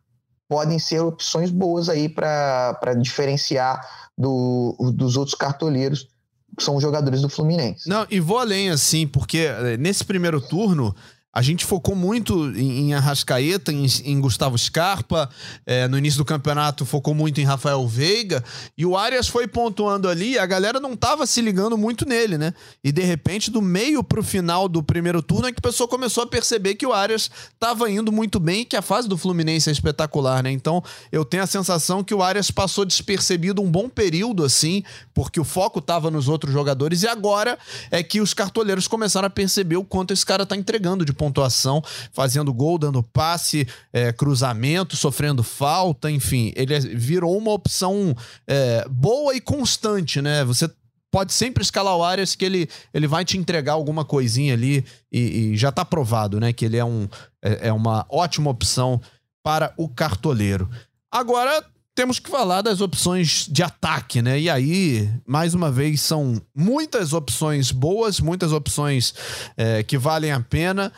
podem 0.49 0.79
ser 0.79 1.01
opções 1.01 1.51
boas 1.51 1.89
aí 1.89 2.09
para 2.09 2.95
diferenciar 3.01 3.81
do, 4.17 4.77
dos 4.95 5.17
outros 5.17 5.35
cartoleiros 5.35 6.09
que 6.57 6.63
são 6.63 6.81
jogadores 6.81 7.21
do 7.21 7.29
Fluminense. 7.29 7.89
Não, 7.89 8.07
e 8.09 8.21
vou 8.21 8.39
além 8.39 8.71
assim, 8.71 9.07
porque 9.07 9.39
eh, 9.39 9.77
nesse 9.77 10.05
primeiro 10.05 10.41
turno 10.41 10.95
a 11.35 11.43
gente 11.43 11.65
focou 11.65 11.97
muito 11.97 12.49
em, 12.57 12.95
Arrascaeta, 12.95 13.73
em, 13.73 13.85
em, 14.05 14.21
Gustavo 14.21 14.57
Scarpa. 14.57 15.29
É, 15.67 15.89
no 15.89 15.99
início 15.99 16.19
do 16.19 16.25
campeonato 16.25 16.87
focou 16.87 17.13
muito 17.13 17.41
em 17.41 17.45
Rafael 17.45 17.85
Veiga. 17.89 18.45
E 18.79 18.87
o 18.87 18.97
Arias 18.97 19.27
foi 19.27 19.49
pontuando 19.49 20.09
ali. 20.09 20.39
a 20.39 20.47
galera 20.47 20.79
não 20.79 20.97
tava 20.97 21.27
se 21.27 21.41
ligando 21.41 21.77
muito 21.77 22.09
nele, 22.09 22.39
né? 22.39 22.55
E 22.85 22.93
de 22.93 23.03
repente, 23.03 23.51
do 23.51 23.61
meio 23.61 24.05
pro 24.05 24.23
final 24.23 24.69
do 24.69 24.81
primeiro 24.81 25.21
turno, 25.21 25.49
é 25.49 25.53
que 25.53 25.59
o 25.59 25.63
pessoal 25.63 25.89
começou 25.89 26.23
a 26.23 26.27
perceber 26.27 26.77
que 26.77 26.87
o 26.87 26.93
Arias 26.93 27.29
tava 27.59 27.91
indo 27.91 28.13
muito 28.13 28.39
bem 28.39 28.61
e 28.61 28.65
que 28.65 28.77
a 28.77 28.83
fase 28.83 29.09
do 29.09 29.19
Fluminense 29.19 29.69
é 29.69 29.73
espetacular, 29.73 30.41
né? 30.41 30.53
Então 30.53 30.85
eu 31.11 31.25
tenho 31.25 31.43
a 31.43 31.49
sensação 31.49 32.05
que 32.05 32.15
o 32.15 32.23
Arias 32.23 32.53
passou 32.53 32.85
despercebido 32.85 33.61
um 33.61 33.69
bom 33.69 33.89
período, 33.89 34.45
assim, 34.45 34.85
porque 35.13 35.41
o 35.41 35.45
foco 35.45 35.81
tava 35.81 36.13
nos 36.13 36.29
outros 36.29 36.53
jogadores. 36.53 37.03
E 37.03 37.09
agora 37.09 37.59
é 37.91 38.05
que 38.05 38.21
os 38.21 38.33
cartoleiros 38.33 38.87
começaram 38.87 39.27
a 39.27 39.31
perceber 39.31 39.77
o 39.77 39.85
quanto 39.85 40.13
esse 40.13 40.25
cara 40.25 40.47
tá 40.47 40.55
entregando 40.55 41.05
de 41.05 41.13
ponto 41.13 41.24
pontuação, 41.25 41.83
fazendo 42.13 42.53
gol, 42.53 42.79
dando 42.79 43.03
passe, 43.03 43.67
é, 43.93 44.13
cruzamento, 44.13 44.97
sofrendo 44.97 45.43
falta, 45.43 46.11
enfim. 46.11 46.53
Ele 46.55 46.75
é, 46.75 46.81
virou 46.81 47.37
uma 47.37 47.53
opção 47.53 48.15
é, 48.47 48.87
boa 48.89 49.35
e 49.35 49.41
constante, 49.41 50.21
né? 50.21 50.45
Você 50.45 50.71
pode 51.11 51.33
sempre 51.33 51.63
escalar 51.63 51.97
o 51.97 52.03
Arias 52.03 52.35
que 52.35 52.45
ele, 52.45 52.69
ele 52.93 53.07
vai 53.07 53.25
te 53.25 53.39
entregar 53.39 53.73
alguma 53.73 54.05
coisinha 54.05 54.53
ali 54.53 54.85
e, 55.11 55.53
e 55.53 55.57
já 55.57 55.71
está 55.71 55.85
provado, 55.85 56.39
né? 56.39 56.53
Que 56.53 56.65
ele 56.65 56.77
é, 56.77 56.85
um, 56.85 57.09
é, 57.43 57.69
é 57.69 57.73
uma 57.73 58.05
ótima 58.11 58.51
opção 58.51 59.01
para 59.43 59.73
o 59.77 59.89
cartoleiro. 59.89 60.69
Agora 61.11 61.65
temos 61.95 62.19
que 62.19 62.29
falar 62.29 62.61
das 62.61 62.81
opções 62.81 63.47
de 63.49 63.63
ataque, 63.63 64.21
né? 64.21 64.39
E 64.41 64.51
aí, 64.51 65.09
mais 65.27 65.55
uma 65.55 65.71
vez, 65.71 66.01
são 66.01 66.43
muitas 66.55 67.13
opções 67.13 67.71
boas, 67.71 68.19
muitas 68.19 68.53
opções 68.53 69.15
é, 69.57 69.83
que 69.83 69.97
valem 69.97 70.33
a 70.33 70.41
pena. 70.41 70.93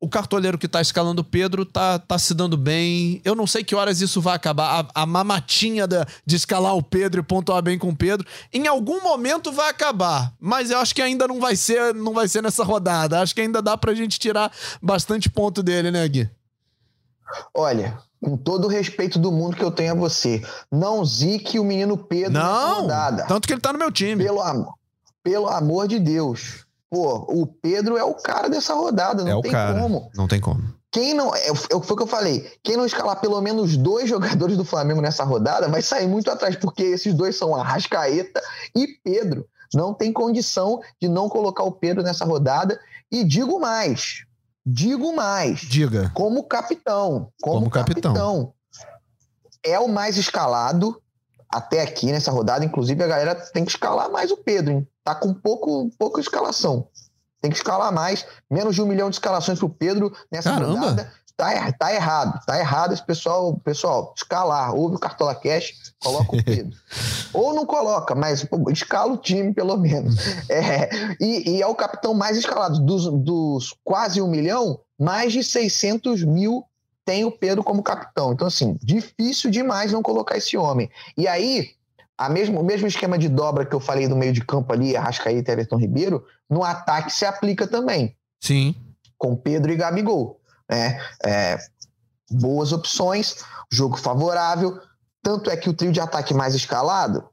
O 0.00 0.08
cartoleiro 0.08 0.58
que 0.58 0.66
tá 0.66 0.80
escalando 0.80 1.20
o 1.20 1.24
Pedro 1.24 1.64
tá, 1.64 1.96
tá 1.98 2.18
se 2.18 2.34
dando 2.34 2.56
bem. 2.56 3.20
Eu 3.24 3.36
não 3.36 3.46
sei 3.46 3.62
que 3.62 3.74
horas 3.74 4.00
isso 4.00 4.20
vai 4.20 4.34
acabar. 4.34 4.90
A, 4.94 5.02
a 5.02 5.06
mamatinha 5.06 5.86
da, 5.86 6.04
de 6.26 6.34
escalar 6.34 6.74
o 6.74 6.82
Pedro 6.82 7.20
e 7.20 7.22
pontuar 7.22 7.62
bem 7.62 7.78
com 7.78 7.90
o 7.90 7.96
Pedro. 7.96 8.26
Em 8.52 8.66
algum 8.66 9.00
momento 9.00 9.52
vai 9.52 9.70
acabar. 9.70 10.32
Mas 10.40 10.72
eu 10.72 10.78
acho 10.78 10.92
que 10.92 11.02
ainda 11.02 11.28
não 11.28 11.38
vai 11.38 11.54
ser, 11.54 11.94
não 11.94 12.14
vai 12.14 12.26
ser 12.26 12.42
nessa 12.42 12.64
rodada. 12.64 13.20
Acho 13.20 13.34
que 13.34 13.42
ainda 13.42 13.62
dá 13.62 13.76
pra 13.76 13.94
gente 13.94 14.18
tirar 14.18 14.50
bastante 14.82 15.30
ponto 15.30 15.62
dele, 15.62 15.92
né, 15.92 16.08
Gui? 16.08 16.28
Olha, 17.54 17.96
com 18.22 18.36
todo 18.36 18.66
o 18.66 18.68
respeito 18.68 19.18
do 19.18 19.32
mundo 19.32 19.56
que 19.56 19.64
eu 19.64 19.70
tenho 19.72 19.92
a 19.92 19.96
você, 19.96 20.40
não 20.70 21.04
zique 21.04 21.58
o 21.58 21.64
menino 21.64 21.98
Pedro 21.98 22.34
não, 22.34 22.86
Tanto 23.26 23.48
que 23.48 23.52
ele 23.52 23.60
tá 23.60 23.72
no 23.72 23.78
meu 23.78 23.90
time. 23.90 24.22
Pelo 24.22 24.40
amor, 24.40 24.74
pelo 25.22 25.48
amor 25.48 25.88
de 25.88 25.98
Deus. 25.98 26.64
Pô, 26.88 27.24
o 27.28 27.46
Pedro 27.46 27.96
é 27.96 28.04
o 28.04 28.14
cara 28.14 28.48
dessa 28.48 28.74
rodada, 28.74 29.24
não 29.24 29.40
é 29.40 29.42
tem 29.42 29.50
cara. 29.50 29.80
como. 29.80 30.10
Não 30.14 30.28
tem 30.28 30.40
como. 30.40 30.62
Quem 30.92 31.14
não. 31.14 31.34
É, 31.34 31.54
foi 31.54 31.76
o 31.76 31.96
que 31.96 32.02
eu 32.02 32.06
falei. 32.06 32.52
Quem 32.62 32.76
não 32.76 32.84
escalar 32.84 33.18
pelo 33.18 33.40
menos 33.40 33.76
dois 33.76 34.08
jogadores 34.10 34.56
do 34.56 34.64
Flamengo 34.64 35.00
nessa 35.00 35.24
rodada 35.24 35.68
vai 35.68 35.82
sair 35.82 36.06
muito 36.06 36.30
atrás, 36.30 36.54
porque 36.54 36.82
esses 36.82 37.14
dois 37.14 37.34
são 37.34 37.56
Arrascaeta 37.56 38.40
e 38.76 38.86
Pedro. 39.02 39.48
Não 39.74 39.94
tem 39.94 40.12
condição 40.12 40.80
de 41.00 41.08
não 41.08 41.30
colocar 41.30 41.64
o 41.64 41.72
Pedro 41.72 42.02
nessa 42.02 42.26
rodada. 42.26 42.78
E 43.10 43.24
digo 43.24 43.58
mais. 43.58 44.24
Digo 44.64 45.14
mais. 45.14 45.60
Diga. 45.60 46.10
Como 46.14 46.44
capitão. 46.44 47.32
Como, 47.42 47.58
como 47.58 47.70
capitão. 47.70 48.12
capitão. 48.12 48.54
É 49.64 49.78
o 49.78 49.88
mais 49.88 50.16
escalado 50.16 51.00
até 51.48 51.82
aqui 51.82 52.10
nessa 52.12 52.30
rodada. 52.30 52.64
Inclusive, 52.64 53.02
a 53.02 53.06
galera 53.06 53.34
tem 53.34 53.64
que 53.64 53.70
escalar 53.70 54.10
mais 54.10 54.30
o 54.30 54.36
Pedro, 54.36 54.72
hein? 54.72 54.88
Tá 55.04 55.14
com 55.14 55.34
pouco, 55.34 55.90
pouco 55.98 56.20
escalação. 56.20 56.88
Tem 57.40 57.50
que 57.50 57.56
escalar 57.56 57.92
mais. 57.92 58.24
Menos 58.50 58.74
de 58.74 58.82
um 58.82 58.86
milhão 58.86 59.10
de 59.10 59.16
escalações 59.16 59.58
pro 59.58 59.68
Pedro 59.68 60.12
nessa 60.30 60.52
Caramba. 60.52 60.78
rodada. 60.78 61.12
Tá, 61.36 61.72
tá 61.72 61.94
errado, 61.94 62.40
tá 62.46 62.58
errado 62.58 62.92
esse 62.92 63.04
pessoal, 63.04 63.56
pessoal, 63.64 64.12
escalar, 64.16 64.74
ouve 64.74 64.96
o 64.96 64.98
Cartola 64.98 65.34
Cash, 65.34 65.72
coloca 65.98 66.36
o 66.36 66.42
Pedro. 66.44 66.76
Ou 67.32 67.54
não 67.54 67.66
coloca, 67.66 68.14
mas 68.14 68.44
pô, 68.44 68.70
escala 68.70 69.12
o 69.12 69.16
time, 69.16 69.52
pelo 69.52 69.76
menos. 69.76 70.16
É, 70.48 70.90
e, 71.20 71.56
e, 71.56 71.62
é 71.62 71.66
o 71.66 71.74
capitão 71.74 72.12
mais 72.14 72.36
escalado. 72.36 72.78
Dos, 72.80 73.06
dos 73.06 73.74
quase 73.82 74.20
um 74.20 74.28
milhão, 74.28 74.80
mais 74.98 75.32
de 75.32 75.42
600 75.42 76.22
mil 76.24 76.64
tem 77.04 77.24
o 77.24 77.30
Pedro 77.30 77.64
como 77.64 77.82
capitão. 77.82 78.32
Então, 78.32 78.46
assim, 78.46 78.76
difícil 78.82 79.50
demais 79.50 79.92
não 79.92 80.02
colocar 80.02 80.36
esse 80.36 80.56
homem. 80.56 80.90
E 81.16 81.26
aí, 81.26 81.70
a 82.16 82.28
mesmo, 82.28 82.60
o 82.60 82.64
mesmo 82.64 82.86
esquema 82.86 83.18
de 83.18 83.28
dobra 83.28 83.64
que 83.64 83.74
eu 83.74 83.80
falei 83.80 84.06
do 84.06 84.16
meio 84.16 84.32
de 84.32 84.44
campo 84.44 84.72
ali, 84.72 84.96
Arrascaeta 84.96 85.50
e 85.50 85.54
Everton 85.54 85.76
Ribeiro, 85.76 86.24
no 86.48 86.62
ataque 86.62 87.12
se 87.12 87.24
aplica 87.24 87.66
também. 87.66 88.14
Sim. 88.40 88.74
Com 89.18 89.36
Pedro 89.36 89.72
e 89.72 89.76
Gabigol. 89.76 90.40
Né? 90.72 90.98
É, 91.22 91.58
boas 92.30 92.72
opções, 92.72 93.36
jogo 93.70 93.98
favorável. 93.98 94.80
Tanto 95.22 95.50
é 95.50 95.56
que 95.56 95.68
o 95.68 95.74
trio 95.74 95.92
de 95.92 96.00
ataque 96.00 96.32
mais 96.32 96.54
escalado, 96.54 97.28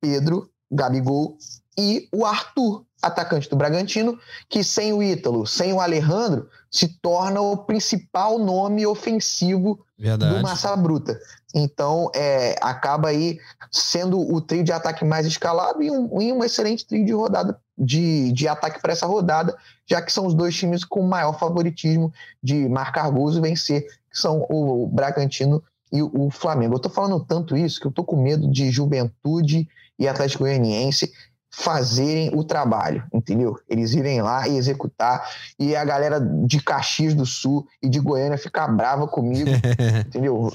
Pedro, 0.00 0.48
Gabigol 0.70 1.36
e 1.76 2.08
o 2.12 2.24
Arthur, 2.24 2.84
atacante 3.02 3.50
do 3.50 3.56
Bragantino, 3.56 4.16
que 4.48 4.62
sem 4.62 4.92
o 4.92 5.02
Ítalo, 5.02 5.44
sem 5.44 5.72
o 5.72 5.80
Alejandro, 5.80 6.48
se 6.70 6.88
torna 7.00 7.40
o 7.40 7.56
principal 7.56 8.38
nome 8.38 8.86
ofensivo 8.86 9.84
Verdade. 9.98 10.36
do 10.36 10.42
Massa 10.42 10.76
Bruta. 10.76 11.18
Então, 11.54 12.10
é, 12.14 12.54
acaba 12.60 13.08
aí 13.08 13.40
sendo 13.70 14.20
o 14.20 14.40
trio 14.40 14.62
de 14.62 14.70
ataque 14.70 15.04
mais 15.04 15.26
escalado 15.26 15.82
e 15.82 15.90
um, 15.90 16.22
e 16.22 16.32
um 16.32 16.44
excelente 16.44 16.86
trio 16.86 17.04
de 17.04 17.12
rodada 17.12 17.58
de, 17.76 18.32
de 18.32 18.46
ataque 18.46 18.80
para 18.80 18.92
essa 18.92 19.06
rodada, 19.06 19.56
já 19.86 20.00
que 20.00 20.12
são 20.12 20.26
os 20.26 20.34
dois 20.34 20.54
times 20.54 20.84
com 20.84 21.02
maior 21.02 21.38
favoritismo 21.38 22.12
de 22.42 22.68
marcar 22.68 23.10
gols 23.10 23.36
e 23.36 23.40
vencer, 23.40 23.82
que 24.10 24.18
são 24.18 24.46
o 24.48 24.86
Bragantino 24.86 25.62
e 25.92 26.02
o 26.02 26.30
Flamengo. 26.30 26.74
Eu 26.74 26.80
tô 26.80 26.90
falando 26.90 27.24
tanto 27.24 27.56
isso 27.56 27.80
que 27.80 27.86
eu 27.86 27.92
tô 27.92 28.04
com 28.04 28.20
medo 28.22 28.50
de 28.50 28.70
Juventude 28.70 29.68
e 29.98 30.06
Atlético 30.06 30.44
Goianiense 30.44 31.12
fazerem 31.50 32.30
o 32.34 32.44
trabalho, 32.44 33.04
entendeu? 33.12 33.58
Eles 33.68 33.92
irem 33.92 34.20
lá 34.20 34.46
e 34.46 34.56
executar 34.56 35.28
e 35.58 35.74
a 35.74 35.84
galera 35.84 36.20
de 36.20 36.62
Caxias 36.62 37.14
do 37.14 37.24
Sul 37.24 37.66
e 37.82 37.88
de 37.88 37.98
Goiânia 37.98 38.38
ficar 38.38 38.68
brava 38.68 39.08
comigo, 39.08 39.50
entendeu? 40.06 40.50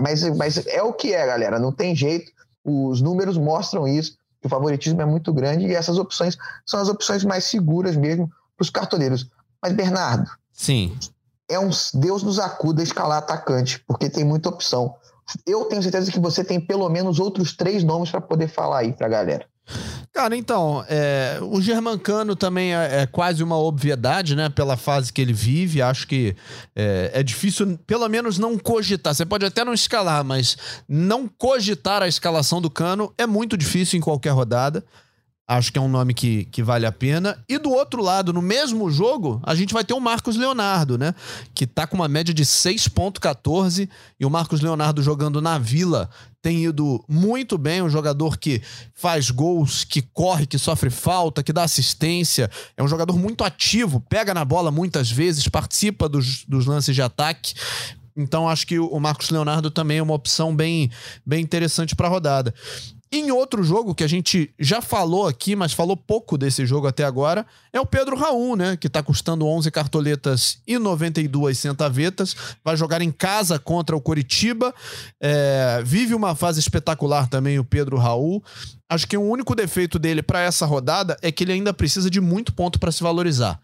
Mas, 0.00 0.22
mas 0.36 0.66
é 0.66 0.82
o 0.82 0.92
que 0.92 1.14
é, 1.14 1.26
galera, 1.26 1.58
não 1.58 1.72
tem 1.72 1.96
jeito. 1.96 2.30
Os 2.64 3.00
números 3.00 3.38
mostram 3.38 3.88
isso, 3.88 4.18
que 4.40 4.46
o 4.46 4.50
favoritismo 4.50 5.00
é 5.00 5.06
muito 5.06 5.32
grande 5.32 5.66
e 5.66 5.74
essas 5.74 5.98
opções 5.98 6.36
são 6.64 6.80
as 6.80 6.88
opções 6.88 7.24
mais 7.24 7.44
seguras 7.44 7.96
mesmo 7.96 8.28
para 8.56 8.62
os 8.62 8.70
cartoleiros. 8.70 9.30
Mas 9.62 9.72
Bernardo, 9.72 10.30
sim, 10.52 10.96
é 11.48 11.58
um 11.58 11.70
Deus 11.94 12.22
nos 12.22 12.38
acuda 12.38 12.82
escalar 12.82 13.18
atacante, 13.18 13.82
porque 13.86 14.10
tem 14.10 14.24
muita 14.24 14.48
opção. 14.48 14.94
Eu 15.44 15.64
tenho 15.64 15.82
certeza 15.82 16.12
que 16.12 16.20
você 16.20 16.44
tem 16.44 16.60
pelo 16.60 16.88
menos 16.88 17.18
outros 17.18 17.56
três 17.56 17.82
nomes 17.82 18.10
para 18.10 18.20
poder 18.20 18.48
falar 18.48 18.78
aí 18.78 18.92
para 18.92 19.06
a 19.06 19.10
galera. 19.10 19.46
Cara, 20.16 20.34
então, 20.34 20.82
é, 20.88 21.38
o 21.42 21.60
Germancano 21.60 22.34
também 22.34 22.74
é, 22.74 23.02
é, 23.02 23.06
quase 23.06 23.44
uma 23.44 23.58
obviedade, 23.58 24.34
né? 24.34 24.48
Pela 24.48 24.74
fase 24.74 25.12
que 25.12 25.20
ele 25.20 25.34
vive. 25.34 25.82
Acho 25.82 26.06
que 26.08 26.34
é, 26.74 27.10
é, 27.12 27.22
difícil, 27.22 27.78
pelo 27.86 28.08
menos, 28.08 28.38
não 28.38 28.58
cogitar. 28.58 29.14
Você 29.14 29.26
pode 29.26 29.44
até 29.44 29.62
não 29.62 29.74
escalar, 29.74 30.24
mas 30.24 30.56
não 30.88 31.28
cogitar 31.28 32.02
a 32.02 32.08
escalação 32.08 32.62
do 32.62 32.70
Cano 32.70 33.12
é 33.18 33.26
muito 33.26 33.58
difícil 33.58 33.98
em 33.98 34.00
qualquer 34.00 34.30
rodada. 34.30 34.82
Acho 35.46 35.70
que 35.70 35.78
é 35.78 35.82
um 35.82 35.88
nome 35.88 36.14
que, 36.14 36.46
que 36.46 36.62
vale 36.62 36.86
a 36.86 36.92
pena. 36.92 37.38
E 37.46 37.58
do 37.58 37.70
outro 37.70 38.02
lado, 38.02 38.32
no 38.32 38.40
mesmo 38.40 38.90
jogo, 38.90 39.38
a 39.44 39.54
gente 39.54 39.74
vai 39.74 39.84
ter 39.84 39.92
o 39.92 40.00
Marcos 40.00 40.34
Leonardo, 40.34 40.96
né? 40.96 41.14
Que 41.54 41.66
tá 41.66 41.86
com 41.86 41.94
uma 41.94 42.08
média 42.08 42.32
de 42.32 42.42
6,14. 42.42 43.86
E 44.18 44.24
o 44.24 44.30
Marcos 44.30 44.62
Leonardo 44.62 45.02
jogando 45.02 45.42
na 45.42 45.58
Vila 45.58 46.08
tem 46.46 46.64
ido 46.64 47.04
muito 47.08 47.58
bem. 47.58 47.82
Um 47.82 47.90
jogador 47.90 48.38
que 48.38 48.62
faz 48.94 49.32
gols, 49.32 49.82
que 49.82 50.00
corre, 50.00 50.46
que 50.46 50.56
sofre 50.56 50.90
falta, 50.90 51.42
que 51.42 51.52
dá 51.52 51.64
assistência. 51.64 52.48
É 52.76 52.84
um 52.84 52.86
jogador 52.86 53.18
muito 53.18 53.42
ativo, 53.42 53.98
pega 53.98 54.32
na 54.32 54.44
bola 54.44 54.70
muitas 54.70 55.10
vezes, 55.10 55.48
participa 55.48 56.08
dos, 56.08 56.44
dos 56.44 56.64
lances 56.64 56.94
de 56.94 57.02
ataque. 57.02 57.52
Então 58.16 58.48
acho 58.48 58.64
que 58.64 58.78
o 58.78 59.00
Marcos 59.00 59.28
Leonardo 59.30 59.72
também 59.72 59.98
é 59.98 60.02
uma 60.02 60.14
opção 60.14 60.54
bem, 60.54 60.88
bem 61.26 61.42
interessante 61.42 61.96
para 61.96 62.06
a 62.06 62.10
rodada. 62.10 62.54
Em 63.10 63.30
outro 63.30 63.62
jogo 63.62 63.94
que 63.94 64.02
a 64.02 64.08
gente 64.08 64.52
já 64.58 64.82
falou 64.82 65.28
aqui, 65.28 65.54
mas 65.54 65.72
falou 65.72 65.96
pouco 65.96 66.36
desse 66.36 66.66
jogo 66.66 66.88
até 66.88 67.04
agora, 67.04 67.46
é 67.72 67.80
o 67.80 67.86
Pedro 67.86 68.16
Raul, 68.16 68.56
né? 68.56 68.76
Que 68.76 68.88
tá 68.88 69.00
custando 69.00 69.46
11 69.46 69.70
cartoletas 69.70 70.58
e 70.66 70.76
92 70.76 71.56
centavetas. 71.56 72.34
Vai 72.64 72.76
jogar 72.76 73.00
em 73.00 73.12
casa 73.12 73.60
contra 73.60 73.96
o 73.96 74.00
Coritiba. 74.00 74.74
É, 75.20 75.80
vive 75.84 76.14
uma 76.14 76.34
fase 76.34 76.58
espetacular 76.58 77.28
também 77.28 77.60
o 77.60 77.64
Pedro 77.64 77.96
Raul. 77.96 78.42
Acho 78.88 79.06
que 79.06 79.16
o 79.16 79.22
único 79.22 79.54
defeito 79.54 80.00
dele 80.00 80.22
para 80.22 80.40
essa 80.40 80.66
rodada 80.66 81.16
é 81.22 81.30
que 81.30 81.44
ele 81.44 81.52
ainda 81.52 81.72
precisa 81.72 82.10
de 82.10 82.20
muito 82.20 82.52
ponto 82.52 82.78
para 82.80 82.90
se 82.90 83.04
valorizar. 83.04 83.60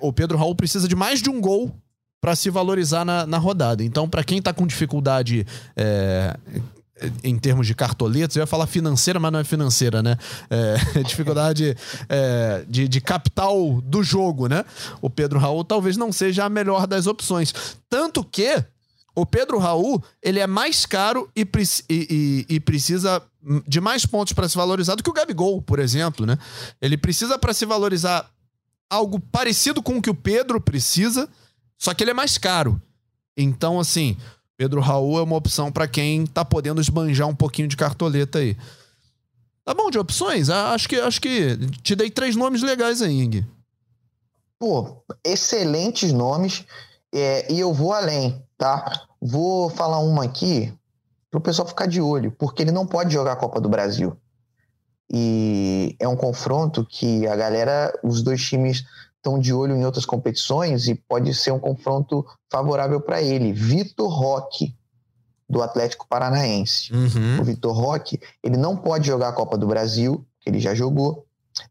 O 0.00 0.12
Pedro 0.12 0.38
Raul 0.38 0.54
precisa 0.54 0.88
de 0.88 0.96
mais 0.96 1.20
de 1.20 1.28
um 1.28 1.40
gol 1.40 1.74
para 2.20 2.34
se 2.34 2.50
valorizar 2.50 3.04
na, 3.04 3.26
na 3.26 3.38
rodada. 3.38 3.84
Então, 3.84 4.08
para 4.08 4.24
quem 4.24 4.42
tá 4.42 4.52
com 4.52 4.66
dificuldade 4.66 5.46
é, 5.76 6.36
em 7.22 7.38
termos 7.38 7.66
de 7.66 7.74
cartoletas, 7.74 8.36
eu 8.36 8.40
ia 8.40 8.46
falar 8.46 8.66
financeira, 8.66 9.20
mas 9.20 9.32
não 9.32 9.38
é 9.38 9.44
financeira, 9.44 10.02
né? 10.02 10.16
É, 10.50 11.02
dificuldade 11.02 11.76
é, 12.08 12.64
de, 12.68 12.88
de 12.88 13.00
capital 13.00 13.80
do 13.82 14.02
jogo, 14.02 14.48
né? 14.48 14.64
O 15.00 15.08
Pedro 15.08 15.38
Raul 15.38 15.64
talvez 15.64 15.96
não 15.96 16.12
seja 16.12 16.44
a 16.44 16.48
melhor 16.48 16.86
das 16.86 17.06
opções. 17.06 17.54
Tanto 17.88 18.24
que 18.24 18.64
o 19.14 19.26
Pedro 19.26 19.58
Raul, 19.58 20.02
ele 20.22 20.38
é 20.38 20.46
mais 20.46 20.86
caro 20.86 21.28
e, 21.34 21.46
e, 21.88 22.46
e, 22.48 22.54
e 22.54 22.60
precisa 22.60 23.20
de 23.66 23.80
mais 23.80 24.06
pontos 24.06 24.32
para 24.32 24.48
se 24.48 24.56
valorizar 24.56 24.94
do 24.94 25.02
que 25.02 25.10
o 25.10 25.12
Gabigol, 25.12 25.60
por 25.62 25.78
exemplo, 25.78 26.24
né? 26.24 26.38
Ele 26.80 26.96
precisa 26.96 27.38
para 27.38 27.52
se 27.52 27.64
valorizar 27.64 28.30
algo 28.90 29.18
parecido 29.18 29.82
com 29.82 29.96
o 29.98 30.02
que 30.02 30.10
o 30.10 30.14
Pedro 30.14 30.60
precisa, 30.60 31.28
só 31.76 31.92
que 31.94 32.04
ele 32.04 32.10
é 32.10 32.14
mais 32.14 32.38
caro. 32.38 32.80
Então, 33.36 33.78
assim, 33.78 34.16
Pedro 34.58 34.80
Raul 34.80 35.20
é 35.20 35.22
uma 35.22 35.36
opção 35.36 35.70
para 35.70 35.86
quem 35.86 36.26
tá 36.26 36.44
podendo 36.44 36.80
esbanjar 36.80 37.28
um 37.28 37.34
pouquinho 37.34 37.68
de 37.68 37.76
cartoleta 37.76 38.40
aí. 38.40 38.56
Tá 39.64 39.72
bom 39.72 39.88
de 39.88 40.00
opções? 40.00 40.50
Ah, 40.50 40.74
acho 40.74 40.88
que, 40.88 40.96
acho 40.96 41.20
que 41.20 41.56
te 41.80 41.94
dei 41.94 42.10
três 42.10 42.34
nomes 42.34 42.60
legais 42.60 43.00
aí, 43.00 43.20
Ing. 43.20 43.46
Pô, 44.58 45.04
excelentes 45.24 46.12
nomes. 46.12 46.64
É, 47.14 47.52
e 47.52 47.60
eu 47.60 47.72
vou 47.72 47.92
além, 47.92 48.42
tá? 48.58 49.06
Vou 49.22 49.70
falar 49.70 50.00
uma 50.00 50.24
aqui 50.24 50.74
para 51.30 51.38
o 51.38 51.40
pessoal 51.42 51.68
ficar 51.68 51.86
de 51.86 52.00
olho, 52.00 52.32
porque 52.32 52.62
ele 52.62 52.72
não 52.72 52.84
pode 52.84 53.12
jogar 53.12 53.34
a 53.34 53.36
Copa 53.36 53.60
do 53.60 53.68
Brasil. 53.68 54.16
E 55.08 55.94
é 56.00 56.08
um 56.08 56.16
confronto 56.16 56.84
que 56.84 57.28
a 57.28 57.36
galera, 57.36 57.96
os 58.02 58.22
dois 58.22 58.42
times 58.42 58.82
estão 59.18 59.38
de 59.38 59.52
olho 59.52 59.76
em 59.76 59.84
outras 59.84 60.06
competições 60.06 60.88
e 60.88 60.94
pode 60.94 61.34
ser 61.34 61.52
um 61.52 61.58
confronto 61.58 62.24
favorável 62.50 63.00
para 63.00 63.20
ele. 63.20 63.52
Vitor 63.52 64.08
Roque, 64.08 64.74
do 65.48 65.62
Atlético 65.62 66.06
Paranaense. 66.08 66.92
Uhum. 66.92 67.40
O 67.40 67.44
Vitor 67.44 67.72
Roque, 67.72 68.20
ele 68.42 68.56
não 68.56 68.76
pode 68.76 69.06
jogar 69.06 69.28
a 69.28 69.32
Copa 69.32 69.56
do 69.56 69.66
Brasil, 69.66 70.24
que 70.40 70.50
ele 70.50 70.60
já 70.60 70.74
jogou, 70.74 71.26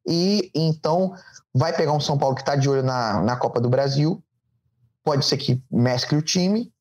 e 0.06 0.52
então 0.54 1.14
vai 1.54 1.76
pegar 1.76 1.94
um 1.94 2.00
São 2.00 2.18
Paulo 2.18 2.36
que 2.36 2.42
está 2.42 2.56
de 2.56 2.70
olho 2.70 2.84
na, 2.84 3.22
na 3.22 3.36
Copa 3.36 3.62
do 3.62 3.70
Brasil, 3.70 4.22
pode 5.04 5.26
ser 5.26 5.38
que 5.38 5.62
mescle 5.72 6.18
o 6.18 6.22
time, 6.22 6.72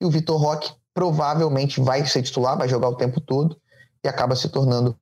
e 0.00 0.06
o 0.06 0.10
Vitor 0.10 0.40
Roque 0.40 0.72
provavelmente 0.94 1.80
vai 1.80 2.06
ser 2.06 2.22
titular, 2.22 2.56
vai 2.56 2.68
jogar 2.68 2.88
o 2.88 2.96
tempo 2.96 3.20
todo, 3.20 3.60
e 4.02 4.08
acaba 4.08 4.36
se 4.36 4.48
tornando 4.48 4.96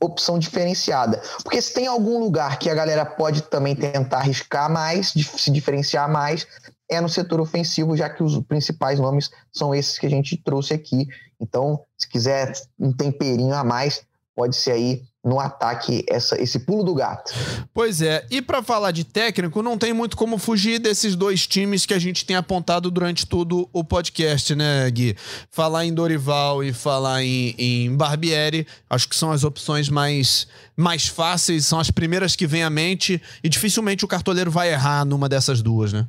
opção 0.00 0.38
diferenciada. 0.38 1.20
Porque 1.42 1.60
se 1.60 1.72
tem 1.72 1.86
algum 1.86 2.18
lugar 2.18 2.58
que 2.58 2.68
a 2.68 2.74
galera 2.74 3.04
pode 3.04 3.42
também 3.42 3.74
tentar 3.74 4.18
arriscar 4.18 4.70
mais, 4.70 5.08
se 5.08 5.50
diferenciar 5.50 6.10
mais, 6.10 6.46
é 6.88 7.00
no 7.00 7.08
setor 7.08 7.40
ofensivo, 7.40 7.96
já 7.96 8.08
que 8.08 8.22
os 8.22 8.38
principais 8.40 9.00
nomes 9.00 9.30
são 9.52 9.74
esses 9.74 9.98
que 9.98 10.06
a 10.06 10.10
gente 10.10 10.36
trouxe 10.36 10.74
aqui. 10.74 11.06
Então, 11.40 11.80
se 11.98 12.08
quiser 12.08 12.52
um 12.78 12.92
temperinho 12.92 13.54
a 13.54 13.64
mais, 13.64 14.02
pode 14.34 14.56
ser 14.56 14.72
aí 14.72 15.02
no 15.26 15.40
ataque 15.40 16.04
essa, 16.08 16.40
esse 16.40 16.60
pulo 16.60 16.84
do 16.84 16.94
gato. 16.94 17.32
Pois 17.74 18.00
é, 18.00 18.24
e 18.30 18.40
para 18.40 18.62
falar 18.62 18.92
de 18.92 19.02
técnico, 19.02 19.60
não 19.60 19.76
tem 19.76 19.92
muito 19.92 20.16
como 20.16 20.38
fugir 20.38 20.78
desses 20.78 21.16
dois 21.16 21.48
times 21.48 21.84
que 21.84 21.92
a 21.92 21.98
gente 21.98 22.24
tem 22.24 22.36
apontado 22.36 22.92
durante 22.92 23.26
todo 23.26 23.68
o 23.72 23.82
podcast, 23.82 24.54
né, 24.54 24.88
Gui? 24.88 25.16
Falar 25.50 25.84
em 25.84 25.92
Dorival 25.92 26.62
e 26.62 26.72
falar 26.72 27.24
em, 27.24 27.56
em 27.58 27.96
Barbieri, 27.96 28.68
acho 28.88 29.08
que 29.08 29.16
são 29.16 29.32
as 29.32 29.42
opções 29.42 29.88
mais, 29.88 30.46
mais 30.76 31.08
fáceis, 31.08 31.66
são 31.66 31.80
as 31.80 31.90
primeiras 31.90 32.36
que 32.36 32.46
vêm 32.46 32.62
à 32.62 32.70
mente, 32.70 33.20
e 33.42 33.48
dificilmente 33.48 34.04
o 34.04 34.08
cartoleiro 34.08 34.50
vai 34.50 34.72
errar 34.72 35.04
numa 35.04 35.28
dessas 35.28 35.60
duas, 35.60 35.92
né? 35.92 36.06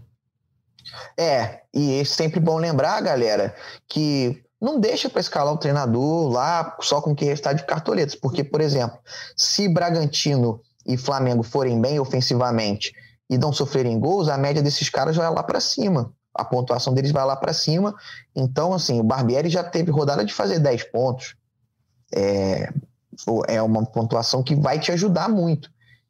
É, 1.19 1.61
e 1.73 1.99
é 1.99 2.03
sempre 2.03 2.39
bom 2.39 2.57
lembrar, 2.57 3.01
galera, 3.01 3.55
que 3.89 4.41
não 4.59 4.79
deixa 4.79 5.09
para 5.09 5.21
escalar 5.21 5.53
o 5.53 5.57
treinador 5.57 6.31
lá 6.31 6.75
só 6.81 7.01
com 7.01 7.15
quem 7.15 7.29
está 7.29 7.53
de 7.53 7.65
cartoletas, 7.65 8.15
porque, 8.15 8.43
por 8.43 8.59
exemplo, 8.59 8.97
se 9.35 9.69
Bragantino 9.69 10.61
e 10.85 10.97
Flamengo 10.97 11.43
forem 11.43 11.79
bem 11.79 11.99
ofensivamente 11.99 12.93
e 13.29 13.37
não 13.37 13.53
sofrerem 13.53 13.99
gols, 13.99 14.29
a 14.29 14.37
média 14.37 14.61
desses 14.61 14.89
caras 14.89 15.15
vai 15.15 15.29
lá 15.29 15.43
para 15.43 15.59
cima. 15.59 16.11
A 16.33 16.45
pontuação 16.45 16.93
deles 16.93 17.11
vai 17.11 17.25
lá 17.25 17.35
para 17.35 17.53
cima. 17.53 17.95
Então, 18.35 18.73
assim, 18.73 18.99
o 18.99 19.03
Barbieri 19.03 19.49
já 19.49 19.63
teve 19.63 19.91
rodada 19.91 20.23
de 20.23 20.33
fazer 20.33 20.59
10 20.59 20.83
pontos. 20.91 21.35
É, 22.13 22.71
é 23.47 23.61
uma 23.61 23.85
pontuação 23.85 24.43
que 24.43 24.55
vai 24.55 24.79
te 24.79 24.91
ajudar 24.91 25.27
muito. 25.27 25.69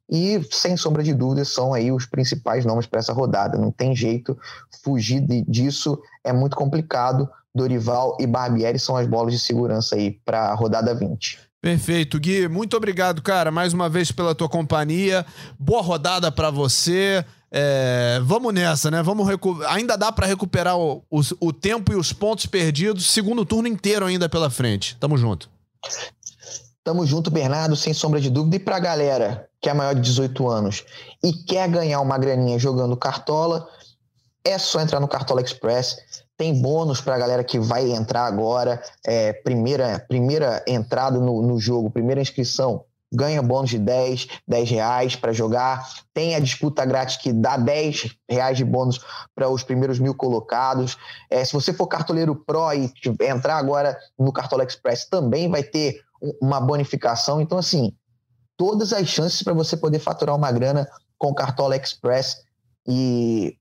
E, 0.10 0.42
sem 0.52 0.78
sombra 0.78 1.04
de 1.04 1.14
dúvidas, 1.14 1.50
são 1.50 1.74
aí 1.74 1.92
os 1.92 2.06
principais 2.06 2.66
nomes 2.66 2.86
para 2.86 3.00
essa 3.00 3.14
rodada. 3.14 3.58
Não 3.58 3.72
tem 3.72 3.96
jeito, 3.96 4.38
fugir 4.84 5.22
disso 5.48 6.00
é 6.24 6.32
muito 6.32 6.56
complicado. 6.56 7.30
Dorival 7.58 8.16
e 8.20 8.26
Barbieri 8.26 8.80
são 8.80 8.96
as 8.96 9.08
bolas 9.08 9.34
de 9.34 9.40
segurança 9.40 9.96
aí 9.96 10.12
para 10.24 10.52
a 10.52 10.54
rodada 10.54 10.94
20. 10.94 11.40
Perfeito, 11.62 12.20
Gui. 12.20 12.48
Muito 12.48 12.78
obrigado, 12.78 13.22
cara, 13.22 13.52
mais 13.52 13.74
uma 13.74 13.90
vez 13.90 14.12
pela 14.12 14.34
tua 14.34 14.48
companhia. 14.48 15.26
Boa 15.60 15.82
rodada 15.82 16.32
para 16.32 16.50
você. 16.50 17.26
É, 17.52 18.20
vamos 18.24 18.54
nessa, 18.54 18.92
né? 18.92 19.02
Vamos 19.02 19.28
recu... 19.28 19.62
Ainda 19.68 19.98
dá 19.98 20.12
para 20.12 20.28
recuperar 20.28 20.78
o, 20.78 21.04
o, 21.10 21.22
o, 21.40 21.52
tempo 21.52 21.92
e 21.92 21.96
os 21.96 22.14
pontos 22.14 22.46
perdidos. 22.46 23.08
Segundo 23.08 23.46
turno 23.46 23.68
inteiro 23.68 24.06
ainda 24.06 24.30
pela 24.30 24.50
frente. 24.50 24.96
Tamo 25.00 25.18
junto. 25.18 25.50
Tamo 26.84 27.06
junto, 27.06 27.32
Bernardo, 27.32 27.76
sem 27.76 27.94
sombra 27.94 28.22
de 28.22 28.30
dúvida. 28.30 28.56
E 28.56 28.60
pra 28.60 28.80
galera 28.80 29.48
que 29.60 29.70
é 29.70 29.74
maior 29.74 29.96
de 29.96 30.02
18 30.02 30.48
anos 30.48 30.86
e 31.24 31.34
quer 31.34 31.68
ganhar 31.68 32.00
uma 32.00 32.18
graninha 32.18 32.60
jogando 32.60 32.96
cartola, 32.96 33.68
é 34.44 34.58
só 34.58 34.80
entrar 34.80 35.00
no 35.00 35.08
Cartola 35.08 35.42
Express. 35.42 35.98
Tem 36.38 36.62
bônus 36.62 37.02
para 37.02 37.16
a 37.16 37.18
galera 37.18 37.44
que 37.44 37.60
vai 37.60 37.92
entrar 37.92 38.26
agora. 38.26 38.82
É, 39.06 39.34
primeira, 39.34 40.00
primeira 40.08 40.64
entrada 40.68 41.20
no, 41.20 41.42
no 41.42 41.60
jogo, 41.60 41.90
primeira 41.90 42.22
inscrição, 42.22 42.86
ganha 43.12 43.42
bônus 43.42 43.72
de 43.72 43.80
10, 43.80 44.28
10 44.48 44.70
reais 44.70 45.16
para 45.16 45.34
jogar. 45.34 45.88
Tem 46.14 46.36
a 46.36 46.40
disputa 46.40 46.86
grátis 46.86 47.18
que 47.18 47.34
dá 47.34 47.58
10 47.58 48.16
reais 48.30 48.58
de 48.58 48.64
bônus 48.64 49.00
para 49.34 49.50
os 49.50 49.64
primeiros 49.64 50.00
mil 50.00 50.14
colocados. 50.14 50.98
É, 51.30 51.44
se 51.44 51.54
você 51.54 51.74
for 51.74 51.88
cartoleiro 51.88 52.36
Pro 52.36 52.72
e 52.74 52.92
entrar 53.22 53.58
agora 53.58 53.98
no 54.18 54.32
Cartola 54.32 54.64
Express, 54.64 55.08
também 55.10 55.50
vai 55.50 55.64
ter 55.64 56.02
uma 56.42 56.60
bonificação. 56.60 57.42
Então, 57.42 57.58
assim, 57.58 57.94
todas 58.56 58.94
as 58.94 59.08
chances 59.08 59.42
para 59.42 59.54
você 59.54 59.78
poder 59.78 60.00
faturar 60.00 60.36
uma 60.36 60.52
grana 60.52 60.88
com 61.18 61.30
o 61.30 61.36
Cartola 61.36 61.76
Express. 61.76 62.46
E 62.88 63.58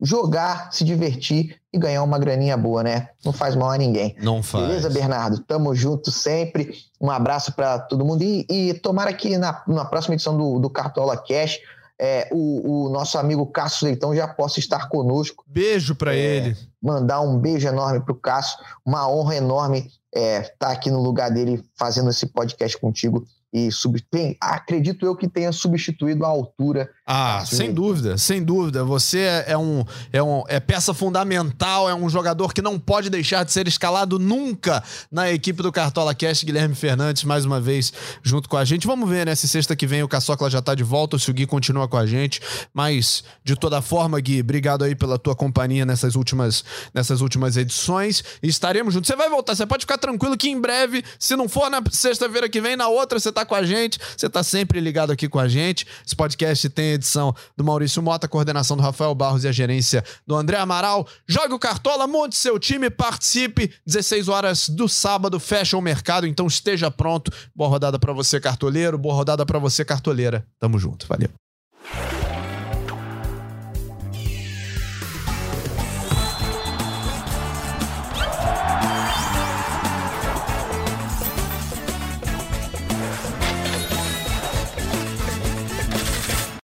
jogar, 0.00 0.72
se 0.72 0.84
divertir 0.84 1.56
e 1.72 1.78
ganhar 1.78 2.02
uma 2.02 2.18
graninha 2.18 2.56
boa, 2.56 2.82
né? 2.82 3.08
Não 3.24 3.32
faz 3.32 3.54
mal 3.54 3.70
a 3.70 3.78
ninguém. 3.78 4.14
Não 4.20 4.42
faz. 4.42 4.66
Beleza, 4.66 4.90
Bernardo? 4.90 5.40
Tamo 5.40 5.74
junto 5.74 6.10
sempre. 6.10 6.74
Um 7.00 7.10
abraço 7.10 7.52
para 7.52 7.78
todo 7.78 8.04
mundo. 8.04 8.22
E, 8.22 8.46
e 8.48 8.74
tomara 8.74 9.12
que 9.12 9.38
na, 9.38 9.62
na 9.66 9.84
próxima 9.84 10.14
edição 10.14 10.36
do, 10.36 10.58
do 10.58 10.70
Cartola 10.70 11.16
Cash 11.16 11.58
é, 11.98 12.28
o, 12.30 12.86
o, 12.86 12.90
nosso 12.90 13.16
amigo 13.16 13.46
Cássio 13.46 13.86
Leitão 13.86 14.14
já 14.14 14.28
possa 14.28 14.58
estar 14.58 14.88
conosco. 14.88 15.44
Beijo 15.46 15.94
para 15.94 16.14
é, 16.14 16.18
ele. 16.18 16.56
Mandar 16.82 17.22
um 17.22 17.38
beijo 17.38 17.66
enorme 17.66 18.00
pro 18.00 18.14
Cássio. 18.14 18.58
Uma 18.84 19.08
honra 19.08 19.36
enorme 19.36 19.78
estar 20.14 20.20
é, 20.20 20.42
tá 20.58 20.70
aqui 20.70 20.90
no 20.90 21.02
lugar 21.02 21.30
dele 21.30 21.64
fazendo 21.74 22.10
esse 22.10 22.26
podcast 22.26 22.78
contigo 22.78 23.26
e 23.52 23.70
sub... 23.72 23.98
tem, 24.10 24.36
acredito 24.40 25.06
eu 25.06 25.16
que 25.16 25.28
tenha 25.28 25.52
substituído 25.52 26.24
a 26.24 26.28
altura. 26.28 26.90
Ah, 27.08 27.44
sem 27.46 27.72
dúvida, 27.72 28.18
sem 28.18 28.42
dúvida. 28.42 28.82
Você 28.82 29.20
é, 29.20 29.44
é 29.52 29.56
um, 29.56 29.84
é 30.12 30.20
um 30.20 30.42
é 30.48 30.58
peça 30.58 30.92
fundamental, 30.92 31.88
é 31.88 31.94
um 31.94 32.08
jogador 32.08 32.52
que 32.52 32.60
não 32.60 32.80
pode 32.80 33.08
deixar 33.08 33.44
de 33.44 33.52
ser 33.52 33.68
escalado 33.68 34.18
nunca 34.18 34.82
na 35.08 35.30
equipe 35.30 35.62
do 35.62 35.70
Cartola 35.70 36.12
Cast. 36.16 36.44
Guilherme 36.44 36.74
Fernandes, 36.74 37.22
mais 37.22 37.44
uma 37.44 37.60
vez, 37.60 37.92
junto 38.24 38.48
com 38.48 38.56
a 38.56 38.64
gente. 38.64 38.88
Vamos 38.88 39.08
ver, 39.08 39.24
né? 39.24 39.36
Se 39.36 39.46
sexta 39.46 39.76
que 39.76 39.86
vem 39.86 40.02
o 40.02 40.08
Caçocla 40.08 40.50
já 40.50 40.60
tá 40.60 40.74
de 40.74 40.82
volta, 40.82 41.14
ou 41.14 41.20
se 41.20 41.30
o 41.30 41.34
Gui 41.34 41.46
continua 41.46 41.86
com 41.86 41.96
a 41.96 42.04
gente. 42.04 42.40
Mas, 42.74 43.22
de 43.44 43.54
toda 43.54 43.80
forma, 43.80 44.18
Gui, 44.18 44.40
obrigado 44.40 44.82
aí 44.82 44.96
pela 44.96 45.16
tua 45.16 45.36
companhia 45.36 45.86
nessas 45.86 46.16
últimas, 46.16 46.64
nessas 46.92 47.20
últimas 47.20 47.56
edições. 47.56 48.24
Estaremos 48.42 48.92
juntos. 48.92 49.06
Você 49.06 49.14
vai 49.14 49.30
voltar, 49.30 49.54
você 49.54 49.64
pode 49.64 49.82
ficar 49.82 49.98
tranquilo 49.98 50.36
que 50.36 50.48
em 50.48 50.60
breve, 50.60 51.04
se 51.20 51.36
não 51.36 51.48
for 51.48 51.70
na 51.70 51.80
sexta-feira 51.88 52.48
que 52.48 52.60
vem, 52.60 52.74
na 52.74 52.88
outra, 52.88 53.20
você 53.20 53.30
tá 53.30 53.46
com 53.46 53.54
a 53.54 53.62
gente, 53.62 53.96
você 54.16 54.28
tá 54.28 54.42
sempre 54.42 54.80
ligado 54.80 55.12
aqui 55.12 55.28
com 55.28 55.38
a 55.38 55.46
gente. 55.46 55.86
Esse 56.04 56.16
podcast 56.16 56.68
tem 56.70 56.95
edição 56.96 57.34
do 57.56 57.64
Maurício 57.64 58.02
Mota, 58.02 58.28
coordenação 58.28 58.76
do 58.76 58.82
Rafael 58.82 59.14
Barros 59.14 59.44
e 59.44 59.48
a 59.48 59.52
gerência 59.52 60.04
do 60.26 60.34
André 60.34 60.58
Amaral. 60.58 61.06
Jogue 61.26 61.54
o 61.54 61.58
Cartola, 61.58 62.06
monte 62.06 62.36
seu 62.36 62.58
time, 62.58 62.90
participe. 62.90 63.72
16 63.86 64.28
horas 64.28 64.68
do 64.68 64.88
sábado, 64.88 65.38
fecha 65.38 65.76
o 65.76 65.80
mercado, 65.80 66.26
então 66.26 66.46
esteja 66.46 66.90
pronto. 66.90 67.30
Boa 67.54 67.70
rodada 67.70 67.98
para 67.98 68.12
você, 68.12 68.40
cartoleiro. 68.40 68.98
Boa 68.98 69.14
rodada 69.14 69.46
para 69.46 69.58
você, 69.58 69.84
cartoleira. 69.84 70.46
Tamo 70.58 70.78
junto. 70.78 71.06
Valeu. 71.06 71.30